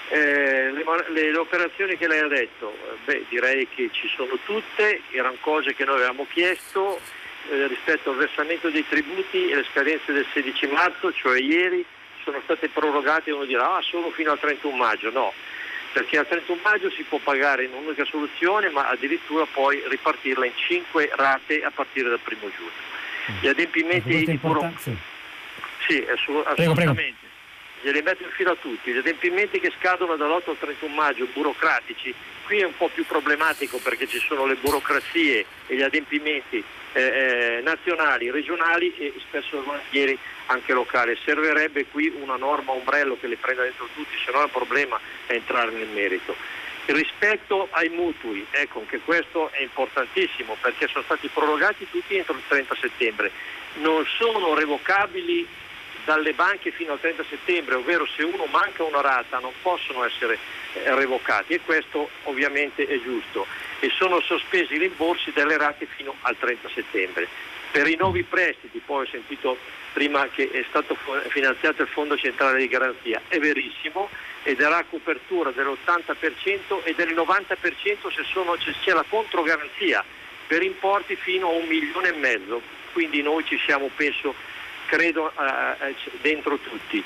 Eh, 0.09 0.71
le, 0.71 0.85
le, 1.09 1.33
le, 1.33 1.39
operazioni 1.39 1.97
che 1.97 2.07
lei 2.07 2.21
ha 2.21 2.29
detto, 2.29 2.73
eh, 2.73 2.97
beh, 3.05 3.25
direi 3.29 3.67
che 3.69 3.89
ci 3.93 4.09
sono 4.15 4.39
tutte, 4.45 5.01
erano 5.11 5.37
cose 5.41 5.75
che 5.75 5.85
noi 5.85 5.97
avevamo 5.97 6.27
chiesto 6.31 7.01
eh, 7.51 7.67
rispetto 7.67 8.11
al 8.11 8.17
versamento 8.17 8.69
dei 8.69 8.87
tributi 8.87 9.49
e 9.49 9.57
le 9.57 9.67
scadenze 9.71 10.13
del 10.13 10.27
16 10.33 10.67
marzo, 10.69 11.13
cioè 11.13 11.41
ieri, 11.41 11.85
sono 12.23 12.41
state 12.45 12.69
prorogate 12.69 13.31
e 13.31 13.33
uno 13.33 13.45
dirà 13.45 13.77
ah, 13.77 13.83
solo 13.83 14.11
fino 14.11 14.31
al 14.31 14.39
31 14.39 14.77
maggio, 14.77 15.11
no, 15.11 15.33
perché 15.93 16.19
al 16.19 16.29
31 16.29 16.61
maggio 16.63 16.91
si 16.91 17.03
può 17.03 17.19
pagare 17.19 17.65
in 17.65 17.73
un'unica 17.73 18.05
soluzione 18.05 18.71
ma 18.71 18.89
addirittura 18.89 19.45
poi 19.47 19.83
ripartirla 19.89 20.47
in 20.47 20.53
5 20.55 21.11
rate 21.15 21.65
a 21.65 21.71
partire 21.71 22.11
dal 22.11 22.21
primo 22.21 22.49
giugno. 22.55 23.41
Gli 23.41 23.49
adempimenti 23.49 24.25
di 24.25 24.39
puro... 24.39 24.73
Sì, 24.79 24.97
sì 25.89 26.07
assolutamente. 26.09 26.75
Prego, 26.75 26.95
prego. 26.95 27.26
Glieli 27.87 28.03
metto 28.03 28.25
in 28.25 28.31
fila 28.31 28.57
tutti, 28.57 28.91
gli 28.91 28.97
adempimenti 28.97 29.61
che 29.61 29.73
scadono 29.79 30.17
dall'8 30.17 30.51
al 30.51 30.59
31 30.59 30.93
maggio, 30.93 31.29
burocratici, 31.33 32.13
qui 32.45 32.59
è 32.59 32.65
un 32.65 32.77
po' 32.77 32.89
più 32.89 33.07
problematico 33.07 33.79
perché 33.79 34.09
ci 34.09 34.19
sono 34.19 34.45
le 34.45 34.57
burocrazie 34.57 35.47
e 35.69 35.77
gli 35.77 35.83
adempimenti 35.83 36.65
eh, 36.95 37.01
eh, 37.01 37.61
nazionali, 37.63 38.33
regionali 38.33 38.93
e 38.97 39.15
spesso 39.21 39.63
volentieri 39.63 40.19
anche 40.47 40.73
locali. 40.73 41.17
Servirebbe 41.25 41.87
qui 41.87 42.13
una 42.21 42.35
norma 42.35 42.73
ombrello 42.73 43.17
che 43.21 43.29
le 43.29 43.37
prenda 43.37 43.63
dentro 43.63 43.89
tutti, 43.95 44.17
se 44.25 44.33
no 44.33 44.41
è 44.41 44.45
un 44.45 44.51
problema 44.51 44.99
entrare 45.29 45.71
nel 45.71 45.87
merito. 45.87 46.35
Rispetto 46.87 47.69
ai 47.71 47.91
mutui, 47.91 48.45
ecco 48.51 48.81
anche 48.81 48.99
questo 48.99 49.53
è 49.53 49.63
importantissimo 49.63 50.57
perché 50.61 50.89
sono 50.89 51.05
stati 51.05 51.29
prorogati 51.29 51.87
tutti 51.89 52.17
entro 52.17 52.35
il 52.35 52.43
30 52.49 52.75
settembre, 52.81 53.31
non 53.75 54.05
sono 54.19 54.55
revocabili 54.55 55.47
dalle 56.07 56.33
banche 56.33 56.71
fino 56.71 56.93
al 56.93 57.01
30 57.01 57.25
settembre, 57.29 57.75
ovvero 57.75 58.07
se 58.07 58.23
uno 58.23 58.47
manca 58.47 58.85
una 58.85 59.01
rata 59.01 59.41
non 59.41 59.53
possono 59.61 60.05
essere 60.05 60.39
eh, 60.73 60.95
revocati 60.95 61.53
e 61.53 61.61
questo 61.61 62.09
ovviamente 62.23 62.87
è 62.87 62.99
giusto 63.03 63.45
e 63.81 63.91
sono 63.91 64.21
sospesi 64.21 64.75
i 64.75 64.79
rimborsi 64.79 65.33
delle 65.33 65.59
rate 65.59 65.87
fino 65.97 66.15
al 66.23 66.37
30 66.39 66.69
settembre. 66.73 67.29
Per 67.73 67.87
i 67.89 67.97
nuovi 67.99 68.23
prestiti, 68.23 68.81
poi 68.87 69.05
ho 69.05 69.09
sentito 69.11 69.59
prima 69.93 70.29
che 70.29 70.49
è 70.51 70.65
stato 70.69 70.97
finanziato 71.29 71.83
il 71.83 71.89
Fondo 71.89 72.17
Centrale 72.17 72.59
di 72.59 72.69
Garanzia, 72.69 73.21
è 73.27 73.39
verissimo 73.39 74.09
e 74.45 74.55
darà 74.55 74.85
copertura 74.89 75.51
dell'80% 75.51 76.85
e 76.85 76.95
del 76.95 77.15
90% 77.15 77.57
se, 78.15 78.23
sono, 78.31 78.57
se 78.61 78.73
c'è 78.81 78.93
la 78.93 79.05
controgaranzia 79.09 80.05
per 80.47 80.63
importi 80.63 81.17
fino 81.17 81.49
a 81.49 81.53
un 81.53 81.67
milione 81.67 82.09
e 82.09 82.13
mezzo, 82.13 82.63
quindi 82.93 83.21
noi 83.23 83.45
ci 83.45 83.59
siamo 83.67 83.91
penso 83.97 84.35
credo 84.87 85.31
eh, 85.31 85.89
eh 85.91 85.95
dentro 86.21 86.57
tutti. 86.59 87.03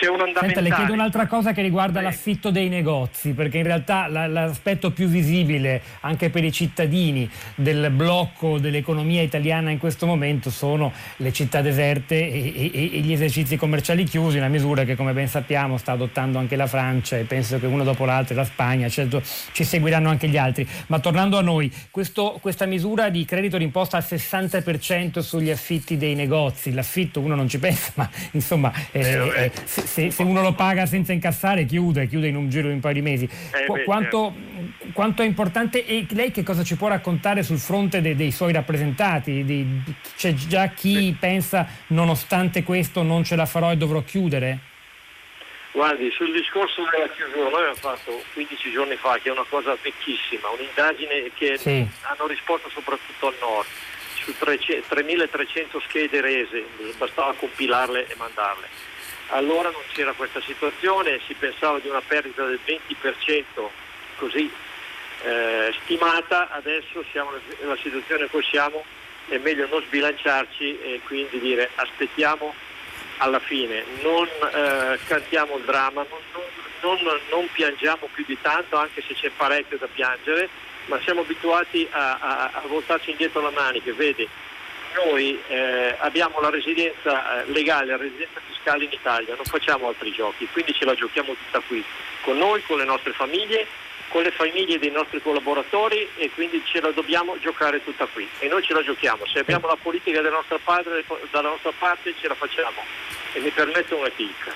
C'è 0.00 0.08
un 0.08 0.32
Senta, 0.34 0.62
le 0.62 0.70
chiedo 0.70 0.94
un'altra 0.94 1.26
cosa 1.26 1.52
che 1.52 1.60
riguarda 1.60 2.00
l'affitto 2.00 2.50
dei 2.50 2.70
negozi, 2.70 3.34
perché 3.34 3.58
in 3.58 3.64
realtà 3.64 4.06
l'aspetto 4.06 4.92
più 4.92 5.08
visibile 5.08 5.82
anche 6.00 6.30
per 6.30 6.42
i 6.42 6.50
cittadini 6.50 7.28
del 7.54 7.90
blocco 7.90 8.58
dell'economia 8.58 9.20
italiana 9.20 9.68
in 9.68 9.76
questo 9.76 10.06
momento 10.06 10.48
sono 10.48 10.90
le 11.16 11.32
città 11.34 11.60
deserte 11.60 12.14
e, 12.14 12.70
e, 12.72 12.90
e 12.94 13.00
gli 13.00 13.12
esercizi 13.12 13.58
commerciali 13.58 14.04
chiusi, 14.04 14.38
una 14.38 14.48
misura 14.48 14.84
che 14.84 14.96
come 14.96 15.12
ben 15.12 15.28
sappiamo 15.28 15.76
sta 15.76 15.92
adottando 15.92 16.38
anche 16.38 16.56
la 16.56 16.66
Francia 16.66 17.18
e 17.18 17.24
penso 17.24 17.58
che 17.58 17.66
uno 17.66 17.84
dopo 17.84 18.06
l'altro 18.06 18.34
la 18.34 18.44
Spagna, 18.44 18.88
certo 18.88 19.20
ci 19.52 19.64
seguiranno 19.64 20.08
anche 20.08 20.28
gli 20.28 20.38
altri. 20.38 20.66
Ma 20.86 20.98
tornando 20.98 21.36
a 21.36 21.42
noi, 21.42 21.70
questo, 21.90 22.38
questa 22.40 22.64
misura 22.64 23.10
di 23.10 23.26
credito 23.26 23.58
d'imposta 23.58 23.98
al 23.98 24.06
60% 24.08 25.18
sugli 25.18 25.50
affitti 25.50 25.98
dei 25.98 26.14
negozi, 26.14 26.72
l'affitto 26.72 27.20
uno 27.20 27.34
non 27.34 27.50
ci 27.50 27.58
pensa, 27.58 27.92
ma 27.96 28.08
insomma... 28.30 28.72
Eh, 28.92 29.18
eh, 29.36 29.52
se, 29.90 30.12
se, 30.12 30.22
uno 30.22 30.40
lo 30.40 30.52
paga 30.52 30.86
senza 30.86 31.12
incassare 31.12 31.64
chiude, 31.64 32.06
chiude 32.06 32.28
in 32.28 32.36
un 32.36 32.48
giro 32.48 32.68
di 32.68 32.74
un 32.74 32.80
paio 32.80 32.94
di 32.94 33.02
mesi. 33.02 33.24
Eh, 33.24 33.64
Qu- 33.66 33.82
quanto, 33.82 34.32
certo. 34.32 34.86
quanto, 34.92 35.22
è 35.22 35.26
importante 35.26 35.84
e 35.84 36.06
lei 36.10 36.30
che 36.30 36.44
cosa 36.44 36.62
ci 36.62 36.76
può 36.76 36.86
raccontare 36.86 37.42
sul 37.42 37.58
fronte 37.58 38.00
de, 38.00 38.14
dei 38.14 38.30
suoi 38.30 38.52
rappresentati? 38.52 39.44
Di, 39.44 39.82
c'è 40.16 40.32
già 40.34 40.68
chi 40.68 41.14
pensa 41.18 41.66
nonostante 41.88 42.62
questo 42.62 43.02
non 43.02 43.24
ce 43.24 43.34
la 43.34 43.46
farò 43.46 43.72
e 43.72 43.76
dovrò 43.76 44.02
chiudere? 44.02 44.58
Guardi, 45.72 46.10
sul 46.12 46.32
discorso 46.32 46.82
della 46.90 47.08
chiusura, 47.08 47.48
noi 47.48 47.58
abbiamo 47.58 47.74
fatto 47.74 48.22
15 48.32 48.70
giorni 48.72 48.96
fa, 48.96 49.18
che 49.20 49.28
è 49.28 49.32
una 49.32 49.46
cosa 49.48 49.76
vecchissima, 49.80 50.50
un'indagine 50.50 51.30
che 51.34 51.58
sì. 51.58 51.86
hanno 52.02 52.26
risposto 52.26 52.68
soprattutto 52.70 53.26
al 53.28 53.34
nord, 53.40 53.66
su 54.14 54.34
3.300 54.38 55.80
schede 55.86 56.20
rese, 56.20 56.64
bastava 56.96 57.34
compilarle 57.34 58.06
e 58.06 58.14
mandarle 58.16 58.89
allora 59.30 59.70
non 59.70 59.82
c'era 59.92 60.12
questa 60.12 60.40
situazione, 60.42 61.20
si 61.26 61.34
pensava 61.34 61.78
di 61.78 61.88
una 61.88 62.02
perdita 62.06 62.44
del 62.44 62.60
20% 62.64 63.44
così 64.16 64.50
eh, 65.22 65.74
stimata, 65.82 66.50
adesso 66.50 67.04
siamo 67.10 67.30
nella 67.60 67.76
situazione 67.76 68.24
in 68.24 68.30
cui 68.30 68.42
siamo, 68.42 68.84
è 69.28 69.38
meglio 69.38 69.66
non 69.68 69.82
sbilanciarci 69.82 70.80
e 70.80 71.00
quindi 71.04 71.38
dire 71.38 71.70
aspettiamo 71.74 72.54
alla 73.18 73.38
fine, 73.38 73.84
non 74.02 74.26
eh, 74.26 74.98
cantiamo 75.06 75.58
il 75.58 75.64
dramma, 75.64 76.04
non, 76.08 76.98
non, 77.02 77.20
non, 77.30 77.48
piangiamo 77.52 78.08
più 78.12 78.24
di 78.26 78.38
tanto 78.40 78.76
anche 78.76 79.02
se 79.06 79.14
c'è 79.14 79.30
parecchio 79.36 79.76
da 79.76 79.86
piangere, 79.86 80.48
ma 80.86 80.98
siamo 81.02 81.20
abituati 81.20 81.86
a, 81.90 82.18
a, 82.18 82.50
a 82.54 82.62
voltarci 82.66 83.10
indietro 83.10 83.42
la 83.42 83.50
manica, 83.50 83.92
vedi? 83.92 84.26
Noi 84.94 85.40
eh, 85.48 85.94
abbiamo 85.98 86.40
la 86.40 86.50
residenza 86.50 87.42
eh, 87.42 87.50
legale, 87.50 87.86
la 87.86 87.96
residenza 87.96 88.40
fiscale 88.46 88.84
in 88.84 88.92
Italia, 88.92 89.34
non 89.34 89.44
facciamo 89.44 89.88
altri 89.88 90.12
giochi, 90.12 90.48
quindi 90.52 90.72
ce 90.74 90.84
la 90.84 90.94
giochiamo 90.94 91.34
tutta 91.34 91.60
qui, 91.66 91.84
con 92.22 92.36
noi, 92.36 92.62
con 92.64 92.78
le 92.78 92.84
nostre 92.84 93.12
famiglie, 93.12 93.66
con 94.08 94.22
le 94.22 94.32
famiglie 94.32 94.78
dei 94.78 94.90
nostri 94.90 95.22
collaboratori 95.22 96.08
e 96.16 96.30
quindi 96.30 96.60
ce 96.64 96.80
la 96.80 96.90
dobbiamo 96.90 97.38
giocare 97.38 97.82
tutta 97.82 98.06
qui 98.06 98.28
e 98.40 98.48
noi 98.48 98.62
ce 98.62 98.74
la 98.74 98.82
giochiamo, 98.82 99.24
se 99.26 99.38
abbiamo 99.38 99.68
la 99.68 99.78
politica 99.80 100.20
della 100.20 100.34
nostra, 100.34 100.58
padre, 100.62 101.04
dalla 101.30 101.50
nostra 101.50 101.72
parte 101.78 102.14
ce 102.20 102.28
la 102.28 102.34
facciamo 102.34 102.82
e 103.32 103.40
mi 103.40 103.50
permetto 103.50 103.96
una 103.96 104.10
chicca. 104.10 104.52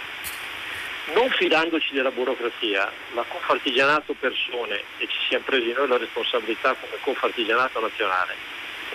Non 1.14 1.28
fidandoci 1.30 1.92
della 1.92 2.10
burocrazia, 2.10 2.90
la 3.12 3.24
Confartigianato 3.28 4.14
persone 4.18 4.82
e 4.98 5.06
ci 5.06 5.18
siamo 5.28 5.44
presi 5.44 5.70
noi 5.72 5.86
la 5.86 5.98
responsabilità 5.98 6.74
come 6.80 6.96
Confartigianato 7.02 7.78
nazionale, 7.78 8.34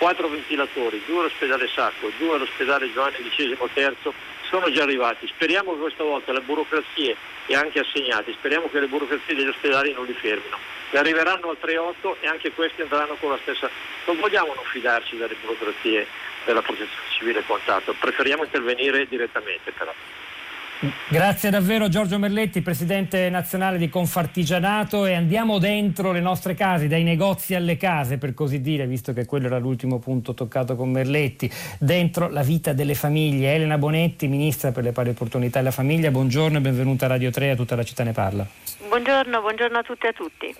quattro 0.00 0.28
ventilatori, 0.28 1.02
due 1.04 1.20
all'ospedale 1.20 1.68
Sacco, 1.68 2.10
due 2.16 2.36
all'ospedale 2.36 2.90
Giovanni 2.90 3.18
XIII 3.28 4.12
sono 4.48 4.72
già 4.72 4.84
arrivati. 4.84 5.26
Speriamo 5.26 5.74
che 5.74 5.78
questa 5.80 6.04
volta 6.04 6.32
le 6.32 6.40
burocrazie 6.40 7.14
e 7.44 7.54
anche 7.54 7.80
assegnati, 7.80 8.32
speriamo 8.32 8.70
che 8.70 8.80
le 8.80 8.86
burocrazie 8.86 9.34
degli 9.34 9.48
ospedali 9.48 9.92
non 9.92 10.06
li 10.06 10.14
fermino. 10.14 10.56
Ne 10.92 10.98
arriveranno 10.98 11.50
al 11.50 11.58
3-8 11.62 12.16
e 12.20 12.26
anche 12.28 12.50
questi 12.52 12.80
andranno 12.80 13.14
con 13.20 13.28
la 13.28 13.38
stessa. 13.42 13.68
Non 14.06 14.18
vogliamo 14.18 14.54
non 14.54 14.64
fidarci 14.64 15.18
dalle 15.18 15.36
burocrazie 15.38 16.06
della 16.46 16.62
protezione 16.62 17.08
civile 17.10 17.42
quant'altro, 17.42 17.94
preferiamo 18.00 18.44
intervenire 18.44 19.06
direttamente 19.06 19.70
però. 19.72 19.92
Grazie 21.10 21.50
davvero 21.50 21.90
Giorgio 21.90 22.18
Merletti, 22.18 22.62
presidente 22.62 23.28
nazionale 23.28 23.76
di 23.76 23.90
Confartigianato 23.90 25.04
e 25.04 25.12
andiamo 25.12 25.58
dentro 25.58 26.10
le 26.10 26.20
nostre 26.20 26.54
case, 26.54 26.88
dai 26.88 27.02
negozi 27.02 27.54
alle 27.54 27.76
case 27.76 28.16
per 28.16 28.32
così 28.32 28.62
dire, 28.62 28.86
visto 28.86 29.12
che 29.12 29.26
quello 29.26 29.48
era 29.48 29.58
l'ultimo 29.58 29.98
punto 29.98 30.32
toccato 30.32 30.76
con 30.76 30.90
Merletti, 30.90 31.52
dentro 31.78 32.30
la 32.30 32.40
vita 32.42 32.72
delle 32.72 32.94
famiglie. 32.94 33.52
Elena 33.52 33.76
Bonetti, 33.76 34.26
ministra 34.26 34.72
per 34.72 34.84
le 34.84 34.92
pari 34.92 35.10
opportunità 35.10 35.58
e 35.58 35.62
la 35.62 35.70
famiglia, 35.70 36.10
buongiorno 36.10 36.56
e 36.56 36.60
benvenuta 36.62 37.04
a 37.04 37.08
Radio 37.08 37.30
3, 37.30 37.50
a 37.50 37.56
tutta 37.56 37.76
la 37.76 37.84
città 37.84 38.02
ne 38.02 38.12
parla. 38.12 38.46
Buongiorno, 38.88 39.38
buongiorno 39.38 39.76
a 39.76 39.82
tutte 39.82 40.06
e 40.06 40.08
a 40.08 40.12
tutti. 40.14 40.54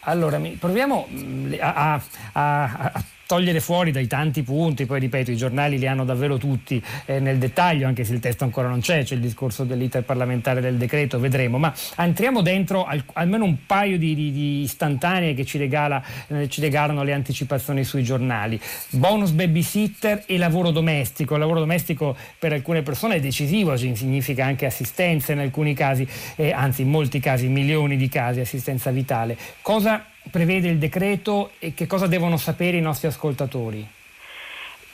Allora, 0.00 0.40
proviamo 0.58 1.06
mm, 1.08 1.52
a, 1.60 1.74
a, 1.74 2.02
a, 2.32 2.90
a 2.94 3.04
togliere 3.30 3.60
fuori 3.60 3.92
dai 3.92 4.08
tanti 4.08 4.42
punti, 4.42 4.86
poi 4.86 4.98
ripeto 4.98 5.30
i 5.30 5.36
giornali 5.36 5.78
li 5.78 5.86
hanno 5.86 6.04
davvero 6.04 6.36
tutti 6.36 6.82
eh, 7.04 7.20
nel 7.20 7.38
dettaglio, 7.38 7.86
anche 7.86 8.02
se 8.02 8.12
il 8.12 8.18
testo 8.18 8.42
ancora 8.42 8.66
non 8.66 8.80
c'è, 8.80 9.04
c'è 9.04 9.14
il 9.14 9.20
discorso 9.20 9.62
dell'iter 9.62 10.02
parlamentare 10.02 10.60
del 10.60 10.74
decreto, 10.74 11.20
vedremo, 11.20 11.56
ma 11.56 11.72
entriamo 11.96 12.42
dentro 12.42 12.84
al, 12.84 13.04
almeno 13.12 13.44
un 13.44 13.66
paio 13.66 13.98
di, 13.98 14.16
di, 14.16 14.32
di 14.32 14.62
istantanee 14.62 15.34
che 15.34 15.44
ci, 15.44 15.58
regala, 15.58 16.02
eh, 16.26 16.48
ci, 16.48 16.60
regalano 16.60 17.04
le 17.04 17.12
anticipazioni 17.12 17.84
sui 17.84 18.02
giornali. 18.02 18.60
Bonus 18.88 19.30
babysitter 19.30 20.24
e 20.26 20.36
lavoro 20.36 20.72
domestico. 20.72 21.34
Il 21.34 21.40
lavoro 21.40 21.60
domestico 21.60 22.16
per 22.36 22.52
alcune 22.52 22.82
persone 22.82 23.14
è 23.14 23.20
decisivo, 23.20 23.76
significa 23.76 24.44
anche 24.44 24.66
assistenza 24.66 25.30
in 25.30 25.38
alcuni 25.38 25.72
casi, 25.72 26.04
eh, 26.34 26.50
anzi 26.50 26.82
in 26.82 26.88
molti 26.88 27.20
casi, 27.20 27.46
milioni 27.46 27.96
di 27.96 28.08
casi, 28.08 28.40
assistenza 28.40 28.90
vitale. 28.90 29.38
Cosa 29.62 30.09
prevede 30.30 30.68
il 30.68 30.78
decreto 30.78 31.52
e 31.58 31.74
che 31.74 31.86
cosa 31.86 32.06
devono 32.06 32.36
sapere 32.36 32.76
i 32.76 32.80
nostri 32.80 33.08
ascoltatori? 33.08 33.98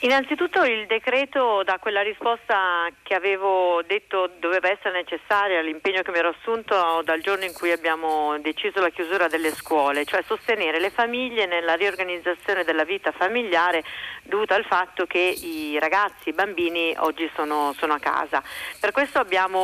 Innanzitutto 0.01 0.63
il 0.63 0.85
decreto 0.85 1.63
dà 1.63 1.79
quella 1.79 2.03
risposta 2.03 2.87
che 3.01 3.15
avevo 3.15 3.81
detto 3.87 4.29
doveva 4.39 4.69
essere 4.69 4.91
necessaria 4.91 5.57
all'impegno 5.57 6.03
che 6.03 6.11
mi 6.11 6.19
ero 6.19 6.35
assunto 6.37 7.01
dal 7.03 7.19
giorno 7.19 7.45
in 7.45 7.53
cui 7.53 7.71
abbiamo 7.71 8.37
deciso 8.37 8.79
la 8.79 8.91
chiusura 8.91 9.27
delle 9.27 9.51
scuole, 9.55 10.05
cioè 10.05 10.21
sostenere 10.21 10.79
le 10.79 10.91
famiglie 10.91 11.47
nella 11.47 11.73
riorganizzazione 11.73 12.63
della 12.63 12.83
vita 12.83 13.11
familiare 13.11 13.83
dovuta 14.27 14.55
al 14.55 14.65
fatto 14.65 15.05
che 15.05 15.19
i 15.19 15.77
ragazzi, 15.79 16.29
i 16.29 16.33
bambini 16.33 16.93
oggi 16.97 17.29
sono, 17.35 17.73
sono 17.77 17.93
a 17.93 17.99
casa. 17.99 18.43
Per 18.79 18.91
questo 18.91 19.19
abbiamo 19.19 19.59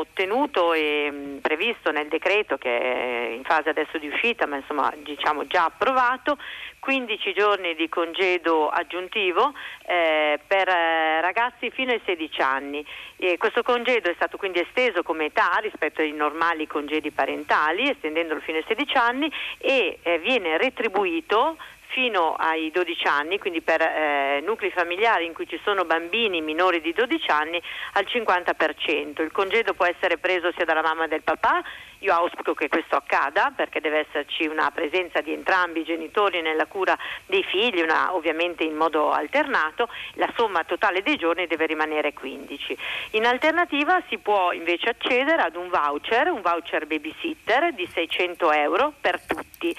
ottenuto 0.00 0.72
e 0.72 1.38
previsto 1.40 1.90
nel 1.90 2.08
decreto 2.08 2.56
che 2.56 2.78
è 2.78 3.34
in 3.34 3.44
fase 3.44 3.68
adesso 3.68 3.98
di 3.98 4.08
uscita, 4.08 4.46
ma 4.46 4.56
insomma 4.56 4.92
diciamo 4.96 5.46
già 5.46 5.64
approvato, 5.64 6.38
15 6.82 7.32
giorni 7.32 7.76
di 7.76 7.88
congedo 7.88 8.68
aggiuntivo 8.68 9.54
eh, 9.86 10.40
per 10.44 10.68
eh, 10.68 11.20
ragazzi 11.20 11.70
fino 11.70 11.92
ai 11.92 12.00
16 12.04 12.40
anni. 12.40 12.84
E 13.16 13.38
questo 13.38 13.62
congedo 13.62 14.10
è 14.10 14.14
stato 14.14 14.36
quindi 14.36 14.58
esteso 14.58 15.04
come 15.04 15.26
età 15.26 15.58
rispetto 15.62 16.00
ai 16.00 16.10
normali 16.10 16.66
congedi 16.66 17.12
parentali, 17.12 17.88
estendendolo 17.88 18.40
fino 18.40 18.58
ai 18.58 18.64
16 18.66 18.96
anni 18.96 19.32
e 19.58 19.98
eh, 20.02 20.18
viene 20.18 20.58
retribuito 20.58 21.56
fino 21.92 22.34
ai 22.34 22.70
12 22.70 23.06
anni, 23.06 23.38
quindi 23.38 23.60
per 23.60 23.80
eh, 23.80 24.42
nuclei 24.44 24.70
familiari 24.70 25.26
in 25.26 25.34
cui 25.34 25.46
ci 25.46 25.60
sono 25.62 25.84
bambini 25.84 26.40
minori 26.40 26.80
di 26.80 26.92
12 26.92 27.30
anni 27.30 27.62
al 27.92 28.06
50%. 28.08 29.22
Il 29.22 29.30
congedo 29.30 29.74
può 29.74 29.84
essere 29.84 30.16
preso 30.16 30.50
sia 30.56 30.64
dalla 30.64 30.82
mamma 30.82 31.04
che 31.04 31.08
del 31.08 31.22
papà. 31.22 31.62
Io 31.98 32.12
auspico 32.12 32.54
che 32.54 32.68
questo 32.68 32.96
accada 32.96 33.52
perché 33.54 33.80
deve 33.80 34.06
esserci 34.08 34.46
una 34.46 34.70
presenza 34.72 35.20
di 35.20 35.32
entrambi 35.32 35.80
i 35.80 35.84
genitori 35.84 36.40
nella 36.40 36.66
cura 36.66 36.98
dei 37.26 37.44
figli, 37.44 37.80
una, 37.80 38.14
ovviamente 38.14 38.64
in 38.64 38.74
modo 38.74 39.12
alternato. 39.12 39.88
La 40.14 40.32
somma 40.34 40.64
totale 40.64 41.02
dei 41.02 41.16
giorni 41.16 41.46
deve 41.46 41.66
rimanere 41.66 42.12
15. 42.12 42.76
In 43.12 43.26
alternativa 43.26 44.02
si 44.08 44.18
può 44.18 44.52
invece 44.52 44.88
accedere 44.88 45.42
ad 45.42 45.54
un 45.54 45.68
voucher, 45.68 46.30
un 46.30 46.40
voucher 46.40 46.86
babysitter 46.86 47.72
di 47.74 47.86
600 47.86 48.50
euro 48.50 48.94
per 49.00 49.20
tutti 49.20 49.76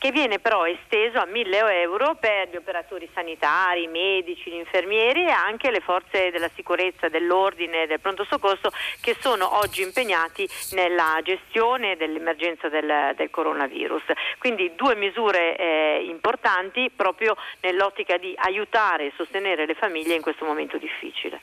che 0.00 0.12
viene 0.12 0.38
però 0.38 0.66
esteso 0.66 1.18
a 1.18 1.26
1000 1.26 1.82
euro 1.82 2.14
per 2.14 2.48
gli 2.48 2.56
operatori 2.56 3.06
sanitari, 3.12 3.82
i 3.82 3.86
medici, 3.86 4.50
gli 4.50 4.54
infermieri 4.54 5.26
e 5.26 5.30
anche 5.30 5.70
le 5.70 5.80
forze 5.80 6.30
della 6.30 6.48
sicurezza, 6.54 7.10
dell'ordine 7.10 7.86
del 7.86 8.00
pronto 8.00 8.24
soccorso 8.24 8.72
che 9.02 9.14
sono 9.20 9.58
oggi 9.58 9.82
impegnati 9.82 10.48
nella 10.70 11.20
gestione 11.22 11.96
dell'emergenza 11.96 12.70
del, 12.70 13.12
del 13.14 13.28
coronavirus. 13.28 14.04
Quindi 14.38 14.72
due 14.74 14.96
misure 14.96 15.58
eh, 15.58 16.06
importanti 16.08 16.90
proprio 16.96 17.36
nell'ottica 17.60 18.16
di 18.16 18.32
aiutare 18.36 19.08
e 19.08 19.12
sostenere 19.16 19.66
le 19.66 19.74
famiglie 19.74 20.14
in 20.14 20.22
questo 20.22 20.46
momento 20.46 20.78
difficile. 20.78 21.38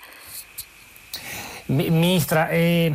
Ministra, 1.68 2.50
eh 2.50 2.92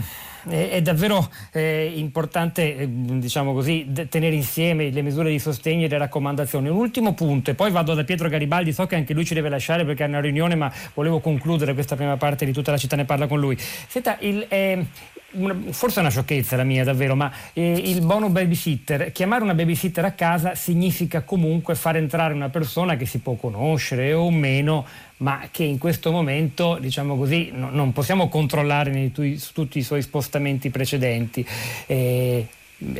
è 0.48 0.82
davvero 0.82 1.30
eh, 1.52 1.92
importante 1.94 2.76
eh, 2.76 2.88
diciamo 2.88 3.52
così, 3.52 3.90
tenere 4.08 4.34
insieme 4.34 4.90
le 4.90 5.02
misure 5.02 5.30
di 5.30 5.38
sostegno 5.38 5.86
e 5.86 5.88
le 5.88 5.98
raccomandazioni. 5.98 6.68
Un 6.68 6.76
ultimo 6.76 7.14
punto 7.14 7.50
e 7.50 7.54
poi 7.54 7.70
vado 7.70 7.94
da 7.94 8.04
Pietro 8.04 8.28
Garibaldi, 8.28 8.72
so 8.72 8.86
che 8.86 8.96
anche 8.96 9.14
lui 9.14 9.24
ci 9.24 9.34
deve 9.34 9.48
lasciare 9.48 9.84
perché 9.84 10.04
ha 10.04 10.06
una 10.06 10.20
riunione 10.20 10.54
ma 10.54 10.72
volevo 10.94 11.20
concludere 11.20 11.74
questa 11.74 11.96
prima 11.96 12.16
parte 12.16 12.44
di 12.44 12.52
tutta 12.52 12.70
la 12.70 12.78
città 12.78 12.96
ne 12.96 13.04
parla 13.04 13.26
con 13.26 13.40
lui. 13.40 13.56
Senta, 13.58 14.16
il, 14.20 14.44
eh, 14.48 14.84
una, 15.32 15.56
forse 15.70 15.98
è 15.98 16.00
una 16.00 16.10
sciocchezza 16.10 16.56
la 16.56 16.64
mia 16.64 16.84
davvero, 16.84 17.14
ma 17.14 17.30
eh, 17.52 17.72
il 17.72 18.04
bono 18.04 18.28
babysitter, 18.28 19.12
chiamare 19.12 19.42
una 19.42 19.54
babysitter 19.54 20.04
a 20.04 20.12
casa 20.12 20.54
significa 20.54 21.22
comunque 21.22 21.74
far 21.74 21.96
entrare 21.96 22.34
una 22.34 22.48
persona 22.48 22.96
che 22.96 23.06
si 23.06 23.18
può 23.18 23.34
conoscere 23.34 24.12
o 24.12 24.30
meno, 24.30 24.84
ma 25.22 25.48
che 25.50 25.62
in 25.62 25.78
questo 25.78 26.10
momento, 26.10 26.78
diciamo 26.80 27.16
così, 27.16 27.50
no, 27.52 27.70
non 27.70 27.92
possiamo 27.92 28.28
controllare 28.28 29.12
tui, 29.12 29.40
tutti 29.52 29.78
i 29.78 29.82
suoi 29.82 30.02
spostamenti 30.02 30.70
precedenti. 30.70 31.46
Eh, 31.86 32.46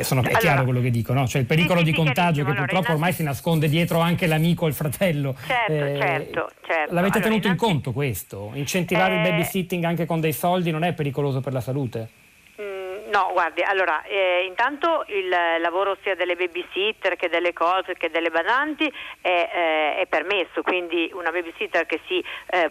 sono, 0.03 0.21
è 0.21 0.27
allora, 0.27 0.39
chiaro 0.39 0.65
quello 0.65 0.81
che 0.81 0.93
dico, 0.93 1.13
no? 1.13 1.27
Cioè 1.27 1.41
il 1.41 1.47
pericolo 1.47 1.81
sì, 1.81 1.87
di 1.87 1.91
sì, 1.91 1.97
contagio 1.97 2.45
che 2.45 2.51
allora, 2.51 2.67
purtroppo 2.67 2.93
ormai 2.93 3.13
si 3.13 3.25
nasconde 3.25 3.69
dietro 3.69 3.99
anche 3.99 4.29
l'amico 4.29 4.67
o 4.67 4.69
il 4.69 4.75
fratello. 4.75 5.35
Certo, 5.45 5.73
eh, 5.73 5.97
certo, 5.99 6.51
certo. 6.65 6.95
L'avete 6.95 7.19
allora, 7.19 7.31
tenuto 7.31 7.49
in 7.49 7.57
conto 7.57 7.93
questo? 7.93 8.53
Incentivare 8.55 9.15
eh, 9.15 9.17
il 9.17 9.23
babysitting 9.29 9.83
anche 9.83 10.07
con 10.07 10.21
dei 10.21 10.33
soldi 10.33 10.71
non 10.71 10.85
è 10.85 10.93
pericoloso 10.93 11.41
per 11.41 11.53
la 11.53 11.61
salute? 11.61 12.09
No, 13.13 13.29
guardi, 13.33 13.61
allora, 13.61 14.03
eh, 14.05 14.45
intanto 14.47 15.05
il 15.09 15.29
lavoro 15.29 15.99
sia 16.03 16.15
delle 16.15 16.35
babysitter 16.35 17.15
che 17.17 17.29
delle 17.29 17.53
cose 17.53 17.93
che 17.93 18.09
delle 18.09 18.31
badanti 18.31 18.91
è, 19.21 19.51
eh, 19.53 19.97
è 19.97 20.07
permesso, 20.07 20.63
quindi 20.63 21.11
una 21.13 21.31
babysitter 21.31 21.85
che 21.85 22.01
si 22.07 22.25
eh, 22.47 22.71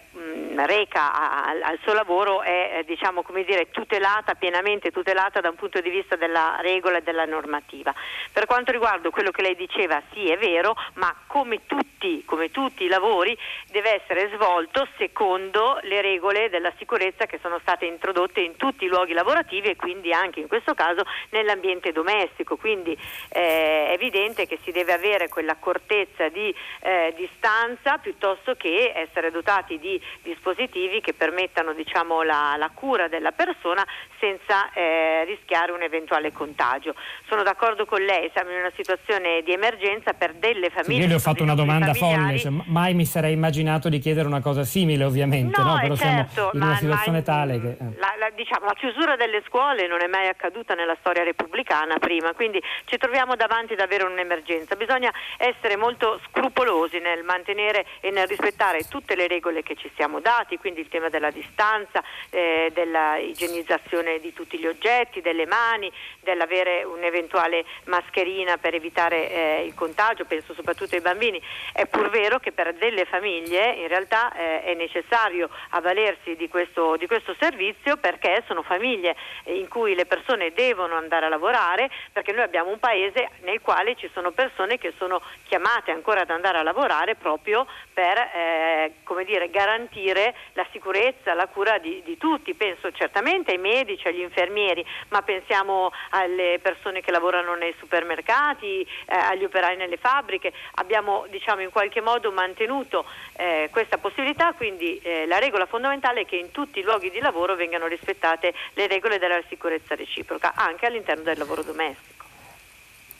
reca 0.66 1.14
a, 1.14 1.50
al 1.62 1.78
suo 1.84 1.94
lavoro 1.94 2.42
è 2.42 2.80
eh, 2.80 2.84
diciamo, 2.86 3.22
come 3.22 3.44
dire, 3.44 3.70
tutelata, 3.70 4.34
pienamente 4.34 4.90
tutelata 4.90 5.42
da 5.42 5.50
un 5.50 5.56
punto 5.56 5.80
di 5.80 5.92
vista 5.92 6.16
della 6.16 6.58
regola 6.62 6.98
e 6.98 7.04
della 7.04 7.26
normativa. 7.26 7.94
Per 8.32 8.48
quanto 8.48 8.72
riguarda 8.72 9.12
quello 9.12 9.30
che 9.30 9.44
lei 9.44 9.56
diceva, 9.56 10.02
sì 10.12 10.28
è 10.32 10.40
vero, 10.40 10.76
ma 10.96 11.16
come 11.28 11.68
tutti, 11.68 12.24
come 12.26 12.50
tutti 12.50 12.84
i 12.84 12.88
lavori 12.88 13.38
deve 13.70 14.02
essere 14.02 14.32
svolto 14.34 14.88
secondo 14.98 15.78
le 15.84 16.02
regole 16.02 16.50
della 16.50 16.74
sicurezza 16.80 17.28
che 17.28 17.38
sono 17.44 17.60
state 17.60 17.86
introdotte 17.86 18.40
in 18.40 18.56
tutti 18.56 18.86
i 18.86 18.88
luoghi 18.88 19.14
lavorativi 19.14 19.70
e 19.70 19.76
quindi 19.76 20.12
anche 20.12 20.31
anche 20.32 20.40
in 20.40 20.48
questo 20.48 20.74
caso 20.74 21.04
nell'ambiente 21.32 21.92
domestico, 21.92 22.56
quindi 22.56 22.98
eh, 23.30 23.88
è 23.88 23.92
evidente 23.92 24.48
che 24.48 24.58
si 24.64 24.72
deve 24.72 24.94
avere 24.94 25.28
quell'accortezza 25.28 26.30
di 26.30 26.54
eh, 26.80 27.14
distanza 27.18 27.98
piuttosto 27.98 28.56
che 28.56 28.94
essere 28.96 29.30
dotati 29.30 29.78
di 29.78 30.02
dispositivi 30.24 31.02
che 31.02 31.14
permettano 31.14 31.74
diciamo, 31.74 32.24
la, 32.24 32.56
la, 32.58 32.70
cura 32.74 33.10
della 33.10 33.32
persona 33.32 33.86
senza 34.20 34.72
eh, 34.72 35.26
rischiare 35.26 35.72
un 35.74 35.82
eventuale 35.82 36.32
contagio. 36.32 36.96
Sono 37.28 37.44
d'accordo 37.44 37.86
con 37.86 38.02
lei, 38.02 38.30
siamo 38.34 38.52
in 38.52 38.60
una 38.60 38.72
situazione 38.76 39.42
di 39.44 39.52
emergenza 39.52 40.14
per 40.14 40.34
delle 40.34 40.70
famiglie. 40.70 40.96
Sì, 40.96 41.02
io 41.02 41.08
le 41.08 41.16
ho 41.16 41.20
fatto 41.20 41.44
una 41.44 41.56
domanda 41.56 41.94
folle, 41.94 42.38
cioè, 42.40 42.52
mai 42.66 42.94
mi 42.94 43.06
sarei 43.06 43.34
immaginato 43.34 43.90
di 43.90 44.00
chiedere 44.00 44.28
una 44.28 44.42
cosa 44.42 44.64
simile 44.64 45.04
ovviamente, 45.04 45.60
no, 45.62 45.74
no? 45.74 45.80
però 45.82 45.96
certo, 45.96 46.32
siamo 46.34 46.52
in 46.54 46.62
una 46.62 46.76
situazione 46.76 47.18
ma, 47.18 47.24
tale 47.24 47.60
che... 47.60 47.70
Eh. 47.70 47.98
La, 47.98 48.14
la, 48.18 48.30
diciamo, 48.34 48.66
la 48.66 48.74
chiusura 48.74 49.16
delle 49.16 49.42
scuole 49.48 49.88
non 49.88 50.02
è 50.02 50.08
mai 50.08 50.21
accaduta 50.28 50.74
nella 50.74 50.96
storia 51.00 51.24
repubblicana 51.24 51.98
prima, 51.98 52.34
quindi 52.34 52.62
ci 52.86 52.98
troviamo 52.98 53.36
davanti 53.36 53.76
davvero 53.76 54.08
un'emergenza. 54.08 54.76
Bisogna 54.76 55.14
essere 55.38 55.76
molto 55.76 56.20
scrupolosi 56.28 57.00
nel 57.00 57.24
mantenere 57.24 57.86
e 58.00 58.12
nel 58.12 58.28
rispettare 58.28 58.88
tutte 58.88 59.16
le 59.16 59.28
regole 59.28 59.64
che 59.64 59.76
ci 59.76 59.90
siamo 59.96 60.20
dati, 60.20 60.58
quindi 60.58 60.82
il 60.82 60.88
tema 60.88 61.10
della 61.10 61.32
distanza, 61.32 62.04
eh, 62.30 62.72
della 62.74 63.18
igienizzazione 63.18 64.20
di 64.20 64.34
tutti 64.34 64.58
gli 64.58 64.68
oggetti, 64.68 65.22
delle 65.22 65.46
mani, 65.46 65.92
dell'avere 66.22 66.84
un'eventuale 66.84 67.66
mascherina 67.86 68.58
per 68.58 68.74
evitare 68.74 69.30
eh, 69.30 69.66
il 69.66 69.74
contagio, 69.74 70.26
penso 70.26 70.54
soprattutto 70.54 70.96
ai 70.96 71.02
bambini. 71.02 71.42
È 71.74 71.86
pur 71.86 72.10
vero 72.10 72.40
che 72.40 72.52
per 72.52 72.74
delle 72.74 73.06
famiglie 73.06 73.74
in 73.74 73.88
realtà 73.88 74.34
eh, 74.34 74.64
è 74.64 74.74
necessario 74.74 75.50
avvalersi 75.70 76.36
di 76.36 76.48
questo, 76.48 76.96
di 76.98 77.08
questo 77.08 77.36
servizio 77.40 77.98
perché 77.98 78.44
sono 78.48 78.62
famiglie 78.64 79.16
in 79.46 79.68
cui 79.68 79.96
le 79.96 80.06
persone 80.12 80.52
devono 80.52 80.96
andare 80.98 81.28
a 81.28 81.30
lavorare 81.30 81.90
perché 82.12 82.34
noi 82.34 82.44
abbiamo 82.44 82.70
un 82.70 82.80
paese 82.80 83.30
nel 83.44 83.62
quale 83.62 83.96
ci 83.96 84.10
sono 84.14 84.32
persone 84.32 84.78
che 84.78 84.92
sono 84.98 85.22
chiamate 85.46 85.92
ancora 85.92 86.22
ad 86.22 86.30
andare 86.30 86.58
a 86.58 86.64
lavorare 86.64 87.16
proprio 87.16 87.66
per 87.94 88.18
eh, 88.18 88.94
dire, 89.24 89.50
garantire 89.50 90.36
la 90.54 90.66
sicurezza, 90.72 91.34
la 91.34 91.48
cura 91.48 91.78
di, 91.78 92.02
di, 92.04 92.18
tutti. 92.18 92.54
Penso 92.54 92.92
certamente 92.92 93.52
ai 93.52 93.58
medici, 93.58 94.08
agli 94.08 94.20
infermieri, 94.20 94.86
ma 95.10 95.22
pensiamo 95.22 95.92
alle 96.10 96.60
persone 96.62 97.00
che 97.00 97.12
lavorano 97.12 97.56
nei 97.56 97.74
supermercati, 97.80 98.82
eh, 98.82 99.16
agli 99.16 99.46
operai 99.46 99.78
nelle 99.78 99.98
fabbriche. 99.98 100.52
Abbiamo 100.76 101.26
diciamo, 101.30 101.62
in 101.62 101.70
qualche 101.70 102.02
modo 102.02 102.32
mantenuto 102.32 103.06
eh, 103.38 103.70
questa 103.72 103.98
possibilità, 103.98 104.52
quindi 104.54 105.00
eh, 105.04 105.26
la 105.26 105.40
regola 105.40 105.66
fondamentale 105.66 106.22
è 106.22 106.26
che 106.26 106.36
in 106.36 106.52
tutti 106.52 106.80
i 106.80 106.84
luoghi 106.84 107.10
di 107.12 107.20
lavoro 107.20 107.56
vengano 107.56 107.88
rispettate 107.88 108.54
le 108.74 108.88
regole 108.88 109.18
della 109.18 109.42
sicurezza 109.48 109.96
reciproca, 110.02 110.54
anche 110.56 110.86
all'interno 110.86 111.24
del 111.24 111.38
lavoro 111.38 111.64
domestico. 111.64 112.21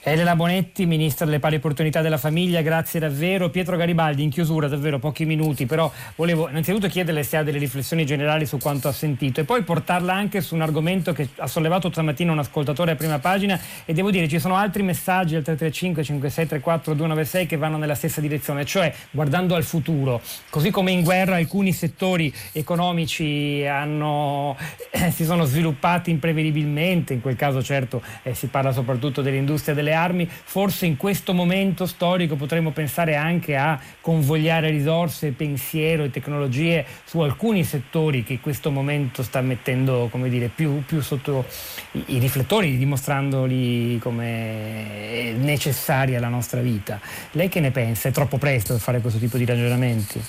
Elena 0.04 0.36
Bonetti, 0.36 0.88
Ministra 0.88 1.26
delle 1.26 1.38
Pari 1.38 1.58
Opportunità 1.58 2.02
della 2.02 2.18
Famiglia, 2.18 2.64
grazie 2.64 3.00
davvero. 3.00 3.52
Pietro 3.52 3.78
Garibaldi, 3.78 4.24
in 4.24 4.32
chiusura, 4.32 4.68
davvero 4.68 4.98
pochi 4.98 5.26
minuti, 5.26 5.68
però 5.68 5.92
volevo 6.16 6.50
innanzitutto 6.50 6.88
chiederle 6.88 7.22
se 7.22 7.38
ha 7.38 7.44
delle 7.44 7.60
riflessioni 7.60 8.04
generali 8.04 8.48
su 8.48 8.58
quanto 8.58 8.88
ha 8.88 8.94
sentito 8.94 9.42
e 9.42 9.44
poi 9.44 9.62
portarla 9.62 10.12
anche 10.12 10.42
su 10.42 10.56
un 10.56 10.62
argomento 10.62 11.14
che 11.14 11.30
ha 11.36 11.46
sollevato 11.46 11.92
stamattina 11.92 12.32
un 12.32 12.40
ascoltatore 12.40 12.94
a 12.94 12.96
prima 12.96 13.20
pagina 13.20 13.60
e 13.86 13.94
devo 13.94 14.10
dire 14.10 14.28
ci 14.28 14.40
sono 14.40 14.56
altri 14.56 14.82
messaggi 14.82 15.36
al 15.36 15.44
335 15.44 16.04
5634 16.04 16.94
296 16.96 17.46
che 17.46 17.58
vanno 17.58 17.78
nella 17.78 17.94
stessa 17.94 18.22
direzione, 18.22 18.66
cioè 18.66 18.92
guardando 19.12 19.54
al 19.54 19.64
futuro, 19.64 20.20
così 20.50 20.72
come 20.72 20.90
in 20.90 21.04
guerra 21.04 21.36
alcuni 21.36 21.74
settori 21.74 22.34
economici 22.54 23.68
hanno, 23.68 24.58
eh, 24.90 25.12
si 25.12 25.26
sono 25.26 25.46
sviluppati 25.46 26.10
imprevedibilmente, 26.10 27.14
in 27.14 27.22
quel 27.22 27.36
caso 27.36 27.62
certo 27.62 28.02
eh, 28.24 28.34
si 28.34 28.48
parla 28.48 28.72
soprattutto 28.72 29.22
dell'industria 29.22 29.76
delle 29.76 29.90
delle 29.92 29.94
armi, 29.94 30.28
forse 30.28 30.86
in 30.86 30.98
questo 30.98 31.34
momento 31.34 31.86
storico 31.86 32.36
potremmo 32.36 32.72
pensare 32.72 33.16
anche 33.16 33.56
a 33.56 33.80
convogliare 34.00 34.70
risorse, 34.70 35.32
pensiero 35.32 36.04
e 36.04 36.10
tecnologie 36.10 36.86
su 37.04 37.20
alcuni 37.20 37.64
settori 37.64 38.24
che 38.24 38.34
in 38.34 38.42
questo 38.42 38.72
momento 38.72 39.22
sta 39.22 39.42
mettendo 39.42 40.10
dire, 40.14 40.48
più, 40.48 40.84
più, 40.86 41.02
sotto 41.02 41.46
i, 41.92 42.04
i 42.08 42.20
riflettori, 42.20 42.78
dimostrandoli 42.78 44.00
come 44.00 45.34
necessari 45.38 46.16
alla 46.16 46.30
nostra 46.30 46.62
vita. 46.62 47.00
Lei 47.32 47.50
che 47.50 47.60
ne 47.60 47.72
pensa? 47.72 48.10
È 48.10 48.12
troppo 48.12 48.38
presto 48.38 48.74
per 48.74 48.82
fare 48.82 49.02
questo 49.02 49.20
tipo 49.20 49.38
di 49.38 49.46
ragionamenti? 49.46 50.22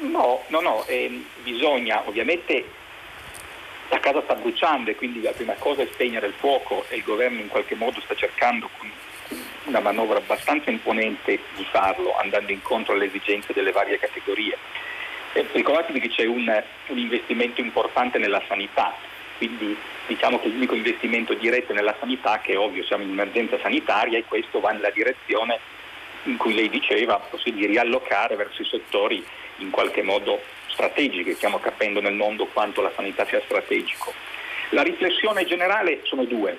No, 0.00 0.40
no, 0.48 0.60
no, 0.60 0.84
eh, 0.86 1.24
bisogna 1.42 2.02
ovviamente 2.06 2.64
la 3.88 4.00
casa 4.00 4.22
sta 4.22 4.34
bruciando 4.34 4.90
e 4.90 4.96
quindi 4.96 5.22
la 5.22 5.32
prima 5.32 5.54
cosa 5.54 5.82
è 5.82 5.88
spegnere 5.92 6.26
il 6.26 6.34
fuoco 6.34 6.84
e 6.88 6.96
il 6.96 7.02
governo 7.02 7.40
in 7.40 7.48
qualche 7.48 7.74
modo 7.74 8.00
sta 8.00 8.14
cercando 8.14 8.68
con 8.76 8.90
una 9.64 9.80
manovra 9.80 10.18
abbastanza 10.18 10.70
imponente 10.70 11.40
di 11.54 11.66
farlo, 11.70 12.16
andando 12.16 12.52
incontro 12.52 12.94
alle 12.94 13.06
esigenze 13.06 13.52
delle 13.52 13.72
varie 13.72 13.98
categorie. 13.98 14.56
Eh, 15.34 15.46
ricordatevi 15.52 16.00
che 16.00 16.08
c'è 16.08 16.24
un, 16.24 16.62
un 16.86 16.98
investimento 16.98 17.60
importante 17.60 18.18
nella 18.18 18.42
sanità, 18.48 18.94
quindi 19.36 19.76
diciamo 20.06 20.40
che 20.40 20.48
l'unico 20.48 20.74
investimento 20.74 21.34
diretto 21.34 21.72
nella 21.72 21.94
sanità, 21.98 22.40
che 22.40 22.52
è 22.52 22.58
ovvio 22.58 22.84
siamo 22.84 23.04
in 23.04 23.10
emergenza 23.10 23.58
sanitaria 23.60 24.18
e 24.18 24.24
questo 24.24 24.60
va 24.60 24.70
nella 24.70 24.90
direzione 24.90 25.60
in 26.24 26.36
cui 26.36 26.54
lei 26.54 26.68
diceva 26.68 27.20
di 27.44 27.66
riallocare 27.66 28.36
verso 28.36 28.62
i 28.62 28.66
settori 28.66 29.24
in 29.58 29.70
qualche 29.70 30.02
modo 30.02 30.40
strategici, 30.78 31.34
stiamo 31.34 31.58
capendo 31.58 32.00
nel 32.00 32.14
mondo 32.14 32.46
quanto 32.46 32.80
la 32.80 32.92
sanità 32.94 33.26
sia 33.26 33.42
strategico. 33.44 34.14
La 34.70 34.82
riflessione 34.82 35.44
generale 35.44 36.00
sono 36.04 36.24
due. 36.24 36.56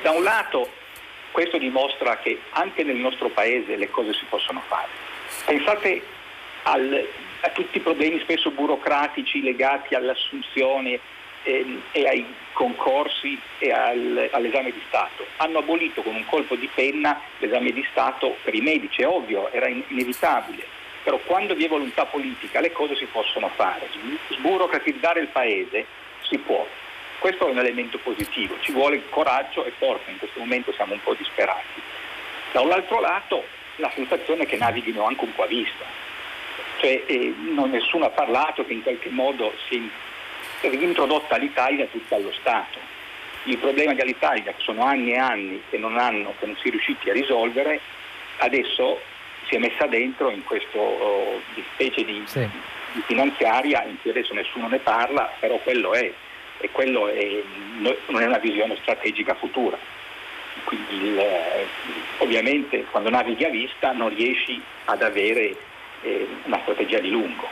Da 0.00 0.12
un 0.12 0.22
lato 0.22 0.70
questo 1.32 1.58
dimostra 1.58 2.18
che 2.18 2.38
anche 2.50 2.84
nel 2.84 2.96
nostro 2.96 3.28
paese 3.30 3.74
le 3.74 3.90
cose 3.90 4.12
si 4.12 4.24
possono 4.28 4.62
fare. 4.68 4.86
Pensate 5.44 6.02
al, 6.62 7.06
a 7.40 7.48
tutti 7.48 7.78
i 7.78 7.80
problemi 7.80 8.20
spesso 8.20 8.50
burocratici 8.52 9.42
legati 9.42 9.96
all'assunzione 9.96 11.00
eh, 11.42 11.80
e 11.90 12.06
ai 12.06 12.24
concorsi 12.52 13.36
e 13.58 13.72
al, 13.72 14.28
all'esame 14.30 14.70
di 14.70 14.80
Stato. 14.86 15.26
Hanno 15.38 15.58
abolito 15.58 16.02
con 16.02 16.14
un 16.14 16.24
colpo 16.26 16.54
di 16.54 16.70
penna 16.72 17.20
l'esame 17.38 17.72
di 17.72 17.84
Stato 17.90 18.36
per 18.44 18.54
i 18.54 18.60
medici, 18.60 19.02
è 19.02 19.06
ovvio, 19.08 19.50
era 19.50 19.66
inevitabile, 19.66 20.73
però 21.04 21.18
quando 21.18 21.54
vi 21.54 21.66
è 21.66 21.68
volontà 21.68 22.06
politica 22.06 22.60
le 22.60 22.72
cose 22.72 22.96
si 22.96 23.04
possono 23.04 23.50
fare. 23.54 23.88
Sburocratizzare 24.30 25.20
il 25.20 25.28
Paese 25.28 25.86
si 26.22 26.38
può. 26.38 26.66
Questo 27.18 27.46
è 27.46 27.50
un 27.50 27.58
elemento 27.58 27.98
positivo, 27.98 28.56
ci 28.60 28.72
vuole 28.72 29.02
coraggio 29.10 29.64
e 29.64 29.72
forza, 29.78 30.10
in 30.10 30.18
questo 30.18 30.40
momento 30.40 30.72
siamo 30.72 30.94
un 30.94 31.02
po' 31.02 31.14
disperati. 31.14 31.80
Da 32.52 32.60
un 32.60 32.72
altro 32.72 33.00
lato 33.00 33.44
la 33.76 33.90
sensazione 33.94 34.42
è 34.42 34.46
che 34.46 34.56
navighino 34.56 35.04
anche 35.04 35.24
un 35.24 35.34
po' 35.34 35.44
a 35.44 35.46
vista, 35.46 35.84
cioè 36.80 37.02
eh, 37.06 37.34
non, 37.52 37.70
nessuno 37.70 38.06
ha 38.06 38.10
parlato 38.10 38.64
che 38.64 38.72
in 38.72 38.82
qualche 38.82 39.10
modo 39.10 39.54
si 39.68 39.90
è 40.60 40.68
reintrodotta 40.68 41.36
l'Italia 41.36 41.86
tutta 41.86 42.16
allo 42.16 42.32
Stato. 42.32 42.78
Il 43.44 43.58
problema 43.58 43.92
dell'Italia, 43.92 44.52
che 44.52 44.62
sono 44.62 44.84
anni 44.84 45.12
e 45.12 45.18
anni 45.18 45.62
che 45.68 45.76
non, 45.76 45.98
hanno, 45.98 46.34
che 46.38 46.46
non 46.46 46.56
si 46.56 46.68
è 46.68 46.70
riusciti 46.70 47.10
a 47.10 47.12
risolvere, 47.12 47.80
adesso 48.38 49.00
si 49.54 49.56
è 49.56 49.58
messa 49.58 49.86
dentro 49.86 50.30
in 50.30 50.42
questa 50.44 50.78
oh, 50.78 51.40
specie 51.74 52.04
di, 52.04 52.22
sì. 52.26 52.40
di, 52.40 53.02
finanziaria 53.06 53.84
in 53.84 54.00
cui 54.00 54.10
adesso 54.10 54.34
nessuno 54.34 54.66
ne 54.66 54.78
parla, 54.78 55.32
però 55.38 55.58
quello 55.58 55.94
è, 55.94 56.12
e 56.58 56.70
quello 56.70 57.08
è, 57.08 57.42
non 57.78 58.20
è 58.20 58.26
una 58.26 58.38
visione 58.38 58.76
strategica 58.80 59.34
futura. 59.34 59.78
Quindi 60.64 60.94
il, 60.94 61.22
ovviamente 62.18 62.84
quando 62.90 63.10
navighi 63.10 63.44
a 63.44 63.50
vista 63.50 63.92
non 63.92 64.08
riesci 64.08 64.60
ad 64.86 65.02
avere 65.02 65.56
eh, 66.02 66.26
una 66.44 66.58
strategia 66.62 66.98
di 66.98 67.10
lungo. 67.10 67.48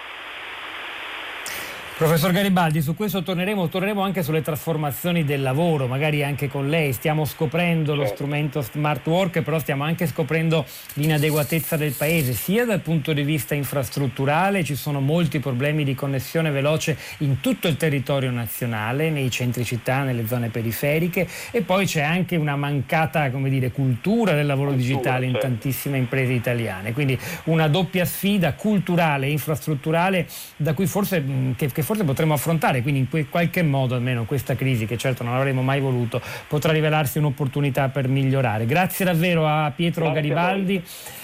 Professor 2.03 2.33
Garibaldi, 2.33 2.83
su 2.83 2.97
questo 2.97 3.23
torneremo, 3.23 3.69
torneremo 3.69 4.03
anche 4.03 4.25
sulle 4.25 4.43
trasformazioni 4.43 5.23
del 5.23 5.41
lavoro, 5.41 5.87
magari 5.87 6.25
anche 6.25 6.49
con 6.49 6.69
lei. 6.69 6.93
Stiamo 6.93 7.25
scoprendo 7.25 7.95
lo 7.95 8.01
certo. 8.01 8.17
strumento 8.17 8.61
smart 8.61 9.07
work, 9.07 9.41
però 9.43 9.61
stiamo 9.61 9.85
anche 9.85 10.09
scoprendo 10.09 10.67
l'inadeguatezza 10.95 11.77
del 11.77 11.93
paese, 11.93 12.33
sia 12.33 12.65
dal 12.65 12.81
punto 12.81 13.13
di 13.13 13.23
vista 13.23 13.55
infrastrutturale, 13.55 14.65
ci 14.65 14.75
sono 14.75 14.99
molti 14.99 15.39
problemi 15.39 15.85
di 15.85 15.95
connessione 15.95 16.51
veloce 16.51 16.99
in 17.19 17.39
tutto 17.39 17.69
il 17.69 17.77
territorio 17.77 18.33
nazionale, 18.33 19.09
nei 19.09 19.31
centri 19.31 19.65
città, 19.65 20.03
nelle 20.03 20.27
zone 20.27 20.49
periferiche, 20.49 21.29
e 21.53 21.63
poi 21.63 21.87
c'è 21.87 22.03
anche 22.03 22.35
una 22.35 22.57
mancata 22.57 23.29
dire, 23.29 23.71
cultura 23.71 24.35
del 24.35 24.47
lavoro 24.47 24.73
digitale 24.73 25.27
in 25.27 25.35
certo. 25.35 25.47
tantissime 25.47 25.99
imprese 25.99 26.33
italiane. 26.33 26.93
Quindi 26.93 27.17
una 27.45 27.69
doppia 27.69 28.05
sfida 28.05 28.55
culturale 28.55 29.27
e 29.27 29.31
infrastrutturale 29.31 30.27
da 30.57 30.75
cui 30.75 30.87
forse, 30.87 31.23
che, 31.55 31.71
che 31.71 31.83
forse 31.83 31.91
potremo 32.05 32.35
affrontare, 32.35 32.83
quindi 32.83 33.07
in 33.11 33.29
qualche 33.29 33.63
modo 33.63 33.95
almeno 33.95 34.25
questa 34.25 34.55
crisi, 34.55 34.87
che 34.87 34.97
certo 34.97 35.23
non 35.23 35.35
avremmo 35.35 35.63
mai 35.63 35.81
voluto, 35.81 36.21
potrà 36.49 36.73
rivelarsi 36.73 37.19
un'opportunità 37.19 37.89
per 37.89 38.09
migliorare. 38.09 38.67
Grazie 38.67 39.05
davvero 39.05 39.47
a 39.47 39.71
Pietro 39.75 40.05
Grazie 40.05 40.21
Garibaldi. 40.21 40.77
A 40.77 41.22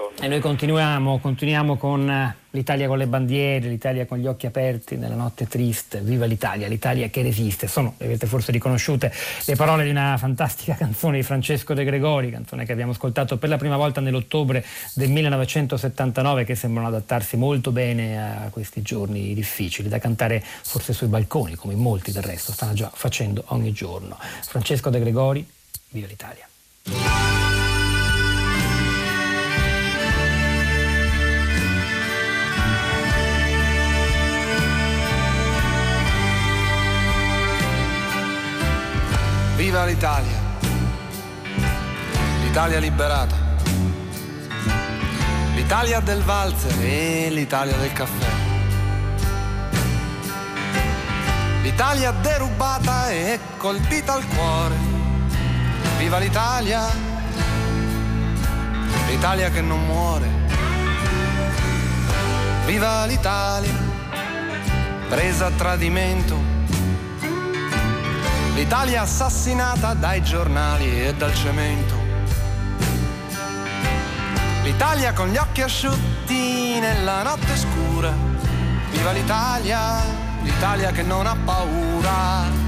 buongiorno. 0.00 0.24
E 0.24 0.28
noi 0.28 0.40
continuiamo, 0.40 1.18
continuiamo 1.18 1.76
con 1.76 2.08
eh, 2.08 2.36
l'Italia 2.50 2.88
con 2.88 2.98
le 2.98 3.06
bandiere, 3.06 3.68
l'Italia 3.68 4.06
con 4.06 4.18
gli 4.18 4.26
occhi 4.26 4.46
aperti 4.46 4.96
nella 4.96 5.14
notte 5.14 5.46
triste. 5.46 6.00
Viva 6.00 6.24
l'Italia, 6.24 6.66
l'Italia 6.68 7.08
che 7.08 7.22
resiste. 7.22 7.68
Sono, 7.68 7.94
avete 8.00 8.26
forse 8.26 8.52
riconosciute, 8.52 9.12
le 9.44 9.56
parole 9.56 9.84
di 9.84 9.90
una 9.90 10.16
fantastica 10.16 10.74
canzone 10.76 11.18
di 11.18 11.22
Francesco 11.22 11.74
De 11.74 11.84
Gregori, 11.84 12.30
canzone 12.30 12.64
che 12.64 12.72
abbiamo 12.72 12.92
ascoltato 12.92 13.36
per 13.36 13.48
la 13.48 13.58
prima 13.58 13.76
volta 13.76 14.00
nell'ottobre 14.00 14.64
del 14.94 15.10
1979, 15.10 16.44
che 16.44 16.54
sembrano 16.54 16.88
adattarsi 16.88 17.36
molto 17.36 17.70
bene 17.70 18.44
a 18.44 18.48
questi 18.50 18.82
giorni 18.82 19.34
difficili, 19.34 19.88
da 19.88 19.98
cantare 19.98 20.42
forse 20.42 20.92
sui 20.92 21.08
balconi, 21.08 21.54
come 21.54 21.74
molti 21.74 22.12
del 22.12 22.22
resto 22.22 22.52
stanno 22.52 22.72
già 22.72 22.90
facendo 22.92 23.44
ogni 23.48 23.72
giorno. 23.72 24.16
Francesco 24.42 24.90
De 24.90 24.98
Gregori, 24.98 25.46
viva 25.90 26.06
l'Italia. 26.06 26.49
Viva 39.60 39.84
l'Italia! 39.84 40.40
L'Italia 42.40 42.78
liberata. 42.78 43.36
L'Italia 45.54 46.00
del 46.00 46.22
valzer 46.22 46.82
e 46.82 47.28
l'Italia 47.28 47.76
del 47.76 47.92
caffè. 47.92 48.26
L'Italia 51.60 52.10
derubata 52.10 53.10
e 53.10 53.38
colpita 53.58 54.14
al 54.14 54.26
cuore. 54.28 54.76
Viva 55.98 56.16
l'Italia! 56.16 56.86
L'Italia 59.08 59.50
che 59.50 59.60
non 59.60 59.84
muore. 59.84 60.28
Viva 62.64 63.04
l'Italia! 63.04 63.74
Presa 65.10 65.46
a 65.48 65.50
tradimento 65.50 66.39
l'Italia 68.60 69.00
assassinata 69.00 69.94
dai 69.94 70.22
giornali 70.22 71.06
e 71.06 71.14
dal 71.14 71.34
cemento. 71.34 71.94
L'Italia 74.62 75.14
con 75.14 75.28
gli 75.28 75.38
occhi 75.38 75.62
asciutti 75.62 76.78
nella 76.78 77.22
notte 77.22 77.56
scura. 77.56 78.12
Viva 78.90 79.12
l'Italia, 79.12 80.02
l'Italia 80.42 80.90
che 80.90 81.02
non 81.02 81.26
ha 81.26 81.36
paura. 81.42 82.59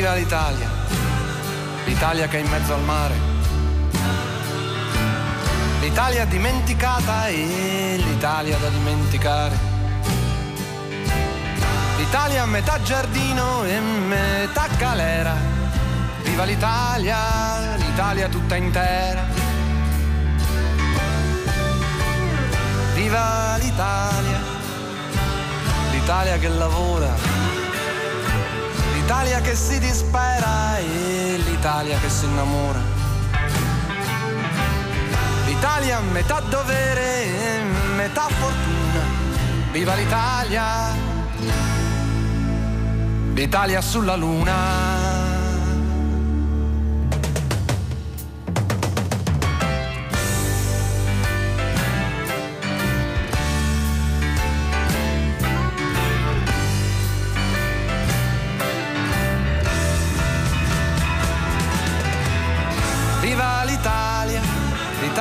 Viva 0.00 0.14
l'Italia, 0.14 0.66
l'Italia 1.84 2.26
che 2.26 2.38
è 2.38 2.40
in 2.40 2.48
mezzo 2.48 2.72
al 2.72 2.80
mare, 2.80 3.14
l'Italia 5.82 6.24
dimenticata 6.24 7.26
e 7.26 8.00
l'Italia 8.02 8.56
da 8.56 8.70
dimenticare, 8.70 9.58
l'Italia 11.98 12.44
a 12.44 12.46
metà 12.46 12.80
giardino 12.80 13.64
e 13.64 13.78
metà 13.78 14.68
galera, 14.78 15.34
viva 16.22 16.44
l'Italia, 16.44 17.76
l'Italia 17.76 18.28
tutta 18.30 18.56
intera. 18.56 19.22
Viva 22.94 23.58
l'Italia, 23.58 24.40
l'Italia 25.90 26.38
che 26.38 26.48
lavora 26.48 27.59
l'Italia 29.10 29.40
che 29.40 29.56
si 29.56 29.76
dispera 29.80 30.78
e 30.78 31.36
l'Italia 31.44 31.98
che 31.98 32.08
si 32.08 32.26
innamora. 32.26 32.78
L'Italia 35.46 35.98
metà 35.98 36.38
dovere 36.38 37.24
e 37.24 37.60
metà 37.96 38.28
fortuna. 38.28 39.00
Viva 39.72 39.94
l'Italia! 39.94 40.94
L'Italia 43.34 43.80
sulla 43.80 44.14
luna. 44.14 45.09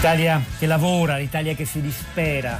L'Italia 0.00 0.42
che 0.58 0.64
lavora, 0.64 1.18
l'Italia 1.18 1.54
che 1.54 1.66
si 1.66 1.82
dispera, 1.82 2.58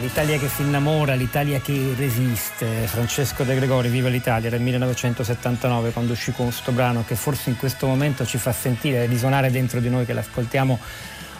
l'Italia 0.00 0.38
che 0.38 0.48
si 0.48 0.62
innamora, 0.62 1.12
l'Italia 1.12 1.60
che 1.60 1.92
resiste. 1.94 2.64
Francesco 2.86 3.44
De 3.44 3.54
Gregori, 3.54 3.90
Viva 3.90 4.08
l'Italia, 4.08 4.48
il 4.48 4.62
1979 4.62 5.90
quando 5.90 6.12
uscì 6.12 6.32
con 6.32 6.46
questo 6.46 6.72
brano 6.72 7.04
che 7.06 7.16
forse 7.16 7.50
in 7.50 7.58
questo 7.58 7.86
momento 7.86 8.24
ci 8.24 8.38
fa 8.38 8.50
sentire, 8.52 9.04
risuonare 9.04 9.50
dentro 9.50 9.78
di 9.78 9.90
noi 9.90 10.06
che 10.06 10.14
l'ascoltiamo 10.14 10.78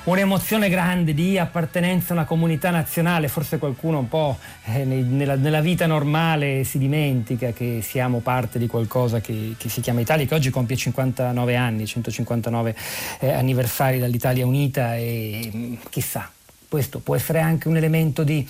un'emozione 0.05 0.68
grande 0.68 1.14
di 1.14 1.38
appartenenza 1.38 2.12
a 2.12 2.16
una 2.16 2.24
comunità 2.24 2.70
nazionale, 2.70 3.28
forse 3.28 3.59
qualcuno 3.59 3.98
un 3.98 4.09
po' 4.09 4.38
eh, 4.64 4.84
nella, 4.84 5.36
nella, 5.36 5.61
vita 5.61 5.86
normale 5.86 6.64
si 6.64 6.78
dimentica 6.78 7.52
che 7.52 7.80
siamo 7.82 8.18
parte 8.18 8.59
di 8.59 8.66
qualcosa 8.66 9.20
che, 9.20 9.55
che, 9.57 9.68
si 9.68 9.80
chiama 9.80 10.00
Italia, 10.00 10.26
che 10.26 10.34
oggi 10.34 10.50
compie 10.50 10.76
59 10.76 11.57
anni, 11.57 11.86
159 11.86 12.76
eh, 13.20 13.32
anniversari 13.32 13.98
dall'Italia 13.98 14.44
unita 14.44 14.96
e 14.96 15.50
mm, 15.55 15.74
chissà, 15.88 16.30
questo 16.75 16.99
può 16.99 17.14
essere 17.14 17.39
anche 17.39 17.68
un 17.68 17.77
elemento 17.77 18.25
di 18.25 18.45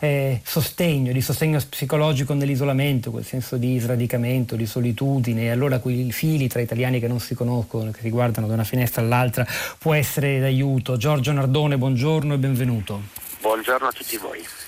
eh, 0.00 0.42
sostegno, 0.44 1.12
di 1.12 1.22
sostegno 1.22 1.58
psicologico 1.66 2.34
nell'isolamento, 2.34 3.10
quel 3.10 3.24
senso 3.24 3.56
di 3.56 3.78
sradicamento, 3.78 4.54
di 4.54 4.66
solitudine, 4.66 5.44
e 5.44 5.48
allora 5.48 5.78
quei 5.78 6.12
fili 6.12 6.46
tra 6.46 6.60
italiani 6.60 7.00
che 7.00 7.08
non 7.08 7.20
si 7.20 7.34
conoscono, 7.34 7.90
che 7.90 8.02
si 8.02 8.10
guardano 8.10 8.48
da 8.48 8.52
una 8.52 8.64
finestra 8.64 9.00
all'altra, 9.00 9.46
può 9.78 9.94
essere 9.94 10.40
d'aiuto. 10.40 10.98
Giorgio 10.98 11.32
Nardone, 11.32 11.78
buongiorno 11.78 12.34
e 12.34 12.36
benvenuto. 12.36 13.00
Buongiorno 13.40 13.88
a 13.88 13.92
tutti 13.92 14.18
voi. 14.18 14.59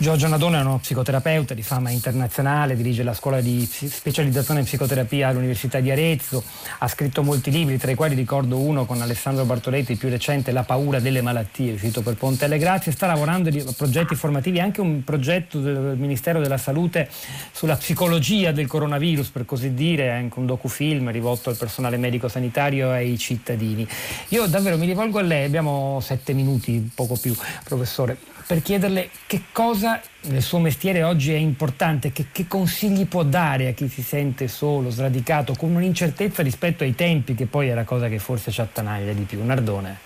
Giorgio 0.00 0.28
Nadone 0.28 0.58
è 0.58 0.60
uno 0.60 0.78
psicoterapeuta 0.78 1.54
di 1.54 1.62
fama 1.64 1.90
internazionale, 1.90 2.76
dirige 2.76 3.02
la 3.02 3.14
scuola 3.14 3.40
di 3.40 3.66
specializzazione 3.66 4.60
in 4.60 4.64
psicoterapia 4.64 5.26
all'Università 5.26 5.80
di 5.80 5.90
Arezzo, 5.90 6.44
ha 6.78 6.86
scritto 6.86 7.24
molti 7.24 7.50
libri, 7.50 7.78
tra 7.78 7.90
i 7.90 7.96
quali 7.96 8.14
ricordo 8.14 8.58
uno 8.58 8.86
con 8.86 9.02
Alessandro 9.02 9.44
Bartoletti, 9.44 9.90
il 9.90 9.98
più 9.98 10.08
recente 10.08 10.52
La 10.52 10.62
paura 10.62 11.00
delle 11.00 11.20
malattie, 11.20 11.72
uscito 11.72 12.02
per 12.02 12.14
Ponte 12.14 12.44
alle 12.44 12.58
Grazie, 12.58 12.92
sta 12.92 13.08
lavorando 13.08 13.48
a 13.48 13.74
progetti 13.76 14.14
formativi, 14.14 14.60
anche 14.60 14.80
un 14.80 15.02
progetto 15.02 15.58
del 15.58 15.96
Ministero 15.98 16.40
della 16.40 16.58
Salute 16.58 17.10
sulla 17.50 17.74
psicologia 17.74 18.52
del 18.52 18.68
coronavirus, 18.68 19.30
per 19.30 19.46
così 19.46 19.74
dire, 19.74 20.12
anche 20.12 20.38
un 20.38 20.46
docufilm 20.46 21.10
rivolto 21.10 21.50
al 21.50 21.56
personale 21.56 21.96
medico-sanitario 21.96 22.92
e 22.92 22.98
ai 22.98 23.18
cittadini. 23.18 23.84
Io 24.28 24.46
davvero 24.46 24.78
mi 24.78 24.86
rivolgo 24.86 25.18
a 25.18 25.22
lei, 25.22 25.44
abbiamo 25.44 25.98
sette 26.00 26.34
minuti, 26.34 26.88
poco 26.94 27.16
più, 27.16 27.34
professore 27.64 28.37
per 28.48 28.62
chiederle 28.62 29.10
che 29.26 29.42
cosa 29.52 30.00
nel 30.22 30.40
suo 30.40 30.58
mestiere 30.58 31.02
oggi 31.02 31.34
è 31.34 31.36
importante, 31.36 32.12
che, 32.12 32.28
che, 32.32 32.46
consigli 32.48 33.06
può 33.06 33.22
dare 33.22 33.68
a 33.68 33.72
chi 33.72 33.88
si 33.88 34.00
sente 34.00 34.48
solo, 34.48 34.88
sradicato, 34.88 35.52
con 35.54 35.74
un'incertezza 35.74 36.42
rispetto 36.42 36.82
ai 36.82 36.94
tempi, 36.94 37.34
che 37.34 37.44
poi 37.44 37.68
è 37.68 37.74
la 37.74 37.84
cosa 37.84 38.08
che 38.08 38.18
forse 38.18 38.50
ci 38.50 38.62
attanaglia 38.62 39.12
di 39.12 39.24
più. 39.24 39.44
Nardone. 39.44 39.98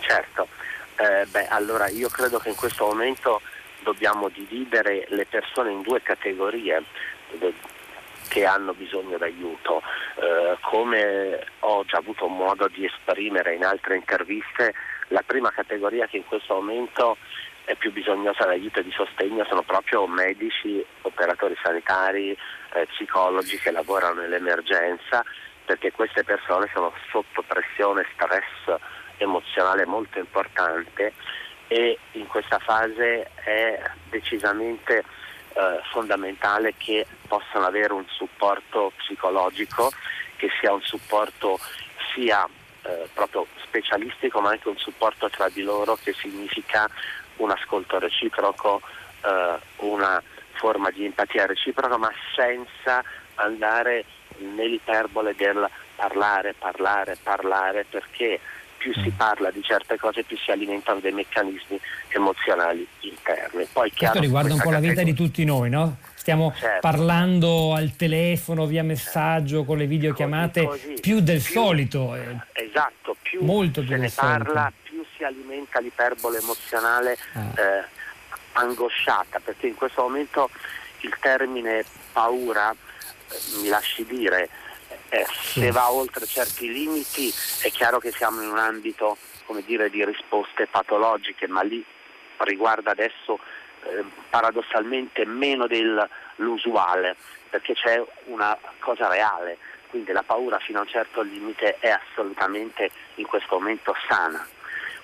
Certo, 0.00 0.48
eh, 0.96 1.26
beh, 1.30 1.46
allora 1.46 1.88
io 1.88 2.08
credo 2.08 2.38
che 2.38 2.48
in 2.48 2.56
questo 2.56 2.86
momento 2.86 3.40
dobbiamo 3.84 4.30
dividere 4.30 5.06
le 5.10 5.24
persone 5.24 5.70
in 5.70 5.82
due 5.82 6.02
categorie 6.02 6.82
che 8.26 8.44
hanno 8.44 8.74
bisogno 8.74 9.16
d'aiuto. 9.16 9.80
Eh, 10.16 10.56
come 10.60 11.46
ho 11.60 11.84
già 11.84 11.98
avuto 11.98 12.26
modo 12.26 12.66
di 12.66 12.84
esprimere 12.84 13.54
in 13.54 13.64
altre 13.64 13.94
interviste, 13.94 14.74
la 15.10 15.22
prima 15.24 15.52
categoria 15.52 16.08
che 16.08 16.16
in 16.16 16.24
questo 16.24 16.54
momento 16.54 17.16
è 17.66 17.74
più 17.74 17.92
bisognosa 17.92 18.44
d'aiuto 18.44 18.78
e 18.78 18.84
di 18.84 18.92
sostegno 18.92 19.44
sono 19.44 19.62
proprio 19.62 20.06
medici, 20.06 20.84
operatori 21.02 21.56
sanitari, 21.60 22.30
eh, 22.30 22.86
psicologi 22.86 23.58
che 23.58 23.72
lavorano 23.72 24.20
nell'emergenza 24.20 25.24
perché 25.64 25.90
queste 25.90 26.22
persone 26.22 26.70
sono 26.72 26.92
sotto 27.10 27.42
pressione, 27.42 28.06
stress 28.14 28.80
emozionale 29.18 29.84
molto 29.84 30.20
importante 30.20 31.12
e 31.66 31.98
in 32.12 32.28
questa 32.28 32.60
fase 32.60 33.28
è 33.34 33.82
decisamente 34.10 34.98
eh, 34.98 35.80
fondamentale 35.90 36.74
che 36.78 37.04
possano 37.26 37.66
avere 37.66 37.92
un 37.92 38.06
supporto 38.06 38.92
psicologico, 38.98 39.90
che 40.36 40.48
sia 40.60 40.72
un 40.72 40.82
supporto 40.82 41.58
sia 42.14 42.48
eh, 42.82 43.08
proprio 43.12 43.44
specialistico 43.64 44.40
ma 44.40 44.50
anche 44.50 44.68
un 44.68 44.78
supporto 44.78 45.28
tra 45.28 45.48
di 45.48 45.62
loro 45.62 45.98
che 46.00 46.12
significa 46.12 46.88
un 47.36 47.50
ascolto 47.50 47.98
reciproco, 47.98 48.80
eh, 49.24 49.58
una 49.76 50.22
forma 50.52 50.90
di 50.90 51.04
empatia 51.04 51.46
reciproca, 51.46 51.96
ma 51.96 52.10
senza 52.34 53.02
andare 53.34 54.04
nell'iperbole 54.38 55.34
del 55.36 55.68
parlare, 55.94 56.54
parlare, 56.58 57.16
parlare, 57.22 57.86
perché 57.88 58.40
più 58.76 58.92
si 58.92 59.08
mm. 59.08 59.16
parla 59.16 59.50
di 59.50 59.62
certe 59.62 59.96
cose 59.98 60.22
più 60.22 60.36
si 60.36 60.50
alimentano 60.50 61.00
dei 61.00 61.12
meccanismi 61.12 61.80
emozionali 62.08 62.86
interni. 63.00 63.66
Poi, 63.72 63.90
Questo 63.92 64.20
riguarda 64.20 64.54
un 64.54 64.60
po' 64.60 64.70
la 64.70 64.78
vita 64.78 65.02
di 65.02 65.14
tutti 65.14 65.44
noi, 65.44 65.70
no? 65.70 65.96
Stiamo 66.14 66.52
certo. 66.58 66.80
parlando 66.80 67.72
al 67.74 67.94
telefono, 67.96 68.66
via 68.66 68.82
messaggio, 68.82 69.64
con 69.64 69.78
le 69.78 69.86
videochiamate, 69.86 70.64
così, 70.64 70.86
così. 70.88 71.00
più 71.00 71.20
del 71.20 71.40
più, 71.40 71.52
solito. 71.52 72.14
Eh. 72.14 72.36
Esatto, 72.52 73.16
più 73.22 73.44
molto 73.44 73.80
più 73.80 73.90
se 73.90 73.96
ne 73.96 74.10
parla, 74.14 74.72
più 74.82 74.85
si 75.16 75.24
alimenta 75.24 75.80
l'iperbole 75.80 76.38
emozionale 76.38 77.16
ah. 77.34 77.60
eh, 77.60 77.84
angosciata, 78.52 79.40
perché 79.40 79.66
in 79.66 79.74
questo 79.74 80.02
momento 80.02 80.50
il 81.00 81.16
termine 81.20 81.84
paura, 82.12 82.70
eh, 82.70 83.60
mi 83.60 83.68
lasci 83.68 84.04
dire, 84.04 84.48
eh, 85.08 85.26
se 85.30 85.70
va 85.70 85.90
oltre 85.90 86.26
certi 86.26 86.72
limiti 86.72 87.32
è 87.62 87.70
chiaro 87.70 87.98
che 87.98 88.10
siamo 88.12 88.42
in 88.42 88.50
un 88.50 88.58
ambito 88.58 89.16
come 89.46 89.62
dire, 89.62 89.88
di 89.90 90.04
risposte 90.04 90.66
patologiche, 90.66 91.46
ma 91.46 91.62
lì 91.62 91.84
riguarda 92.38 92.90
adesso 92.90 93.38
eh, 93.84 94.04
paradossalmente 94.28 95.24
meno 95.24 95.66
dell'usuale, 95.66 97.16
perché 97.48 97.74
c'è 97.74 98.02
una 98.24 98.58
cosa 98.80 99.08
reale, 99.08 99.58
quindi 99.88 100.12
la 100.12 100.24
paura 100.24 100.58
fino 100.58 100.78
a 100.78 100.82
un 100.82 100.88
certo 100.88 101.22
limite 101.22 101.76
è 101.78 101.90
assolutamente 101.90 102.90
in 103.14 103.26
questo 103.26 103.58
momento 103.58 103.94
sana. 104.08 104.46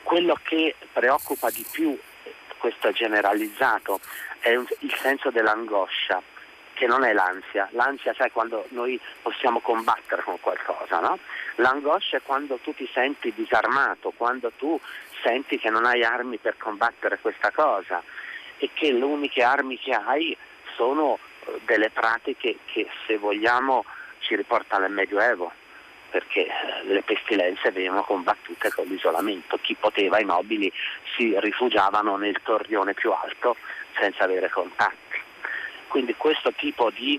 Quello 0.02 0.38
che 0.42 0.74
preoccupa 0.92 1.50
di 1.50 1.64
più, 1.70 1.98
questo 2.58 2.88
è 2.88 2.92
generalizzato, 2.92 4.00
è 4.40 4.50
il 4.50 4.94
senso 5.00 5.30
dell'angoscia, 5.30 6.22
che 6.74 6.86
non 6.86 7.04
è 7.04 7.12
l'ansia. 7.12 7.68
L'ansia 7.72 8.14
sai 8.14 8.30
quando 8.30 8.66
noi 8.70 9.00
possiamo 9.22 9.60
combattere 9.60 10.22
con 10.22 10.40
qualcosa, 10.40 10.98
no? 11.00 11.18
L'angoscia 11.56 12.16
è 12.16 12.22
quando 12.22 12.56
tu 12.56 12.74
ti 12.74 12.88
senti 12.92 13.32
disarmato, 13.34 14.12
quando 14.16 14.52
tu 14.56 14.78
senti 15.22 15.58
che 15.58 15.70
non 15.70 15.84
hai 15.84 16.02
armi 16.02 16.38
per 16.38 16.56
combattere 16.56 17.18
questa 17.20 17.50
cosa 17.50 18.02
e 18.58 18.70
che 18.72 18.92
le 18.92 19.04
uniche 19.04 19.42
armi 19.42 19.78
che 19.78 19.92
hai 19.92 20.36
sono 20.76 21.18
eh, 21.46 21.60
delle 21.64 21.90
pratiche 21.90 22.58
che 22.64 22.88
se 23.06 23.16
vogliamo 23.16 23.84
ci 24.18 24.34
riportano 24.36 24.84
al 24.84 24.92
Medioevo 24.92 25.52
perché 26.12 26.46
eh, 26.46 26.84
le 26.84 27.02
pestilenze 27.02 27.72
venivano 27.72 28.04
combattute 28.04 28.70
con 28.70 28.86
l'isolamento. 28.86 29.58
Chi 29.60 29.74
poteva, 29.74 30.20
i 30.20 30.24
nobili, 30.24 30.70
si 31.16 31.34
rifugiavano 31.40 32.16
nel 32.16 32.38
torrione 32.44 32.92
più 32.92 33.10
alto 33.10 33.56
senza 33.98 34.24
avere 34.24 34.50
contatti. 34.50 35.20
Quindi 35.88 36.14
questo 36.14 36.52
tipo 36.52 36.90
di 36.90 37.18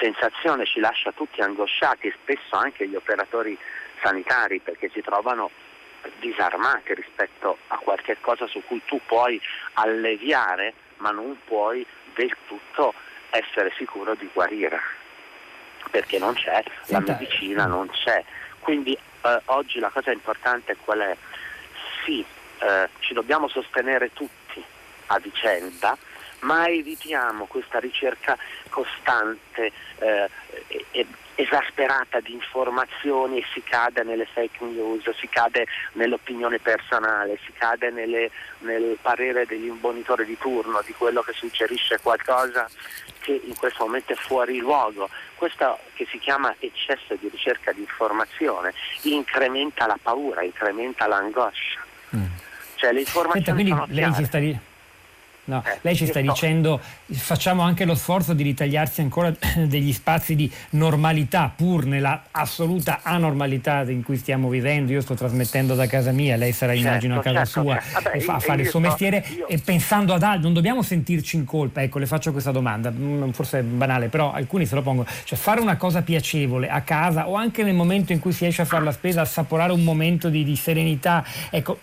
sensazione 0.00 0.64
ci 0.64 0.80
lascia 0.80 1.12
tutti 1.12 1.42
angosciati 1.42 2.12
spesso 2.22 2.56
anche 2.56 2.88
gli 2.88 2.94
operatori 2.94 3.56
sanitari 4.02 4.60
perché 4.60 4.88
si 4.88 5.02
trovano 5.02 5.50
disarmati 6.18 6.94
rispetto 6.94 7.58
a 7.68 7.76
qualche 7.76 8.16
cosa 8.20 8.46
su 8.46 8.62
cui 8.66 8.80
tu 8.86 8.98
puoi 9.04 9.40
alleviare 9.74 10.72
ma 10.98 11.10
non 11.10 11.38
puoi 11.44 11.84
del 12.14 12.34
tutto 12.46 12.94
essere 13.30 13.72
sicuro 13.76 14.14
di 14.14 14.28
guarire 14.32 14.80
perché 15.90 16.18
non 16.18 16.34
c'è, 16.34 16.62
la 16.86 17.00
medicina 17.00 17.66
non 17.66 17.88
c'è. 17.90 18.22
Quindi 18.60 18.96
eh, 19.22 19.40
oggi 19.46 19.78
la 19.78 19.90
cosa 19.90 20.12
importante 20.12 20.72
è 20.72 20.76
qual 20.82 21.00
è? 21.00 21.16
Sì, 22.04 22.24
eh, 22.58 22.88
ci 23.00 23.14
dobbiamo 23.14 23.48
sostenere 23.48 24.12
tutti 24.12 24.62
a 25.06 25.18
vicenda, 25.18 25.96
ma 26.40 26.66
evitiamo 26.66 27.46
questa 27.46 27.78
ricerca 27.78 28.36
costante 28.68 29.72
eh, 29.98 30.30
e, 30.90 31.06
esasperata 31.40 32.20
di 32.20 32.32
informazioni 32.32 33.38
e 33.38 33.44
si 33.52 33.62
cade 33.62 34.02
nelle 34.02 34.26
fake 34.26 34.64
news, 34.64 35.08
si 35.18 35.28
cade 35.28 35.66
nell'opinione 35.94 36.58
personale, 36.58 37.38
si 37.44 37.52
cade 37.52 37.90
nelle, 37.90 38.30
nel 38.58 38.98
parere 39.00 39.46
degli 39.46 39.66
imbonitori 39.66 40.24
di 40.24 40.36
turno, 40.38 40.82
di 40.84 40.92
quello 40.92 41.22
che 41.22 41.32
suggerisce 41.32 41.98
qualcosa 42.02 42.68
che 43.20 43.40
in 43.42 43.56
questo 43.56 43.84
momento 43.84 44.12
è 44.12 44.16
fuori 44.16 44.58
luogo. 44.58 45.08
Questo 45.34 45.78
che 45.94 46.06
si 46.10 46.18
chiama 46.18 46.54
eccesso 46.58 47.14
di 47.18 47.28
ricerca 47.28 47.72
di 47.72 47.80
informazione 47.80 48.74
incrementa 49.02 49.86
la 49.86 49.98
paura, 50.00 50.42
incrementa 50.42 51.06
l'angoscia. 51.06 51.80
Mm. 52.14 52.24
Cioè 52.74 52.92
le 52.92 53.00
informazioni 53.00 53.66
Senta, 53.66 53.84
quindi 53.84 54.00
lei 54.00 54.14
ci 54.14 54.24
sta 54.24 54.38
No, 55.50 55.64
eh, 55.66 55.78
lei 55.80 55.96
ci 55.96 56.06
sta 56.06 56.20
dicendo 56.20 56.80
facciamo 57.10 57.62
anche 57.62 57.84
lo 57.84 57.96
sforzo 57.96 58.34
di 58.34 58.44
ritagliarsi 58.44 59.00
ancora 59.00 59.34
degli 59.66 59.92
spazi 59.92 60.36
di 60.36 60.50
normalità 60.70 61.52
pur 61.54 61.86
nella 61.86 62.26
assoluta 62.30 63.00
anormalità 63.02 63.82
in 63.82 64.04
cui 64.04 64.16
stiamo 64.16 64.48
vivendo. 64.48 64.92
Io 64.92 65.00
sto 65.00 65.14
trasmettendo 65.14 65.74
da 65.74 65.88
casa 65.88 66.12
mia, 66.12 66.36
lei 66.36 66.52
sarà 66.52 66.72
certo, 66.72 66.86
immagino 66.86 67.18
a 67.18 67.20
casa 67.20 67.44
certo, 67.44 67.62
sua 67.62 67.80
certo. 67.80 68.10
Vabbè, 68.10 68.24
a 68.26 68.38
fare 68.38 68.62
il 68.62 68.68
suo 68.68 68.78
sto, 68.78 68.88
mestiere 68.88 69.24
io... 69.36 69.48
e 69.48 69.58
pensando 69.58 70.14
ad 70.14 70.22
altro, 70.22 70.42
non 70.42 70.52
dobbiamo 70.52 70.82
sentirci 70.82 71.34
in 71.34 71.44
colpa. 71.44 71.82
Ecco, 71.82 71.98
le 71.98 72.06
faccio 72.06 72.30
questa 72.30 72.52
domanda, 72.52 72.92
mm, 72.92 73.30
forse 73.30 73.58
è 73.58 73.62
banale, 73.62 74.06
però 74.06 74.32
alcuni 74.32 74.66
se 74.66 74.76
lo 74.76 74.82
pongono. 74.82 75.08
Cioè 75.24 75.36
fare 75.36 75.60
una 75.60 75.76
cosa 75.76 76.02
piacevole 76.02 76.68
a 76.68 76.82
casa 76.82 77.28
o 77.28 77.34
anche 77.34 77.64
nel 77.64 77.74
momento 77.74 78.12
in 78.12 78.20
cui 78.20 78.30
si 78.30 78.46
esce 78.46 78.62
a 78.62 78.66
fare 78.66 78.84
la 78.84 78.92
spesa, 78.92 79.22
assaporare 79.22 79.72
un 79.72 79.82
momento 79.82 80.28
di, 80.28 80.44
di 80.44 80.54
serenità, 80.54 81.24
ecco, 81.50 81.80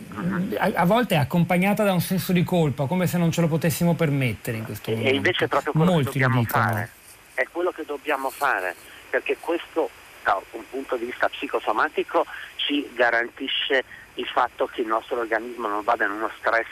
a, 0.58 0.72
a 0.74 0.86
volte 0.86 1.16
è 1.16 1.18
accompagnata 1.18 1.84
da 1.84 1.92
un 1.92 2.02
senso 2.02 2.32
di 2.32 2.46
colpa, 2.46 2.86
come 2.86 3.08
se 3.08 3.18
non 3.18 3.30
ce 3.30 3.42
lo 3.42 3.48
potessimo 3.48 3.57
permettere 3.96 4.58
in 4.58 4.66
questo 4.66 4.92
momento. 4.92 5.12
E 5.12 5.16
invece 5.16 5.46
è 5.46 5.48
proprio 5.48 5.72
quello 5.74 5.92
Molti 5.92 6.12
che 6.12 6.20
dobbiamo 6.20 6.44
fare. 6.44 6.90
È 7.34 7.48
quello 7.52 7.72
che 7.72 7.84
dobbiamo 7.86 8.30
fare, 8.30 8.76
perché 9.10 9.38
questo 9.40 9.90
da 10.24 10.42
un 10.52 10.64
punto 10.70 10.96
di 10.98 11.06
vista 11.06 11.30
psicosomatico 11.30 12.26
ci 12.56 12.90
garantisce 12.94 13.84
il 14.16 14.26
fatto 14.26 14.66
che 14.66 14.82
il 14.82 14.88
nostro 14.88 15.20
organismo 15.20 15.68
non 15.68 15.84
vada 15.84 16.06
in 16.06 16.12
uno 16.12 16.30
stress 16.38 16.68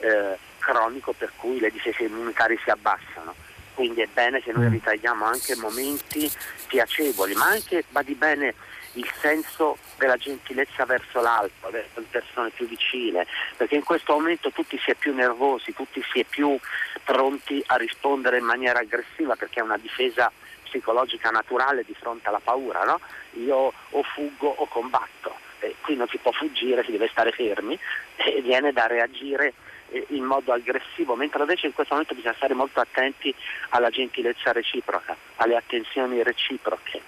eh, 0.00 0.38
cronico 0.58 1.12
per 1.12 1.32
cui 1.36 1.58
le 1.58 1.70
difese 1.70 2.04
immunitarie 2.04 2.58
si 2.62 2.70
abbassano. 2.70 3.34
Quindi 3.74 4.00
è 4.00 4.08
bene 4.12 4.42
che 4.42 4.52
noi 4.52 4.66
mm. 4.66 4.72
ritagliamo 4.72 5.24
anche 5.24 5.56
momenti 5.56 6.30
piacevoli, 6.66 7.34
ma 7.34 7.46
anche, 7.46 7.84
va 7.90 8.02
di 8.02 8.14
bene, 8.14 8.54
il 8.98 9.10
senso 9.20 9.78
della 9.96 10.16
gentilezza 10.16 10.84
verso 10.84 11.20
l'altro, 11.20 11.70
verso 11.70 12.00
le 12.00 12.06
persone 12.10 12.50
più 12.50 12.66
vicine, 12.66 13.26
perché 13.56 13.76
in 13.76 13.84
questo 13.84 14.12
momento 14.12 14.50
tutti 14.50 14.78
si 14.78 14.90
è 14.90 14.94
più 14.94 15.14
nervosi, 15.14 15.72
tutti 15.72 16.02
si 16.12 16.20
è 16.20 16.24
più 16.24 16.58
pronti 17.04 17.62
a 17.66 17.76
rispondere 17.76 18.38
in 18.38 18.44
maniera 18.44 18.80
aggressiva 18.80 19.36
perché 19.36 19.60
è 19.60 19.62
una 19.62 19.78
difesa 19.78 20.30
psicologica 20.64 21.30
naturale 21.30 21.84
di 21.84 21.94
fronte 21.94 22.28
alla 22.28 22.40
paura, 22.42 22.82
no? 22.84 23.00
Io 23.44 23.72
o 23.90 24.02
fuggo 24.02 24.48
o 24.48 24.66
combatto, 24.66 25.36
e 25.60 25.76
qui 25.80 25.94
non 25.94 26.08
si 26.08 26.18
può 26.18 26.32
fuggire, 26.32 26.84
si 26.84 26.90
deve 26.90 27.08
stare 27.08 27.30
fermi 27.30 27.78
e 28.16 28.40
viene 28.42 28.72
da 28.72 28.86
reagire 28.86 29.54
eh, 29.90 30.06
in 30.08 30.24
modo 30.24 30.52
aggressivo, 30.52 31.14
mentre 31.14 31.40
invece 31.40 31.66
in 31.66 31.72
questo 31.72 31.94
momento 31.94 32.14
bisogna 32.14 32.34
stare 32.36 32.54
molto 32.54 32.80
attenti 32.80 33.32
alla 33.70 33.90
gentilezza 33.90 34.52
reciproca, 34.52 35.16
alle 35.36 35.56
attenzioni 35.56 36.22
reciproche 36.22 37.02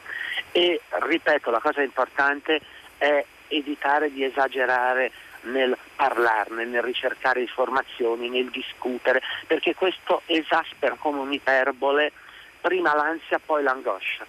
e 0.52 0.80
ripeto 0.88 1.50
la 1.50 1.60
cosa 1.60 1.82
importante 1.82 2.60
è 2.98 3.24
evitare 3.48 4.12
di 4.12 4.24
esagerare 4.24 5.12
nel 5.42 5.76
parlarne, 5.96 6.64
nel 6.64 6.82
ricercare 6.82 7.40
informazioni, 7.40 8.28
nel 8.28 8.50
discutere, 8.50 9.22
perché 9.46 9.74
questo 9.74 10.22
esaspera 10.26 10.96
come 10.98 11.20
un'iperbole 11.20 12.12
prima 12.60 12.94
l'ansia, 12.94 13.40
poi 13.44 13.62
l'angoscia. 13.62 14.26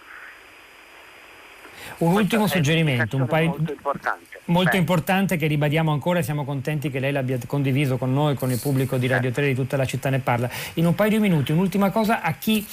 Un 2.00 2.14
ultimo 2.14 2.48
suggerimento, 2.48 3.18
un 3.18 3.28
paio... 3.28 3.50
molto 3.50 3.72
importante. 3.72 4.40
Molto 4.46 4.76
importante 4.76 5.38
che 5.38 5.48
ribadiamo 5.48 5.92
ancora 5.92 6.20
e 6.20 6.24
siamo 6.24 6.44
contenti 6.44 6.90
che 6.90 7.00
lei 7.00 7.12
l'abbia 7.12 7.38
condiviso 7.46 7.98
con 7.98 8.12
noi, 8.12 8.36
con 8.36 8.52
il 8.52 8.60
pubblico 8.60 8.98
di 8.98 9.08
Radio 9.08 9.32
3 9.32 9.48
di 9.48 9.56
tutta 9.56 9.78
la 9.78 9.86
città 9.86 10.10
ne 10.10 10.20
parla. 10.20 10.50
In 10.74 10.86
un 10.86 10.96
paio 10.96 11.12
di 11.12 11.20
minuti, 11.20 11.52
un'ultima 11.52 11.90
cosa 11.92 12.22
a 12.22 12.34
chi, 12.34 12.66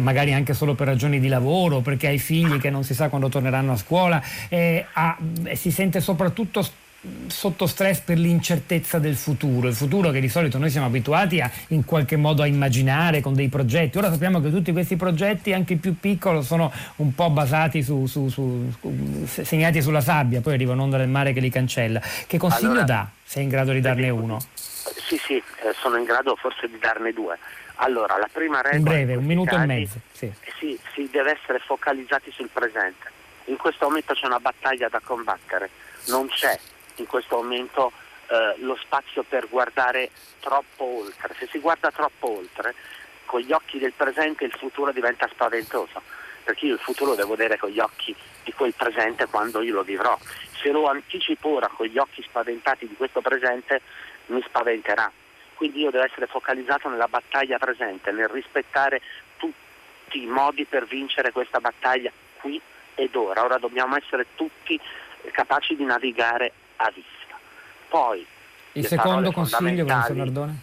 magari 0.00 0.32
anche 0.34 0.54
solo 0.54 0.74
per 0.74 0.86
ragioni 0.86 1.20
di 1.20 1.28
lavoro, 1.28 1.80
perché 1.80 2.06
ha 2.06 2.12
i 2.12 2.18
figli 2.18 2.58
che 2.58 2.70
non 2.70 2.84
si 2.84 2.94
sa 2.94 3.08
quando 3.08 3.28
torneranno 3.28 3.72
a 3.72 3.76
scuola, 3.76 4.22
eh, 4.48 4.86
ha, 4.92 5.16
si 5.54 5.70
sente 5.70 6.00
soprattutto 6.00 6.62
sotto 7.28 7.66
stress 7.66 8.00
per 8.00 8.18
l'incertezza 8.18 8.98
del 8.98 9.14
futuro, 9.14 9.68
il 9.68 9.74
futuro 9.74 10.10
che 10.10 10.20
di 10.20 10.28
solito 10.28 10.58
noi 10.58 10.68
siamo 10.70 10.86
abituati 10.86 11.40
a 11.40 11.50
in 11.68 11.84
qualche 11.84 12.16
modo 12.16 12.42
a 12.42 12.46
immaginare 12.46 13.20
con 13.20 13.34
dei 13.34 13.48
progetti. 13.48 13.98
Ora 13.98 14.10
sappiamo 14.10 14.40
che 14.40 14.50
tutti 14.50 14.72
questi 14.72 14.96
progetti, 14.96 15.52
anche 15.52 15.74
i 15.74 15.76
più 15.76 15.98
piccoli, 15.98 16.42
sono 16.42 16.72
un 16.96 17.14
po' 17.14 17.30
basati 17.30 17.82
su, 17.82 18.06
su, 18.06 18.28
su, 18.28 18.72
segnati 19.26 19.80
sulla 19.80 20.00
sabbia, 20.00 20.40
poi 20.40 20.54
arriva 20.54 20.72
un'onda 20.72 20.96
del 20.96 21.08
mare 21.08 21.32
che 21.32 21.40
li 21.40 21.50
cancella. 21.50 22.00
Che 22.00 22.38
consiglio 22.38 22.70
allora, 22.70 22.84
dà? 22.84 23.08
Se 23.22 23.40
è 23.40 23.42
in 23.42 23.48
grado 23.48 23.72
di 23.72 23.80
darne 23.80 24.10
uno? 24.10 24.40
Sì, 24.54 25.16
sì, 25.18 25.36
eh, 25.36 25.74
sono 25.80 25.96
in 25.96 26.04
grado 26.04 26.34
forse 26.34 26.66
di 26.68 26.78
darne 26.78 27.12
due. 27.12 27.38
Allora, 27.76 28.18
la 28.18 28.28
prima 28.32 28.60
regola... 28.60 28.76
In 28.76 28.82
breve, 28.82 29.14
un 29.14 29.24
minuto 29.24 29.54
casi, 29.54 29.62
e 29.62 29.66
mezzo. 29.66 30.00
Sì. 30.12 30.24
Eh, 30.26 30.52
sì, 30.58 30.78
si 30.94 31.08
deve 31.12 31.38
essere 31.40 31.60
focalizzati 31.60 32.32
sul 32.32 32.48
presente. 32.52 33.16
In 33.44 33.56
questo 33.56 33.86
momento 33.86 34.14
c'è 34.14 34.26
una 34.26 34.40
battaglia 34.40 34.88
da 34.88 35.00
combattere, 35.02 35.70
non 36.06 36.26
c'è 36.26 36.58
in 37.02 37.06
questo 37.06 37.36
momento 37.36 37.92
eh, 38.28 38.54
lo 38.58 38.76
spazio 38.76 39.22
per 39.22 39.48
guardare 39.48 40.10
troppo 40.40 40.84
oltre. 40.84 41.34
Se 41.38 41.46
si 41.46 41.58
guarda 41.58 41.90
troppo 41.90 42.38
oltre, 42.38 42.74
con 43.24 43.40
gli 43.40 43.52
occhi 43.52 43.78
del 43.78 43.92
presente 43.92 44.44
il 44.44 44.52
futuro 44.52 44.92
diventa 44.92 45.28
spaventoso, 45.28 46.02
perché 46.44 46.66
io 46.66 46.74
il 46.74 46.80
futuro 46.80 47.14
devo 47.14 47.36
vedere 47.36 47.58
con 47.58 47.70
gli 47.70 47.78
occhi 47.78 48.14
di 48.44 48.52
quel 48.52 48.74
presente 48.74 49.26
quando 49.26 49.60
io 49.60 49.74
lo 49.74 49.82
vivrò. 49.82 50.18
Se 50.60 50.70
lo 50.70 50.86
anticipo 50.86 51.48
ora 51.50 51.68
con 51.68 51.86
gli 51.86 51.98
occhi 51.98 52.22
spaventati 52.22 52.86
di 52.86 52.96
questo 52.96 53.20
presente, 53.20 53.80
mi 54.26 54.42
spaventerà. 54.42 55.10
Quindi 55.54 55.80
io 55.80 55.90
devo 55.90 56.04
essere 56.04 56.26
focalizzato 56.26 56.88
nella 56.88 57.08
battaglia 57.08 57.58
presente, 57.58 58.12
nel 58.12 58.28
rispettare 58.28 59.00
tutti 59.36 60.22
i 60.22 60.26
modi 60.26 60.64
per 60.64 60.86
vincere 60.86 61.32
questa 61.32 61.60
battaglia 61.60 62.12
qui 62.40 62.60
ed 62.94 63.14
ora. 63.14 63.44
Ora 63.44 63.58
dobbiamo 63.58 63.96
essere 63.96 64.26
tutti 64.34 64.80
capaci 65.32 65.76
di 65.76 65.84
navigare 65.84 66.52
a 66.78 66.90
vista. 66.94 67.38
Poi 67.88 68.26
il 68.72 68.86
secondo 68.86 69.32
consiglio, 69.32 69.84
professor 69.84 70.16
Nardone? 70.16 70.58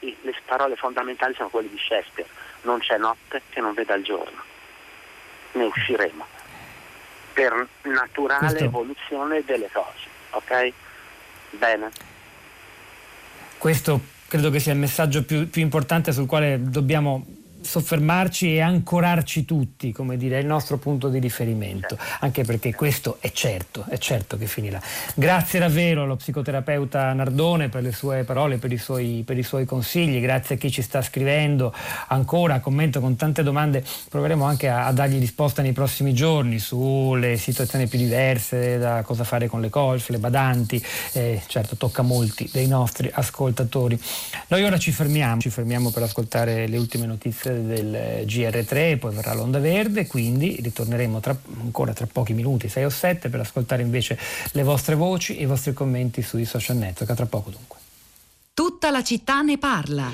Le 0.00 0.34
parole 0.44 0.76
fondamentali 0.76 1.34
sono 1.34 1.48
quelle 1.48 1.70
di 1.70 1.78
Shakespeare, 1.78 2.28
non 2.62 2.78
c'è 2.78 2.98
notte 2.98 3.42
che 3.48 3.60
non 3.60 3.72
veda 3.72 3.94
il 3.94 4.04
giorno, 4.04 4.42
ne 5.52 5.64
usciremo 5.64 6.26
per 7.32 7.66
naturale 7.82 8.46
Questo... 8.46 8.64
evoluzione 8.64 9.42
delle 9.44 9.70
cose, 9.72 10.08
ok? 10.30 10.72
Bene. 11.50 11.90
Questo 13.56 14.00
credo 14.28 14.50
che 14.50 14.60
sia 14.60 14.72
il 14.72 14.78
messaggio 14.78 15.24
più, 15.24 15.48
più 15.48 15.62
importante 15.62 16.12
sul 16.12 16.26
quale 16.26 16.58
dobbiamo 16.60 17.24
soffermarci 17.64 18.54
e 18.54 18.60
ancorarci 18.60 19.44
tutti, 19.44 19.90
come 19.90 20.16
dire, 20.16 20.36
è 20.36 20.40
il 20.40 20.46
nostro 20.46 20.76
punto 20.76 21.08
di 21.08 21.18
riferimento, 21.18 21.96
anche 22.20 22.44
perché 22.44 22.74
questo 22.74 23.16
è 23.20 23.32
certo, 23.32 23.84
è 23.88 23.98
certo 23.98 24.36
che 24.36 24.46
finirà. 24.46 24.80
Grazie 25.14 25.58
davvero 25.58 26.02
allo 26.02 26.16
psicoterapeuta 26.16 27.12
Nardone 27.12 27.68
per 27.68 27.82
le 27.82 27.92
sue 27.92 28.24
parole, 28.24 28.58
per 28.58 28.70
i 28.70 28.78
suoi, 28.78 29.22
per 29.24 29.38
i 29.38 29.42
suoi 29.42 29.64
consigli, 29.64 30.20
grazie 30.20 30.56
a 30.56 30.58
chi 30.58 30.70
ci 30.70 30.82
sta 30.82 31.00
scrivendo 31.00 31.74
ancora, 32.08 32.60
commento 32.60 33.00
con 33.00 33.16
tante 33.16 33.42
domande, 33.42 33.82
proveremo 34.08 34.44
anche 34.44 34.68
a, 34.68 34.86
a 34.86 34.92
dargli 34.92 35.18
risposta 35.18 35.62
nei 35.62 35.72
prossimi 35.72 36.12
giorni 36.12 36.58
sulle 36.58 37.36
situazioni 37.36 37.86
più 37.86 37.98
diverse, 37.98 38.78
da 38.78 39.02
cosa 39.02 39.24
fare 39.24 39.48
con 39.48 39.60
le 39.60 39.70
colf, 39.70 40.10
le 40.10 40.18
badanti, 40.18 40.84
eh, 41.12 41.42
certo 41.46 41.76
tocca 41.76 42.02
molti 42.02 42.48
dei 42.52 42.66
nostri 42.66 43.10
ascoltatori. 43.12 43.98
Noi 44.48 44.62
ora 44.62 44.78
ci 44.78 44.92
fermiamo, 44.92 45.40
ci 45.40 45.50
fermiamo 45.50 45.90
per 45.90 46.02
ascoltare 46.02 46.66
le 46.66 46.76
ultime 46.76 47.06
notizie 47.06 47.53
del 47.62 48.24
GR3 48.26 48.98
poi 48.98 49.14
verrà 49.14 49.34
l'onda 49.34 49.58
verde, 49.58 50.06
quindi 50.06 50.58
ritorneremo 50.60 51.20
tra, 51.20 51.36
ancora 51.60 51.92
tra 51.92 52.06
pochi 52.10 52.32
minuti, 52.32 52.68
6 52.68 52.84
o 52.84 52.90
7, 52.90 53.28
per 53.28 53.40
ascoltare 53.40 53.82
invece 53.82 54.18
le 54.52 54.62
vostre 54.62 54.94
voci 54.94 55.36
e 55.36 55.42
i 55.42 55.46
vostri 55.46 55.72
commenti 55.72 56.22
sui 56.22 56.44
social 56.44 56.76
network. 56.76 57.10
A 57.10 57.14
tra 57.14 57.26
poco 57.26 57.50
dunque. 57.50 57.78
Tutta 58.54 58.90
la 58.90 59.02
città 59.02 59.42
ne 59.42 59.58
parla. 59.58 60.12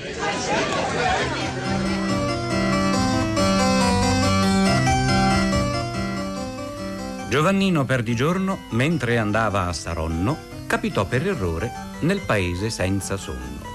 Giovannino 7.29 7.85
Perdigiorno, 7.85 8.57
mentre 8.71 9.17
andava 9.17 9.67
a 9.67 9.73
Saronno, 9.73 10.37
capitò 10.67 11.05
per 11.05 11.25
errore 11.25 11.71
nel 12.01 12.19
paese 12.25 12.69
senza 12.69 13.15
sonno. 13.15 13.69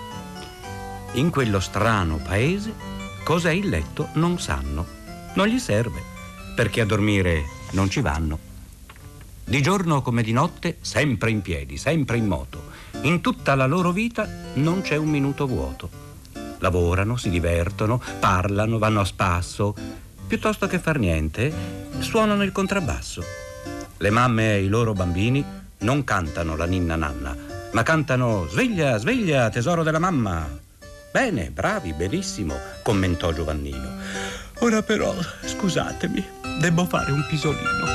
In 1.12 1.30
quello 1.30 1.60
strano 1.60 2.18
paese 2.18 2.95
Cosa 3.26 3.48
è 3.48 3.52
il 3.52 3.68
letto 3.68 4.10
non 4.12 4.38
sanno. 4.38 4.86
Non 5.34 5.48
gli 5.48 5.58
serve, 5.58 6.00
perché 6.54 6.82
a 6.82 6.86
dormire 6.86 7.42
non 7.72 7.90
ci 7.90 8.00
vanno. 8.00 8.38
Di 9.44 9.60
giorno 9.60 10.00
come 10.00 10.22
di 10.22 10.30
notte, 10.30 10.76
sempre 10.80 11.32
in 11.32 11.42
piedi, 11.42 11.76
sempre 11.76 12.18
in 12.18 12.28
moto. 12.28 12.70
In 13.00 13.20
tutta 13.20 13.56
la 13.56 13.66
loro 13.66 13.90
vita 13.90 14.28
non 14.54 14.80
c'è 14.80 14.94
un 14.94 15.08
minuto 15.08 15.48
vuoto. 15.48 15.90
Lavorano, 16.58 17.16
si 17.16 17.28
divertono, 17.28 18.00
parlano, 18.20 18.78
vanno 18.78 19.00
a 19.00 19.04
spasso. 19.04 19.74
Piuttosto 20.24 20.68
che 20.68 20.78
far 20.78 21.00
niente, 21.00 21.52
suonano 21.98 22.44
il 22.44 22.52
contrabbasso. 22.52 23.24
Le 23.96 24.10
mamme 24.10 24.54
e 24.54 24.62
i 24.62 24.68
loro 24.68 24.92
bambini 24.92 25.44
non 25.78 26.04
cantano 26.04 26.54
la 26.54 26.66
ninna 26.66 26.94
nanna, 26.94 27.36
ma 27.72 27.82
cantano 27.82 28.46
Sveglia, 28.48 28.96
sveglia, 28.98 29.50
tesoro 29.50 29.82
della 29.82 29.98
mamma. 29.98 30.64
Bene, 31.16 31.50
bravi, 31.50 31.94
benissimo, 31.94 32.60
commentò 32.82 33.32
Giovannino. 33.32 33.88
Ora 34.58 34.82
però, 34.82 35.14
scusatemi, 35.46 36.22
devo 36.60 36.84
fare 36.84 37.10
un 37.10 37.24
pisolino. 37.26 37.86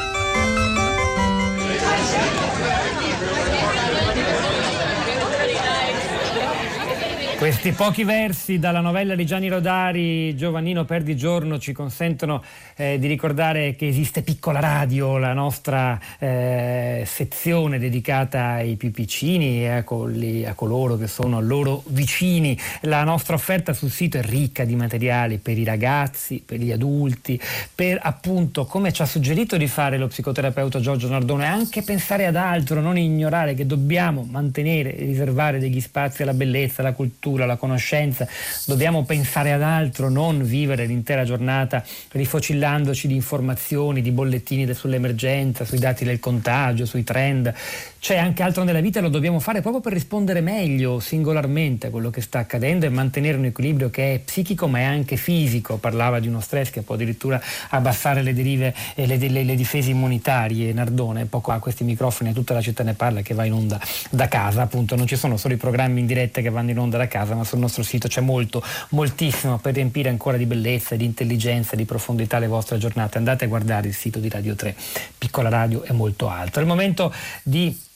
Questi 7.41 7.71
pochi 7.71 8.03
versi 8.03 8.59
dalla 8.59 8.81
novella 8.81 9.15
di 9.15 9.25
Gianni 9.25 9.47
Rodari, 9.47 10.35
Giovannino 10.35 10.85
Perdi 10.85 11.17
Giorno, 11.17 11.57
ci 11.57 11.73
consentono 11.73 12.43
eh, 12.75 12.99
di 12.99 13.07
ricordare 13.07 13.75
che 13.75 13.87
esiste 13.87 14.21
Piccola 14.21 14.59
Radio, 14.59 15.17
la 15.17 15.33
nostra 15.33 15.99
eh, 16.19 17.03
sezione 17.07 17.79
dedicata 17.79 18.51
ai 18.51 18.75
più 18.75 18.91
piccini 18.91 19.63
e 19.63 19.69
a, 19.69 19.83
colli, 19.83 20.45
a, 20.45 20.53
coloro 20.53 20.97
che 20.97 21.07
sono 21.07 21.41
loro 21.41 21.81
vicini. 21.87 22.55
La 22.81 23.03
nostra 23.03 23.33
offerta 23.33 23.73
sul 23.73 23.89
sito 23.89 24.19
è 24.19 24.21
ricca 24.21 24.63
di 24.63 24.75
materiali 24.75 25.39
per 25.39 25.57
i 25.57 25.63
ragazzi, 25.63 26.43
per 26.45 26.59
gli 26.59 26.71
adulti, 26.71 27.41
per 27.73 27.97
appunto, 28.03 28.65
come 28.65 28.93
ci 28.93 29.01
ha 29.01 29.07
suggerito 29.07 29.57
di 29.57 29.65
fare 29.65 29.97
lo 29.97 30.05
psicoterapeuta 30.05 30.79
Giorgio 30.79 31.09
Nardone, 31.09 31.47
anche 31.47 31.81
pensare 31.81 32.27
ad 32.27 32.35
altro, 32.35 32.81
non 32.81 32.99
ignorare 32.99 33.55
che 33.55 33.65
dobbiamo 33.65 34.27
mantenere 34.29 34.95
e 34.95 35.05
riservare 35.05 35.57
degli 35.57 35.81
spazi 35.81 36.21
alla 36.21 36.35
bellezza, 36.35 36.81
alla 36.81 36.93
cultura 36.93 37.29
cultura, 37.31 37.45
la 37.45 37.55
conoscenza, 37.55 38.27
dobbiamo 38.65 39.03
pensare 39.03 39.53
ad 39.53 39.61
altro, 39.61 40.09
non 40.09 40.43
vivere 40.43 40.85
l'intera 40.85 41.23
giornata 41.23 41.83
rifocillandoci 42.11 43.07
di 43.07 43.15
informazioni, 43.15 44.01
di 44.01 44.11
bollettini 44.11 44.71
sull'emergenza, 44.73 45.65
sui 45.65 45.79
dati 45.79 46.03
del 46.03 46.19
contagio, 46.19 46.85
sui 46.85 47.03
trend. 47.03 47.53
C'è 48.01 48.17
anche 48.17 48.41
altro 48.41 48.63
nella 48.63 48.81
vita 48.81 48.97
e 48.97 49.03
lo 49.03 49.09
dobbiamo 49.09 49.39
fare 49.39 49.61
proprio 49.61 49.79
per 49.79 49.93
rispondere 49.93 50.41
meglio, 50.41 50.99
singolarmente 50.99 51.85
a 51.85 51.89
quello 51.91 52.09
che 52.09 52.21
sta 52.21 52.39
accadendo 52.39 52.87
e 52.87 52.89
mantenere 52.89 53.37
un 53.37 53.45
equilibrio 53.45 53.91
che 53.91 54.15
è 54.15 54.17
psichico 54.17 54.67
ma 54.67 54.79
è 54.79 54.83
anche 54.85 55.17
fisico. 55.17 55.77
Parlava 55.77 56.19
di 56.19 56.27
uno 56.27 56.39
stress 56.39 56.71
che 56.71 56.81
può 56.81 56.95
addirittura 56.95 57.39
abbassare 57.69 58.23
le 58.23 58.33
derive 58.33 58.73
e 58.95 59.05
le, 59.05 59.17
le, 59.17 59.43
le 59.43 59.53
difese 59.53 59.91
immunitarie. 59.91 60.73
Nardone, 60.73 61.25
poco 61.25 61.51
a 61.51 61.59
questi 61.59 61.83
microfoni, 61.83 62.33
tutta 62.33 62.55
la 62.55 62.61
città 62.61 62.81
ne 62.81 62.95
parla 62.95 63.21
che 63.21 63.35
va 63.35 63.45
in 63.45 63.53
onda 63.53 63.79
da 64.09 64.27
casa, 64.27 64.63
appunto 64.63 64.95
non 64.95 65.05
ci 65.05 65.15
sono 65.15 65.37
solo 65.37 65.53
i 65.53 65.57
programmi 65.57 65.99
in 65.99 66.07
diretta 66.07 66.41
che 66.41 66.49
vanno 66.49 66.71
in 66.71 66.79
onda 66.79 66.97
da 66.97 67.07
casa, 67.07 67.35
ma 67.35 67.43
sul 67.43 67.59
nostro 67.59 67.83
sito 67.83 68.07
c'è 68.07 68.21
molto, 68.21 68.63
moltissimo 68.89 69.59
per 69.59 69.75
riempire 69.75 70.09
ancora 70.09 70.37
di 70.37 70.47
bellezza, 70.47 70.95
di 70.95 71.05
intelligenza, 71.05 71.75
di 71.75 71.85
profondità 71.85 72.39
le 72.39 72.47
vostre 72.47 72.79
giornate. 72.79 73.19
Andate 73.19 73.45
a 73.45 73.47
guardare 73.47 73.89
il 73.89 73.93
sito 73.93 74.17
di 74.17 74.27
Radio 74.27 74.55
3, 74.55 74.75
piccola 75.19 75.49
radio 75.49 75.83
e 75.83 75.93
molto 75.93 76.27
altro. 76.29 76.61
È 76.61 76.63
il 76.63 76.67
momento 76.67 77.13
di 77.43 77.89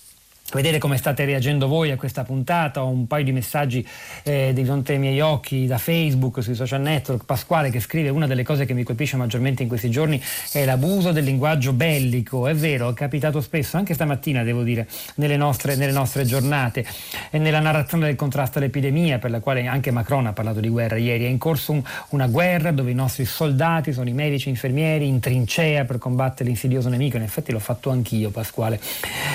vedere 0.56 0.78
come 0.78 0.96
state 0.98 1.26
reagendo 1.26 1.68
voi 1.68 1.92
a 1.92 1.98
questa 1.98 2.24
puntata. 2.24 2.84
Ho 2.84 2.88
un 2.88 3.08
paio 3.08 3.26
di 3.26 3.34
messaggi 3.34 3.86
eh, 4.24 4.52
di 4.54 4.64
fronte 4.64 4.94
ai 4.94 5.00
miei 5.00 5.20
occhi 5.20 5.68
da 5.68 5.78
Facebook, 5.78 6.42
sui 6.42 6.56
social 6.56 6.82
network. 6.82 7.26
Pasquale 7.26 7.70
che 7.70 7.82
scrive 7.82 8.10
una 8.10 8.26
delle 8.26 8.44
cose 8.44 8.66
che 8.66 8.74
mi 8.74 8.84
colpisce 8.84 9.18
maggiormente 9.18 9.64
in 9.64 9.68
questi 9.68 9.90
giorni 9.90 10.22
è 10.54 10.64
l'abuso 10.64 11.12
del 11.12 11.26
linguaggio 11.26 11.74
bellico. 11.74 12.48
È 12.48 12.56
vero, 12.56 12.90
è 12.90 12.94
capitato 12.94 13.42
spesso, 13.42 13.76
anche 13.78 13.94
stamattina 13.94 14.44
devo 14.44 14.64
dire, 14.64 14.88
nelle 15.16 15.36
nostre, 15.36 15.76
nelle 15.76 15.92
nostre 15.92 16.24
giornate 16.24 16.86
e 17.30 17.38
nella 17.38 17.60
narrazione 17.60 18.06
del 18.06 18.16
contrasto 18.16 18.58
all'epidemia, 18.58 19.20
per 19.20 19.32
la 19.32 19.42
quale 19.42 19.68
anche 19.68 19.92
Macron 19.92 20.26
ha 20.28 20.34
parlato 20.34 20.62
di 20.62 20.70
guerra 20.70 20.96
ieri. 20.96 21.26
È 21.26 21.28
in 21.28 21.38
corso 21.38 21.74
un, 21.74 21.84
una 22.10 22.28
guerra 22.28 22.72
dove 22.72 22.92
i 22.92 22.96
nostri 22.96 23.26
soldati 23.26 23.92
sono 23.92 24.08
i 24.08 24.14
medici, 24.14 24.48
infermieri 24.48 25.06
in 25.06 25.20
trincea 25.20 25.84
per 25.84 25.98
combattere 25.98 26.48
l'insidioso 26.48 26.88
nemico. 26.88 27.18
In 27.18 27.24
effetti 27.24 27.52
l'ho 27.52 27.60
fatto 27.60 27.90
anch'io, 27.90 28.30
Pasquale. 28.30 28.80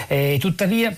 Eh, 0.08 0.38
tuttavia 0.40 0.94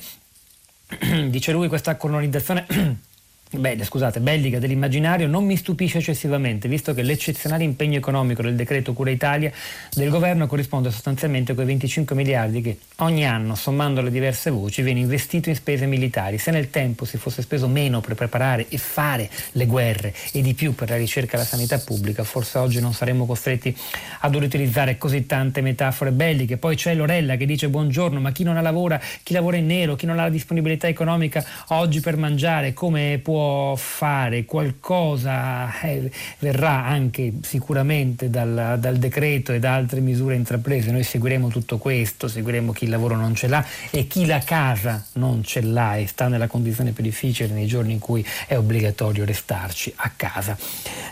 dice 1.28 1.52
lui, 1.52 1.68
questa 1.68 1.96
colonizzazione 1.96 2.66
Beh, 3.54 3.84
scusate, 3.84 4.20
bellica 4.20 4.58
dell'immaginario 4.58 5.28
non 5.28 5.44
mi 5.44 5.58
stupisce 5.58 5.98
eccessivamente, 5.98 6.68
visto 6.68 6.94
che 6.94 7.02
l'eccezionale 7.02 7.64
impegno 7.64 7.98
economico 7.98 8.40
del 8.40 8.54
decreto 8.54 8.94
Cura 8.94 9.10
Italia 9.10 9.52
del 9.94 10.08
governo 10.08 10.46
corrisponde 10.46 10.90
sostanzialmente 10.90 11.52
a 11.52 11.54
quei 11.54 11.66
25 11.66 12.16
miliardi 12.16 12.62
che 12.62 12.78
ogni 13.00 13.26
anno, 13.26 13.54
sommando 13.54 14.00
le 14.00 14.10
diverse 14.10 14.48
voci, 14.48 14.80
viene 14.80 15.00
investito 15.00 15.50
in 15.50 15.54
spese 15.54 15.84
militari. 15.84 16.38
Se 16.38 16.50
nel 16.50 16.70
tempo 16.70 17.04
si 17.04 17.18
fosse 17.18 17.42
speso 17.42 17.68
meno 17.68 18.00
per 18.00 18.14
preparare 18.14 18.68
e 18.70 18.78
fare 18.78 19.28
le 19.52 19.66
guerre 19.66 20.14
e 20.32 20.40
di 20.40 20.54
più 20.54 20.74
per 20.74 20.88
la 20.88 20.96
ricerca 20.96 21.34
e 21.34 21.40
la 21.40 21.44
sanità 21.44 21.78
pubblica, 21.78 22.24
forse 22.24 22.56
oggi 22.56 22.80
non 22.80 22.94
saremmo 22.94 23.26
costretti 23.26 23.76
ad 24.20 24.34
utilizzare 24.34 24.96
così 24.96 25.26
tante 25.26 25.60
metafore 25.60 26.10
belliche. 26.10 26.56
Poi 26.56 26.74
c'è 26.74 26.94
Lorella 26.94 27.36
che 27.36 27.44
dice 27.44 27.68
buongiorno, 27.68 28.18
ma 28.18 28.32
chi 28.32 28.44
non 28.44 28.56
ha 28.56 28.62
lavora, 28.62 28.98
chi 29.22 29.34
lavora 29.34 29.58
in 29.58 29.66
nero, 29.66 29.94
chi 29.94 30.06
non 30.06 30.18
ha 30.18 30.22
la 30.22 30.30
disponibilità 30.30 30.88
economica 30.88 31.44
oggi 31.68 32.00
per 32.00 32.16
mangiare, 32.16 32.72
come 32.72 33.20
può 33.22 33.40
fare 33.76 34.44
qualcosa 34.44 35.80
eh, 35.80 36.10
verrà 36.38 36.84
anche 36.84 37.32
sicuramente 37.42 38.30
dal, 38.30 38.76
dal, 38.78 38.96
decreto 38.96 39.52
e 39.52 39.58
da 39.58 39.74
altre 39.74 40.00
misure 40.00 40.34
intraprese. 40.34 40.90
Noi 40.90 41.02
seguiremo 41.02 41.48
tutto 41.48 41.78
questo, 41.78 42.28
seguiremo 42.28 42.72
chi 42.72 42.84
il 42.84 42.90
lavoro 42.90 43.16
non 43.16 43.34
ce 43.34 43.48
l'ha 43.48 43.64
e 43.90 44.06
chi 44.06 44.26
la 44.26 44.40
casa 44.40 45.04
non 45.14 45.42
ce 45.42 45.60
l'ha 45.60 45.96
e 45.96 46.06
sta 46.06 46.28
nella 46.28 46.46
condizione 46.46 46.92
più 46.92 47.02
difficile 47.02 47.52
nei 47.52 47.66
giorni 47.66 47.92
in 47.92 47.98
cui 47.98 48.24
è 48.46 48.56
obbligatorio 48.56 49.24
restarci 49.24 49.92
a 49.96 50.10
casa. 50.14 50.56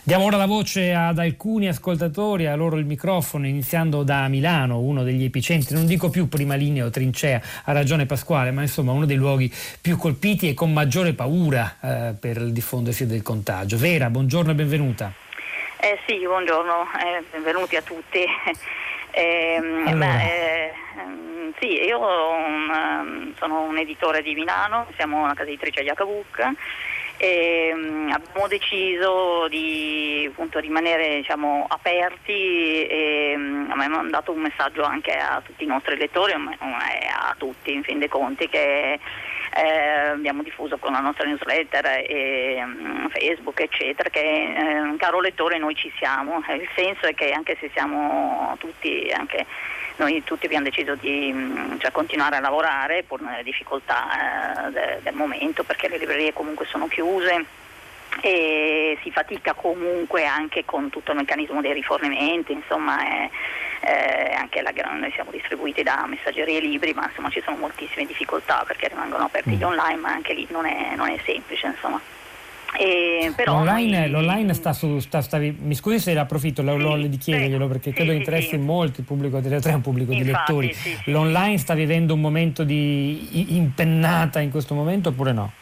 Diamo 0.03 0.25
ora 0.25 0.37
la 0.37 0.47
voce 0.47 0.95
ad 0.95 1.19
alcuni 1.19 1.69
ascoltatori, 1.69 2.47
a 2.47 2.55
loro 2.55 2.77
il 2.77 2.87
microfono, 2.87 3.47
iniziando 3.47 4.03
da 4.03 4.27
Milano, 4.29 4.81
uno 4.81 5.03
degli 5.03 5.25
epicentri, 5.25 5.75
non 5.75 5.87
dico 5.87 6.09
più 6.09 6.29
prima 6.29 6.55
linea 6.55 6.85
o 6.85 6.91
trincea, 6.91 7.41
ha 7.65 7.73
ragione 7.73 8.07
Pasquale, 8.07 8.51
ma 8.51 8.63
insomma 8.63 8.93
uno 8.93 9.07
dei 9.07 9.17
luoghi 9.17 9.53
più 9.81 9.97
colpiti 9.97 10.49
e 10.49 10.55
con 10.55 10.73
maggiore 10.73 11.13
paura 11.13 11.77
eh, 11.81 12.15
per 12.21 12.37
il 12.37 12.53
diffondersi 12.53 13.07
del 13.07 13.23
contagio. 13.23 13.79
Vera, 13.79 14.11
buongiorno 14.11 14.51
e 14.51 14.55
benvenuta. 14.55 15.13
Eh 15.81 15.99
sì, 16.07 16.19
buongiorno, 16.19 16.87
eh, 17.03 17.25
benvenuti 17.31 17.77
a 17.77 17.83
tutti. 17.83 18.25
Eh, 19.13 19.57
allora. 19.57 19.95
ma, 19.97 20.23
eh, 20.23 20.73
sì, 21.59 21.83
io 21.83 21.99
um, 21.99 23.35
sono 23.35 23.63
un 23.63 23.77
editore 23.77 24.23
di 24.23 24.35
Milano, 24.35 24.87
siamo 24.95 25.25
una 25.25 25.35
casa 25.35 25.49
editrice 25.49 25.81
Iacabuc 25.81 26.53
e 27.17 27.73
um, 27.75 28.09
abbiamo 28.13 28.47
deciso 28.47 29.49
di 29.49 30.29
appunto, 30.31 30.61
rimanere 30.61 31.17
diciamo, 31.17 31.67
aperti 31.69 32.87
e 32.87 33.33
um, 33.35 33.67
abbiamo 33.71 33.97
mandato 33.97 34.31
un 34.31 34.43
messaggio 34.43 34.85
anche 34.85 35.11
a 35.11 35.43
tutti 35.45 35.65
i 35.65 35.67
nostri 35.67 35.97
lettori 35.97 36.33
a 36.33 37.35
tutti 37.37 37.73
in 37.73 37.83
fin 37.83 37.99
dei 37.99 38.09
conti 38.09 38.49
che 38.49 39.01
eh, 39.55 40.09
abbiamo 40.11 40.43
diffuso 40.43 40.79
con 40.79 40.93
la 40.93 41.01
nostra 41.01 41.27
newsletter 41.27 42.05
e 42.07 42.63
um, 42.63 43.09
Facebook 43.09 43.61
eccetera 43.61 44.09
che 44.09 44.21
eh, 44.21 44.97
caro 44.97 45.21
lettore 45.21 45.59
noi 45.59 45.75
ci 45.75 45.93
siamo, 45.99 46.43
il 46.49 46.69
senso 46.75 47.07
è 47.07 47.15
che 47.15 47.33
anche 47.33 47.57
se 47.59 47.71
siamo 47.73 48.57
tutti 48.59 49.11
anche 49.15 49.47
noi 49.97 50.23
tutti 50.25 50.47
abbiamo 50.47 50.65
deciso 50.65 50.95
di 50.95 51.31
mm, 51.33 51.79
cioè, 51.79 51.91
continuare 51.91 52.37
a 52.37 52.41
lavorare 52.41 53.03
pur 53.03 53.21
nelle 53.21 53.43
difficoltà 53.43 54.67
eh, 54.67 54.71
de, 54.71 54.99
del 55.03 55.15
momento 55.15 55.63
perché 55.65 55.89
le 55.89 55.99
librerie 55.99 56.33
comunque 56.33 56.67
sono 56.67 56.87
chiuse 56.87 57.59
e 58.23 58.99
si 59.03 59.11
fatica 59.11 59.55
comunque 59.55 60.27
anche 60.27 60.65
con 60.65 60.91
tutto 60.91 61.13
il 61.13 61.19
meccanismo 61.19 61.61
dei 61.61 61.73
rifornimenti, 61.73 62.53
insomma 62.53 63.01
è, 63.03 63.31
eh, 63.83 64.33
anche 64.35 64.61
la, 64.63 64.73
noi 64.99 65.11
siamo 65.13 65.31
distribuiti 65.31 65.83
da 65.83 66.05
messaggerie 66.07 66.61
libri, 66.61 66.93
ma 66.93 67.07
insomma 67.07 67.31
ci 67.31 67.41
sono 67.45 67.57
moltissime 67.57 68.07
difficoltà 68.07 68.65
perché 68.67 68.89
rimangono 68.89 69.25
aperti 69.25 69.53
gli 69.53 69.63
mm. 69.63 69.69
online, 69.69 69.97
ma 69.97 70.11
anche 70.11 70.35
lì 70.35 70.47
non 70.51 70.67
è, 70.67 70.95
non 70.97 71.09
è 71.09 71.19
semplice. 71.25 71.67
Insomma. 71.69 72.01
E, 72.79 73.33
l'online, 73.45 74.07
noi... 74.07 74.11
l'online 74.11 74.55
sta 74.55 74.73
su, 74.73 75.01
sta, 75.01 75.23
stavi, 75.23 75.57
mi 75.61 75.75
scusi 75.75 75.99
se 75.99 76.17
approfitto 76.17 76.63
sì, 76.63 76.79
lo, 76.79 76.97
di 76.97 77.19
chiederglielo 77.19 77.67
perché 77.67 77.91
sì, 77.91 77.97
credo 77.97 78.13
sì, 78.13 78.19
interessi 78.19 78.49
sì. 78.51 78.59
molto 78.59 79.01
il 79.01 79.07
pubblico 79.07 79.41
delle 79.41 79.61
tre, 79.61 79.73
un 79.73 79.81
pubblico 79.81 80.13
Infatti, 80.13 80.53
di 80.53 80.61
lettori. 80.61 81.03
L'online 81.11 81.59
sta 81.59 81.75
vivendo 81.75 82.15
un 82.15 82.21
momento 82.21 82.63
di 82.63 83.57
impennata 83.57 84.41
in 84.41 84.51
questo 84.51 84.75
momento 84.75 85.09
oppure 85.09 85.33
no? 85.33 85.53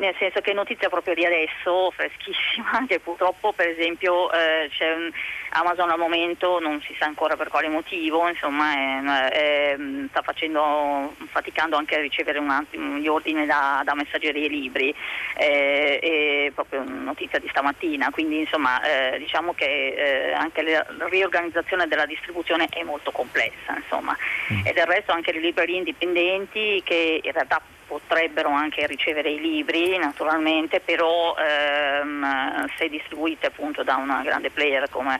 Nel 0.00 0.14
senso 0.18 0.40
che 0.40 0.50
è 0.50 0.54
notizia 0.54 0.88
proprio 0.88 1.14
di 1.14 1.24
adesso, 1.24 1.90
freschissima, 1.92 2.84
che 2.88 2.98
purtroppo 3.00 3.52
per 3.52 3.68
esempio 3.68 4.32
eh, 4.32 4.68
c'è 4.70 4.92
un, 4.92 5.10
Amazon 5.50 5.90
al 5.90 5.98
momento 5.98 6.58
non 6.58 6.80
si 6.80 6.94
sa 6.98 7.06
ancora 7.06 7.36
per 7.36 7.48
quale 7.48 7.68
motivo, 7.68 8.28
insomma 8.28 8.72
è, 8.72 9.30
è, 9.30 9.76
sta 10.08 10.22
facendo, 10.22 11.14
faticando 11.30 11.76
anche 11.76 11.96
a 11.96 12.00
ricevere 12.00 12.38
un 12.38 12.48
gli 13.00 13.06
ordini 13.06 13.46
da, 13.46 13.82
da 13.84 13.94
messaggerie 13.94 14.48
libri, 14.48 14.94
eh, 15.36 15.98
è 15.98 16.50
proprio 16.52 16.82
notizia 16.84 17.38
di 17.38 17.48
stamattina, 17.48 18.10
quindi 18.10 18.40
insomma 18.40 18.80
eh, 18.82 19.18
diciamo 19.18 19.52
che 19.54 19.64
eh, 19.66 20.32
anche 20.32 20.62
la 20.62 20.84
riorganizzazione 21.08 21.86
della 21.86 22.06
distribuzione 22.06 22.66
è 22.70 22.82
molto 22.82 23.10
complessa 23.10 23.74
insomma. 23.76 24.16
Mm. 24.52 24.66
e 24.66 24.72
del 24.72 24.86
resto 24.86 25.12
anche 25.12 25.32
le 25.32 25.40
librerie 25.40 25.78
indipendenti 25.78 26.80
che 26.84 27.20
in 27.22 27.32
realtà 27.32 27.60
potrebbero 27.90 28.50
anche 28.50 28.86
ricevere 28.86 29.30
i 29.32 29.40
libri 29.40 29.98
naturalmente, 29.98 30.78
però 30.78 31.34
ehm, 31.34 32.68
se 32.78 32.88
distribuite 32.88 33.46
appunto 33.46 33.82
da 33.82 33.96
una 33.96 34.22
grande 34.22 34.50
player 34.50 34.88
come 34.90 35.18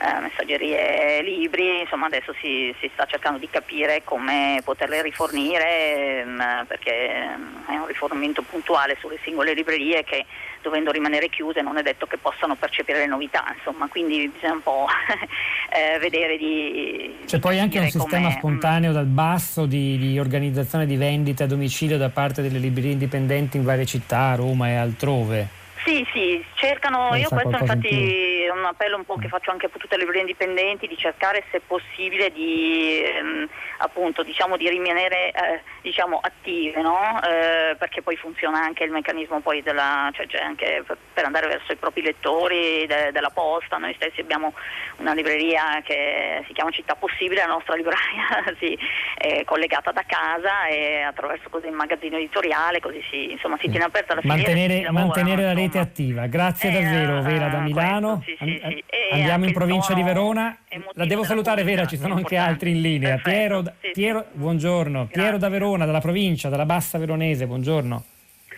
eh, 0.00 0.20
Messaggerie 0.20 1.22
Libri, 1.22 1.80
insomma 1.80 2.06
adesso 2.06 2.34
si, 2.42 2.74
si, 2.78 2.90
sta 2.92 3.06
cercando 3.06 3.38
di 3.38 3.48
capire 3.48 4.02
come 4.04 4.60
poterle 4.62 5.00
rifornire 5.00 6.20
ehm, 6.20 6.64
perché 6.68 7.08
ehm, 7.10 7.64
è 7.68 7.76
un 7.76 7.86
rifornimento 7.86 8.42
puntuale 8.42 8.98
sulle 9.00 9.18
singole 9.22 9.54
librerie 9.54 10.04
che 10.04 10.26
dovendo 10.62 10.90
rimanere 10.90 11.28
chiuse 11.28 11.62
non 11.62 11.76
è 11.78 11.82
detto 11.82 12.06
che 12.06 12.18
possano 12.18 12.54
percepire 12.54 12.98
le 12.98 13.06
novità, 13.06 13.44
insomma, 13.56 13.88
quindi 13.88 14.28
bisogna 14.28 14.54
un 14.54 14.62
po' 14.62 14.86
eh, 15.72 15.98
vedere 15.98 16.36
di... 16.36 17.16
C'è 17.26 17.38
poi 17.38 17.58
anche 17.58 17.78
un 17.78 17.88
sistema 17.88 18.28
mm. 18.28 18.32
spontaneo 18.32 18.92
dal 18.92 19.06
basso 19.06 19.66
di, 19.66 19.96
di, 19.98 20.18
organizzazione 20.18 20.86
di 20.86 20.96
vendite 20.96 21.44
a 21.44 21.46
domicilio 21.46 21.96
da 21.96 22.09
parte 22.10 22.42
delle 22.42 22.58
librerie 22.58 22.92
indipendenti 22.92 23.56
in 23.56 23.64
varie 23.64 23.86
città, 23.86 24.34
Roma 24.34 24.68
e 24.68 24.74
altrove. 24.74 25.59
Sì, 25.84 26.06
sì, 26.12 26.44
cercano, 26.54 27.14
io 27.14 27.28
questo 27.28 27.56
infatti 27.56 28.42
è 28.42 28.50
un 28.50 28.64
appello 28.64 28.96
un 28.96 29.04
po' 29.04 29.16
che 29.16 29.28
faccio 29.28 29.50
anche 29.50 29.66
a 29.66 29.68
tutte 29.70 29.96
le 29.96 29.98
librerie 29.98 30.22
indipendenti 30.22 30.86
di 30.86 30.96
cercare 30.96 31.44
se 31.50 31.60
possibile 31.66 32.30
di, 32.30 33.02
ehm, 33.02 33.48
appunto, 33.78 34.22
diciamo, 34.22 34.58
di 34.58 34.68
rimanere 34.68 35.30
eh, 35.30 35.62
diciamo, 35.80 36.18
attive, 36.22 36.82
no? 36.82 37.18
eh, 37.22 37.76
perché 37.78 38.02
poi 38.02 38.16
funziona 38.16 38.60
anche 38.60 38.84
il 38.84 38.90
meccanismo 38.90 39.40
poi 39.40 39.62
della, 39.62 40.10
cioè, 40.12 40.26
cioè 40.26 40.42
anche 40.42 40.84
per 41.14 41.24
andare 41.24 41.48
verso 41.48 41.72
i 41.72 41.76
propri 41.76 42.02
lettori 42.02 42.86
de, 42.86 43.10
della 43.12 43.30
posta, 43.30 43.78
noi 43.78 43.94
stessi 43.94 44.20
abbiamo 44.20 44.52
una 44.96 45.14
libreria 45.14 45.80
che 45.82 46.44
si 46.46 46.52
chiama 46.52 46.70
Città 46.70 46.94
Possibile, 46.94 47.40
la 47.40 47.52
nostra 47.52 47.74
libreria 47.74 48.44
sì, 48.60 48.78
è 49.16 49.44
collegata 49.44 49.92
da 49.92 50.04
casa 50.06 50.66
e 50.66 51.00
attraverso 51.00 51.48
così 51.48 51.66
il 51.66 51.72
magazzino 51.72 52.16
editoriale, 52.16 52.80
così 52.80 53.02
si, 53.10 53.32
insomma, 53.32 53.56
si 53.58 53.70
tiene 53.70 53.86
aperta 53.86 54.14
la 54.14 54.20
filiera. 54.20 54.42
Mantenere, 54.42 54.90
mantenere 54.90 55.42
la 55.42 55.54
rete 55.54 55.69
attiva, 55.78 56.26
grazie 56.26 56.70
eh, 56.70 56.72
davvero 56.72 57.22
Vera 57.22 57.48
da 57.48 57.60
Milano, 57.60 58.22
questo, 58.24 58.46
sì, 58.46 58.58
sì, 58.58 58.84
andiamo 59.12 59.44
in 59.46 59.52
provincia 59.52 59.94
di 59.94 60.02
Verona, 60.02 60.56
la 60.92 61.06
devo 61.06 61.24
salutare 61.24 61.62
Vera, 61.62 61.86
ci 61.86 61.96
sono 61.96 62.14
anche 62.14 62.36
altri 62.36 62.70
in 62.70 62.80
linea, 62.80 63.18
Piero, 63.18 63.62
Piero 63.92 64.26
buongiorno, 64.32 65.06
Piero 65.06 65.38
da 65.38 65.48
Verona, 65.48 65.84
dalla 65.84 66.00
provincia, 66.00 66.48
dalla 66.48 66.66
Bassa 66.66 66.98
Veronese, 66.98 67.46
buongiorno. 67.46 68.04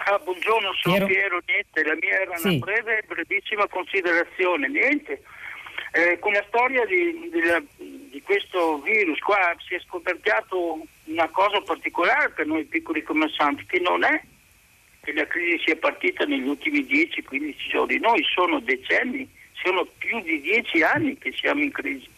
Ah, 0.05 0.21
buongiorno, 0.23 0.73
sono 0.81 0.95
Piero, 0.95 1.07
Piero 1.07 1.41
niente, 1.47 1.85
la 1.85 1.97
mia 2.01 2.21
era 2.21 2.33
una 2.37 2.59
breve, 2.59 3.05
brevissima 3.07 3.67
considerazione, 3.69 4.69
niente. 4.69 5.23
Eh, 5.95 6.19
con 6.19 6.33
la 6.33 6.43
storia 6.49 6.87
di, 6.87 7.31
di, 7.31 8.09
di, 8.11 8.23
questo 8.23 8.79
virus 8.79 9.19
qua 9.19 9.55
si 9.59 9.75
è 9.75 9.81
scoperchiato 9.81 10.81
una 11.05 11.29
cosa 11.29 11.61
particolare 11.61 12.31
per 12.31 12.47
noi 12.47 12.65
piccoli 12.65 13.03
commercianti, 13.03 13.67
che 13.67 13.79
non 13.79 14.03
è 14.03 14.19
che 15.03 15.13
la 15.13 15.27
crisi 15.27 15.63
sia 15.65 15.77
partita 15.77 16.25
negli 16.25 16.47
ultimi 16.47 16.81
10-15 16.81 17.55
giorni, 17.69 17.99
noi 17.99 18.23
sono 18.33 18.61
decenni, 18.61 19.29
sono 19.53 19.87
più 19.99 20.21
di 20.21 20.41
10 20.41 20.83
anni 20.83 21.19
che 21.19 21.33
siamo 21.33 21.63
in 21.63 21.73
crisi. 21.73 22.09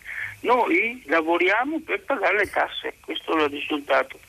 Noi 0.41 1.03
lavoriamo 1.07 1.80
per 1.80 2.03
pagare 2.03 2.39
le 2.39 2.51
tasse, 2.51 2.95
questo 3.01 3.39
è 3.39 3.45
il 3.45 3.51
risultato. 3.51 4.20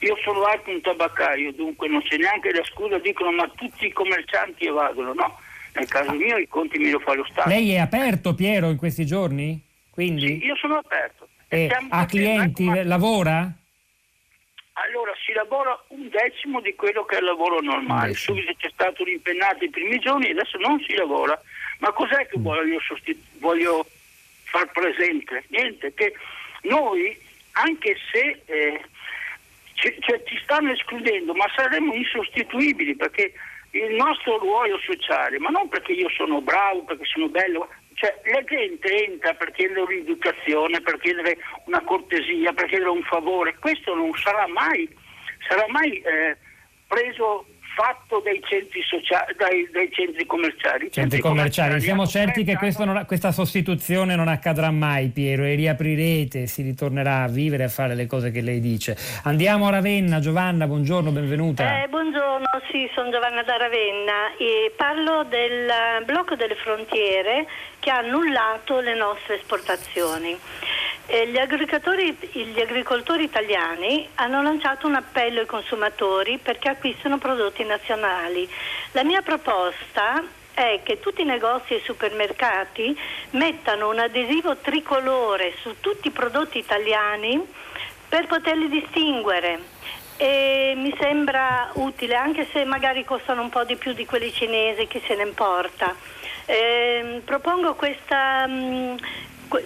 Io 0.00 0.16
sono 0.22 0.44
anche 0.44 0.70
un 0.70 0.82
tabaccaio, 0.82 1.52
dunque 1.52 1.88
non 1.88 2.02
c'è 2.02 2.18
neanche 2.18 2.52
la 2.52 2.64
scusa, 2.64 2.98
dicono 2.98 3.32
ma 3.32 3.48
tutti 3.48 3.86
i 3.86 3.92
commercianti 3.92 4.66
evadono, 4.66 5.14
no. 5.14 5.38
Nel 5.74 5.88
caso 5.88 6.12
mio 6.12 6.36
i 6.36 6.48
conti 6.48 6.78
me 6.78 6.90
lo 6.90 6.98
fa 6.98 7.14
lo 7.14 7.24
Stato. 7.30 7.48
Lei 7.48 7.72
è 7.72 7.78
aperto 7.78 8.34
Piero 8.34 8.68
in 8.68 8.76
questi 8.76 9.06
giorni? 9.06 9.58
Quindi? 9.88 10.26
Sì, 10.26 10.44
io 10.44 10.56
sono 10.56 10.76
aperto. 10.76 11.28
E 11.48 11.70
ha 11.88 12.04
clienti, 12.04 12.66
lavora? 12.84 13.50
Allora 14.74 15.12
si 15.24 15.32
lavora 15.32 15.78
un 15.88 16.08
decimo 16.08 16.60
di 16.60 16.74
quello 16.74 17.04
che 17.04 17.16
è 17.16 17.18
il 17.18 17.26
lavoro 17.26 17.60
normale. 17.60 18.14
Subito 18.14 18.52
c'è 18.56 18.70
stato 18.72 19.02
un'impennata 19.02 19.64
i 19.64 19.70
primi 19.70 19.98
giorni 19.98 20.28
e 20.28 20.30
adesso 20.30 20.56
non 20.58 20.80
si 20.80 20.94
lavora. 20.94 21.38
Ma 21.78 21.92
cos'è 21.92 22.26
che 22.26 22.38
mm. 22.38 22.42
voglio, 22.42 22.80
sostitu- 22.80 23.22
voglio 23.38 23.84
far 24.44 24.70
presente? 24.70 25.44
Niente, 25.48 25.92
che 25.92 26.14
noi, 26.62 27.14
anche 27.52 27.96
se 28.10 28.40
eh, 28.46 28.80
ci, 29.74 29.94
cioè, 30.00 30.22
ci 30.24 30.38
stanno 30.42 30.72
escludendo, 30.72 31.34
ma 31.34 31.44
saremo 31.54 31.92
insostituibili 31.92 32.96
perché 32.96 33.34
il 33.72 33.94
nostro 33.94 34.38
ruolo 34.38 34.78
sociale, 34.78 35.38
ma 35.38 35.48
non 35.50 35.68
perché 35.68 35.92
io 35.92 36.08
sono 36.10 36.40
bravo, 36.40 36.84
perché 36.84 37.04
sono 37.04 37.28
bello, 37.28 37.68
cioè 38.02 38.20
la 38.32 38.42
gente 38.42 39.04
entra 39.04 39.32
per 39.34 39.52
chiedere 39.52 39.82
un'educazione, 39.82 40.80
per 40.80 40.98
chiedere 40.98 41.38
una 41.66 41.80
cortesia, 41.82 42.52
per 42.52 42.66
chiedere 42.66 42.90
un 42.90 43.04
favore, 43.04 43.54
questo 43.60 43.94
non 43.94 44.12
sarà 44.14 44.48
mai, 44.48 44.88
sarà 45.46 45.64
mai 45.68 46.00
eh, 46.00 46.36
preso 46.88 47.46
fatto 47.74 48.20
dai 48.24 48.40
centri, 48.44 48.82
sociali, 48.82 49.34
dai, 49.36 49.68
dai 49.72 49.90
centri 49.92 50.26
commerciali. 50.26 50.90
Centri, 50.90 51.00
centri 51.00 51.20
commerciali. 51.20 51.80
Siamo 51.80 52.06
certi 52.06 52.44
che 52.44 52.56
non, 52.78 53.04
questa 53.06 53.32
sostituzione 53.32 54.14
non 54.14 54.28
accadrà 54.28 54.70
mai, 54.70 55.08
Piero, 55.08 55.44
e 55.44 55.54
riaprirete, 55.54 56.46
si 56.46 56.62
ritornerà 56.62 57.22
a 57.22 57.28
vivere 57.28 57.64
e 57.64 57.66
a 57.66 57.70
fare 57.70 57.94
le 57.94 58.06
cose 58.06 58.30
che 58.30 58.40
lei 58.40 58.60
dice. 58.60 58.96
Andiamo 59.24 59.66
a 59.68 59.70
Ravenna, 59.70 60.20
Giovanna, 60.20 60.66
buongiorno, 60.66 61.10
benvenuta. 61.10 61.82
Eh, 61.82 61.88
buongiorno, 61.88 62.46
sì, 62.70 62.88
sono 62.94 63.10
Giovanna 63.10 63.42
da 63.42 63.56
Ravenna 63.56 64.36
e 64.36 64.72
parlo 64.76 65.24
del 65.24 65.70
blocco 66.04 66.34
delle 66.36 66.54
frontiere 66.56 67.46
che 67.78 67.90
ha 67.90 67.98
annullato 67.98 68.80
le 68.80 68.94
nostre 68.94 69.36
esportazioni. 69.36 70.38
Eh, 71.06 71.26
gli, 71.26 71.38
gli 72.32 72.60
agricoltori 72.60 73.24
italiani 73.24 74.08
hanno 74.14 74.40
lanciato 74.42 74.86
un 74.86 74.94
appello 74.94 75.40
ai 75.40 75.46
consumatori 75.46 76.38
perché 76.38 76.68
acquistano 76.68 77.18
prodotti 77.18 77.64
nazionali. 77.64 78.48
La 78.92 79.02
mia 79.04 79.20
proposta 79.20 80.22
è 80.54 80.80
che 80.82 81.00
tutti 81.00 81.22
i 81.22 81.26
negozi 81.26 81.74
e 81.74 81.82
supermercati 81.84 82.98
mettano 83.30 83.90
un 83.90 83.98
adesivo 83.98 84.56
tricolore 84.56 85.54
su 85.60 85.76
tutti 85.80 86.08
i 86.08 86.12
prodotti 86.12 86.58
italiani 86.58 87.40
per 88.08 88.26
poterli 88.26 88.68
distinguere. 88.68 89.80
E 90.18 90.74
mi 90.76 90.94
sembra 91.00 91.70
utile, 91.74 92.14
anche 92.14 92.46
se 92.52 92.64
magari 92.64 93.04
costano 93.04 93.42
un 93.42 93.48
po' 93.48 93.64
di 93.64 93.76
più 93.76 93.92
di 93.92 94.04
quelli 94.04 94.32
cinesi, 94.32 94.86
chi 94.86 95.02
se 95.06 95.16
ne 95.16 95.22
importa. 95.22 95.96
Eh, 96.44 97.22
propongo 97.24 97.74
questa, 97.74 98.46
mm, 98.46 98.96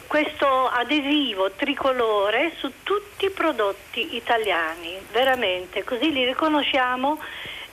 questo 0.06 0.68
adesivo 0.68 1.52
tricolore 1.52 2.52
su 2.56 2.70
tutti 2.82 3.26
i 3.26 3.30
prodotti 3.30 4.16
italiani, 4.16 4.98
veramente, 5.12 5.84
così 5.84 6.10
li 6.12 6.24
riconosciamo 6.24 7.20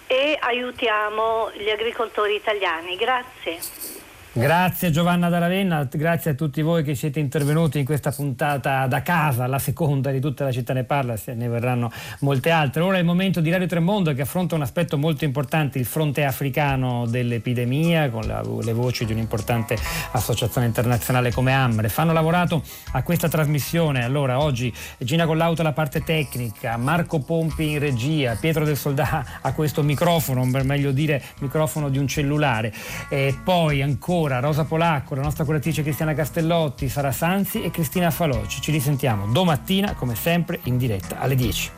e 0.08 0.38
aiutiamo 0.40 1.52
gli 1.56 1.70
agricoltori 1.70 2.36
italiani. 2.36 2.96
Grazie. 2.96 3.93
Grazie 4.36 4.90
Giovanna 4.90 5.30
da 5.30 5.38
Ravenna, 5.38 5.88
grazie 5.92 6.32
a 6.32 6.34
tutti 6.34 6.64
voi 6.64 6.82
che 6.82 6.96
siete 6.96 7.20
intervenuti 7.20 7.78
in 7.78 7.86
questa 7.86 8.12
puntata 8.12 8.88
da 8.88 9.04
casa, 9.04 9.46
la 9.46 9.60
seconda 9.60 10.10
di 10.10 10.20
tutta 10.20 10.44
la 10.44 10.52
città 10.52 10.74
ne 10.74 10.86
parla, 10.86 11.16
se 11.18 11.36
ne 11.36 11.48
verranno 11.48 11.92
molte 12.22 12.50
altre. 12.50 12.82
Ora 12.82 12.96
è 12.96 13.00
il 13.00 13.06
momento 13.06 13.42
di 13.42 13.52
Radio 13.52 13.68
Tremondo 13.68 14.12
che 14.16 14.24
affronta 14.24 14.56
un 14.56 14.64
aspetto 14.64 14.98
molto 14.98 15.24
importante, 15.24 15.78
il 15.78 15.86
fronte 15.86 16.24
africano 16.24 17.06
dell'epidemia, 17.06 18.10
con 18.10 18.24
la, 18.26 18.42
le 18.42 18.74
voci 18.74 19.06
di 19.06 19.12
un'importante 19.12 19.78
associazione 20.14 20.66
internazionale 20.66 21.32
come 21.32 21.54
AMRE. 21.54 21.92
Hanno 21.94 22.12
lavorato 22.12 22.64
a 22.94 23.04
questa 23.04 23.30
trasmissione, 23.30 24.04
allora 24.04 24.42
oggi 24.42 24.74
Gina 24.98 25.28
Collauto 25.28 25.62
alla 25.62 25.74
parte 25.74 26.02
tecnica, 26.02 26.76
Marco 26.78 27.20
Pompi 27.20 27.74
in 27.74 27.80
regia, 27.80 28.34
Pietro 28.34 28.66
del 28.66 28.78
Soldà 28.78 29.42
a 29.42 29.54
questo 29.54 29.84
microfono, 29.84 30.50
per 30.50 30.64
meglio 30.64 30.90
dire 30.92 31.22
microfono 31.38 31.90
di 31.90 32.00
un 32.00 32.08
cellulare, 32.08 32.74
e 33.10 33.38
poi 33.44 33.84
ancora 33.84 34.22
Ora 34.24 34.40
Rosa 34.40 34.64
Polacco, 34.64 35.16
la 35.16 35.22
nostra 35.22 35.44
curatrice 35.44 35.84
Cristiana 35.84 36.14
Castellotti, 36.14 36.88
Sara 36.88 37.12
Sanzi 37.12 37.62
e 37.62 37.72
Cristina 37.72 38.10
Faloci. 38.10 38.62
Ci 38.62 38.72
risentiamo 38.72 39.26
domattina, 39.28 39.96
come 39.96 40.16
sempre, 40.16 40.62
in 40.64 40.78
diretta 40.78 41.20
alle 41.20 41.36
10. 41.36 41.72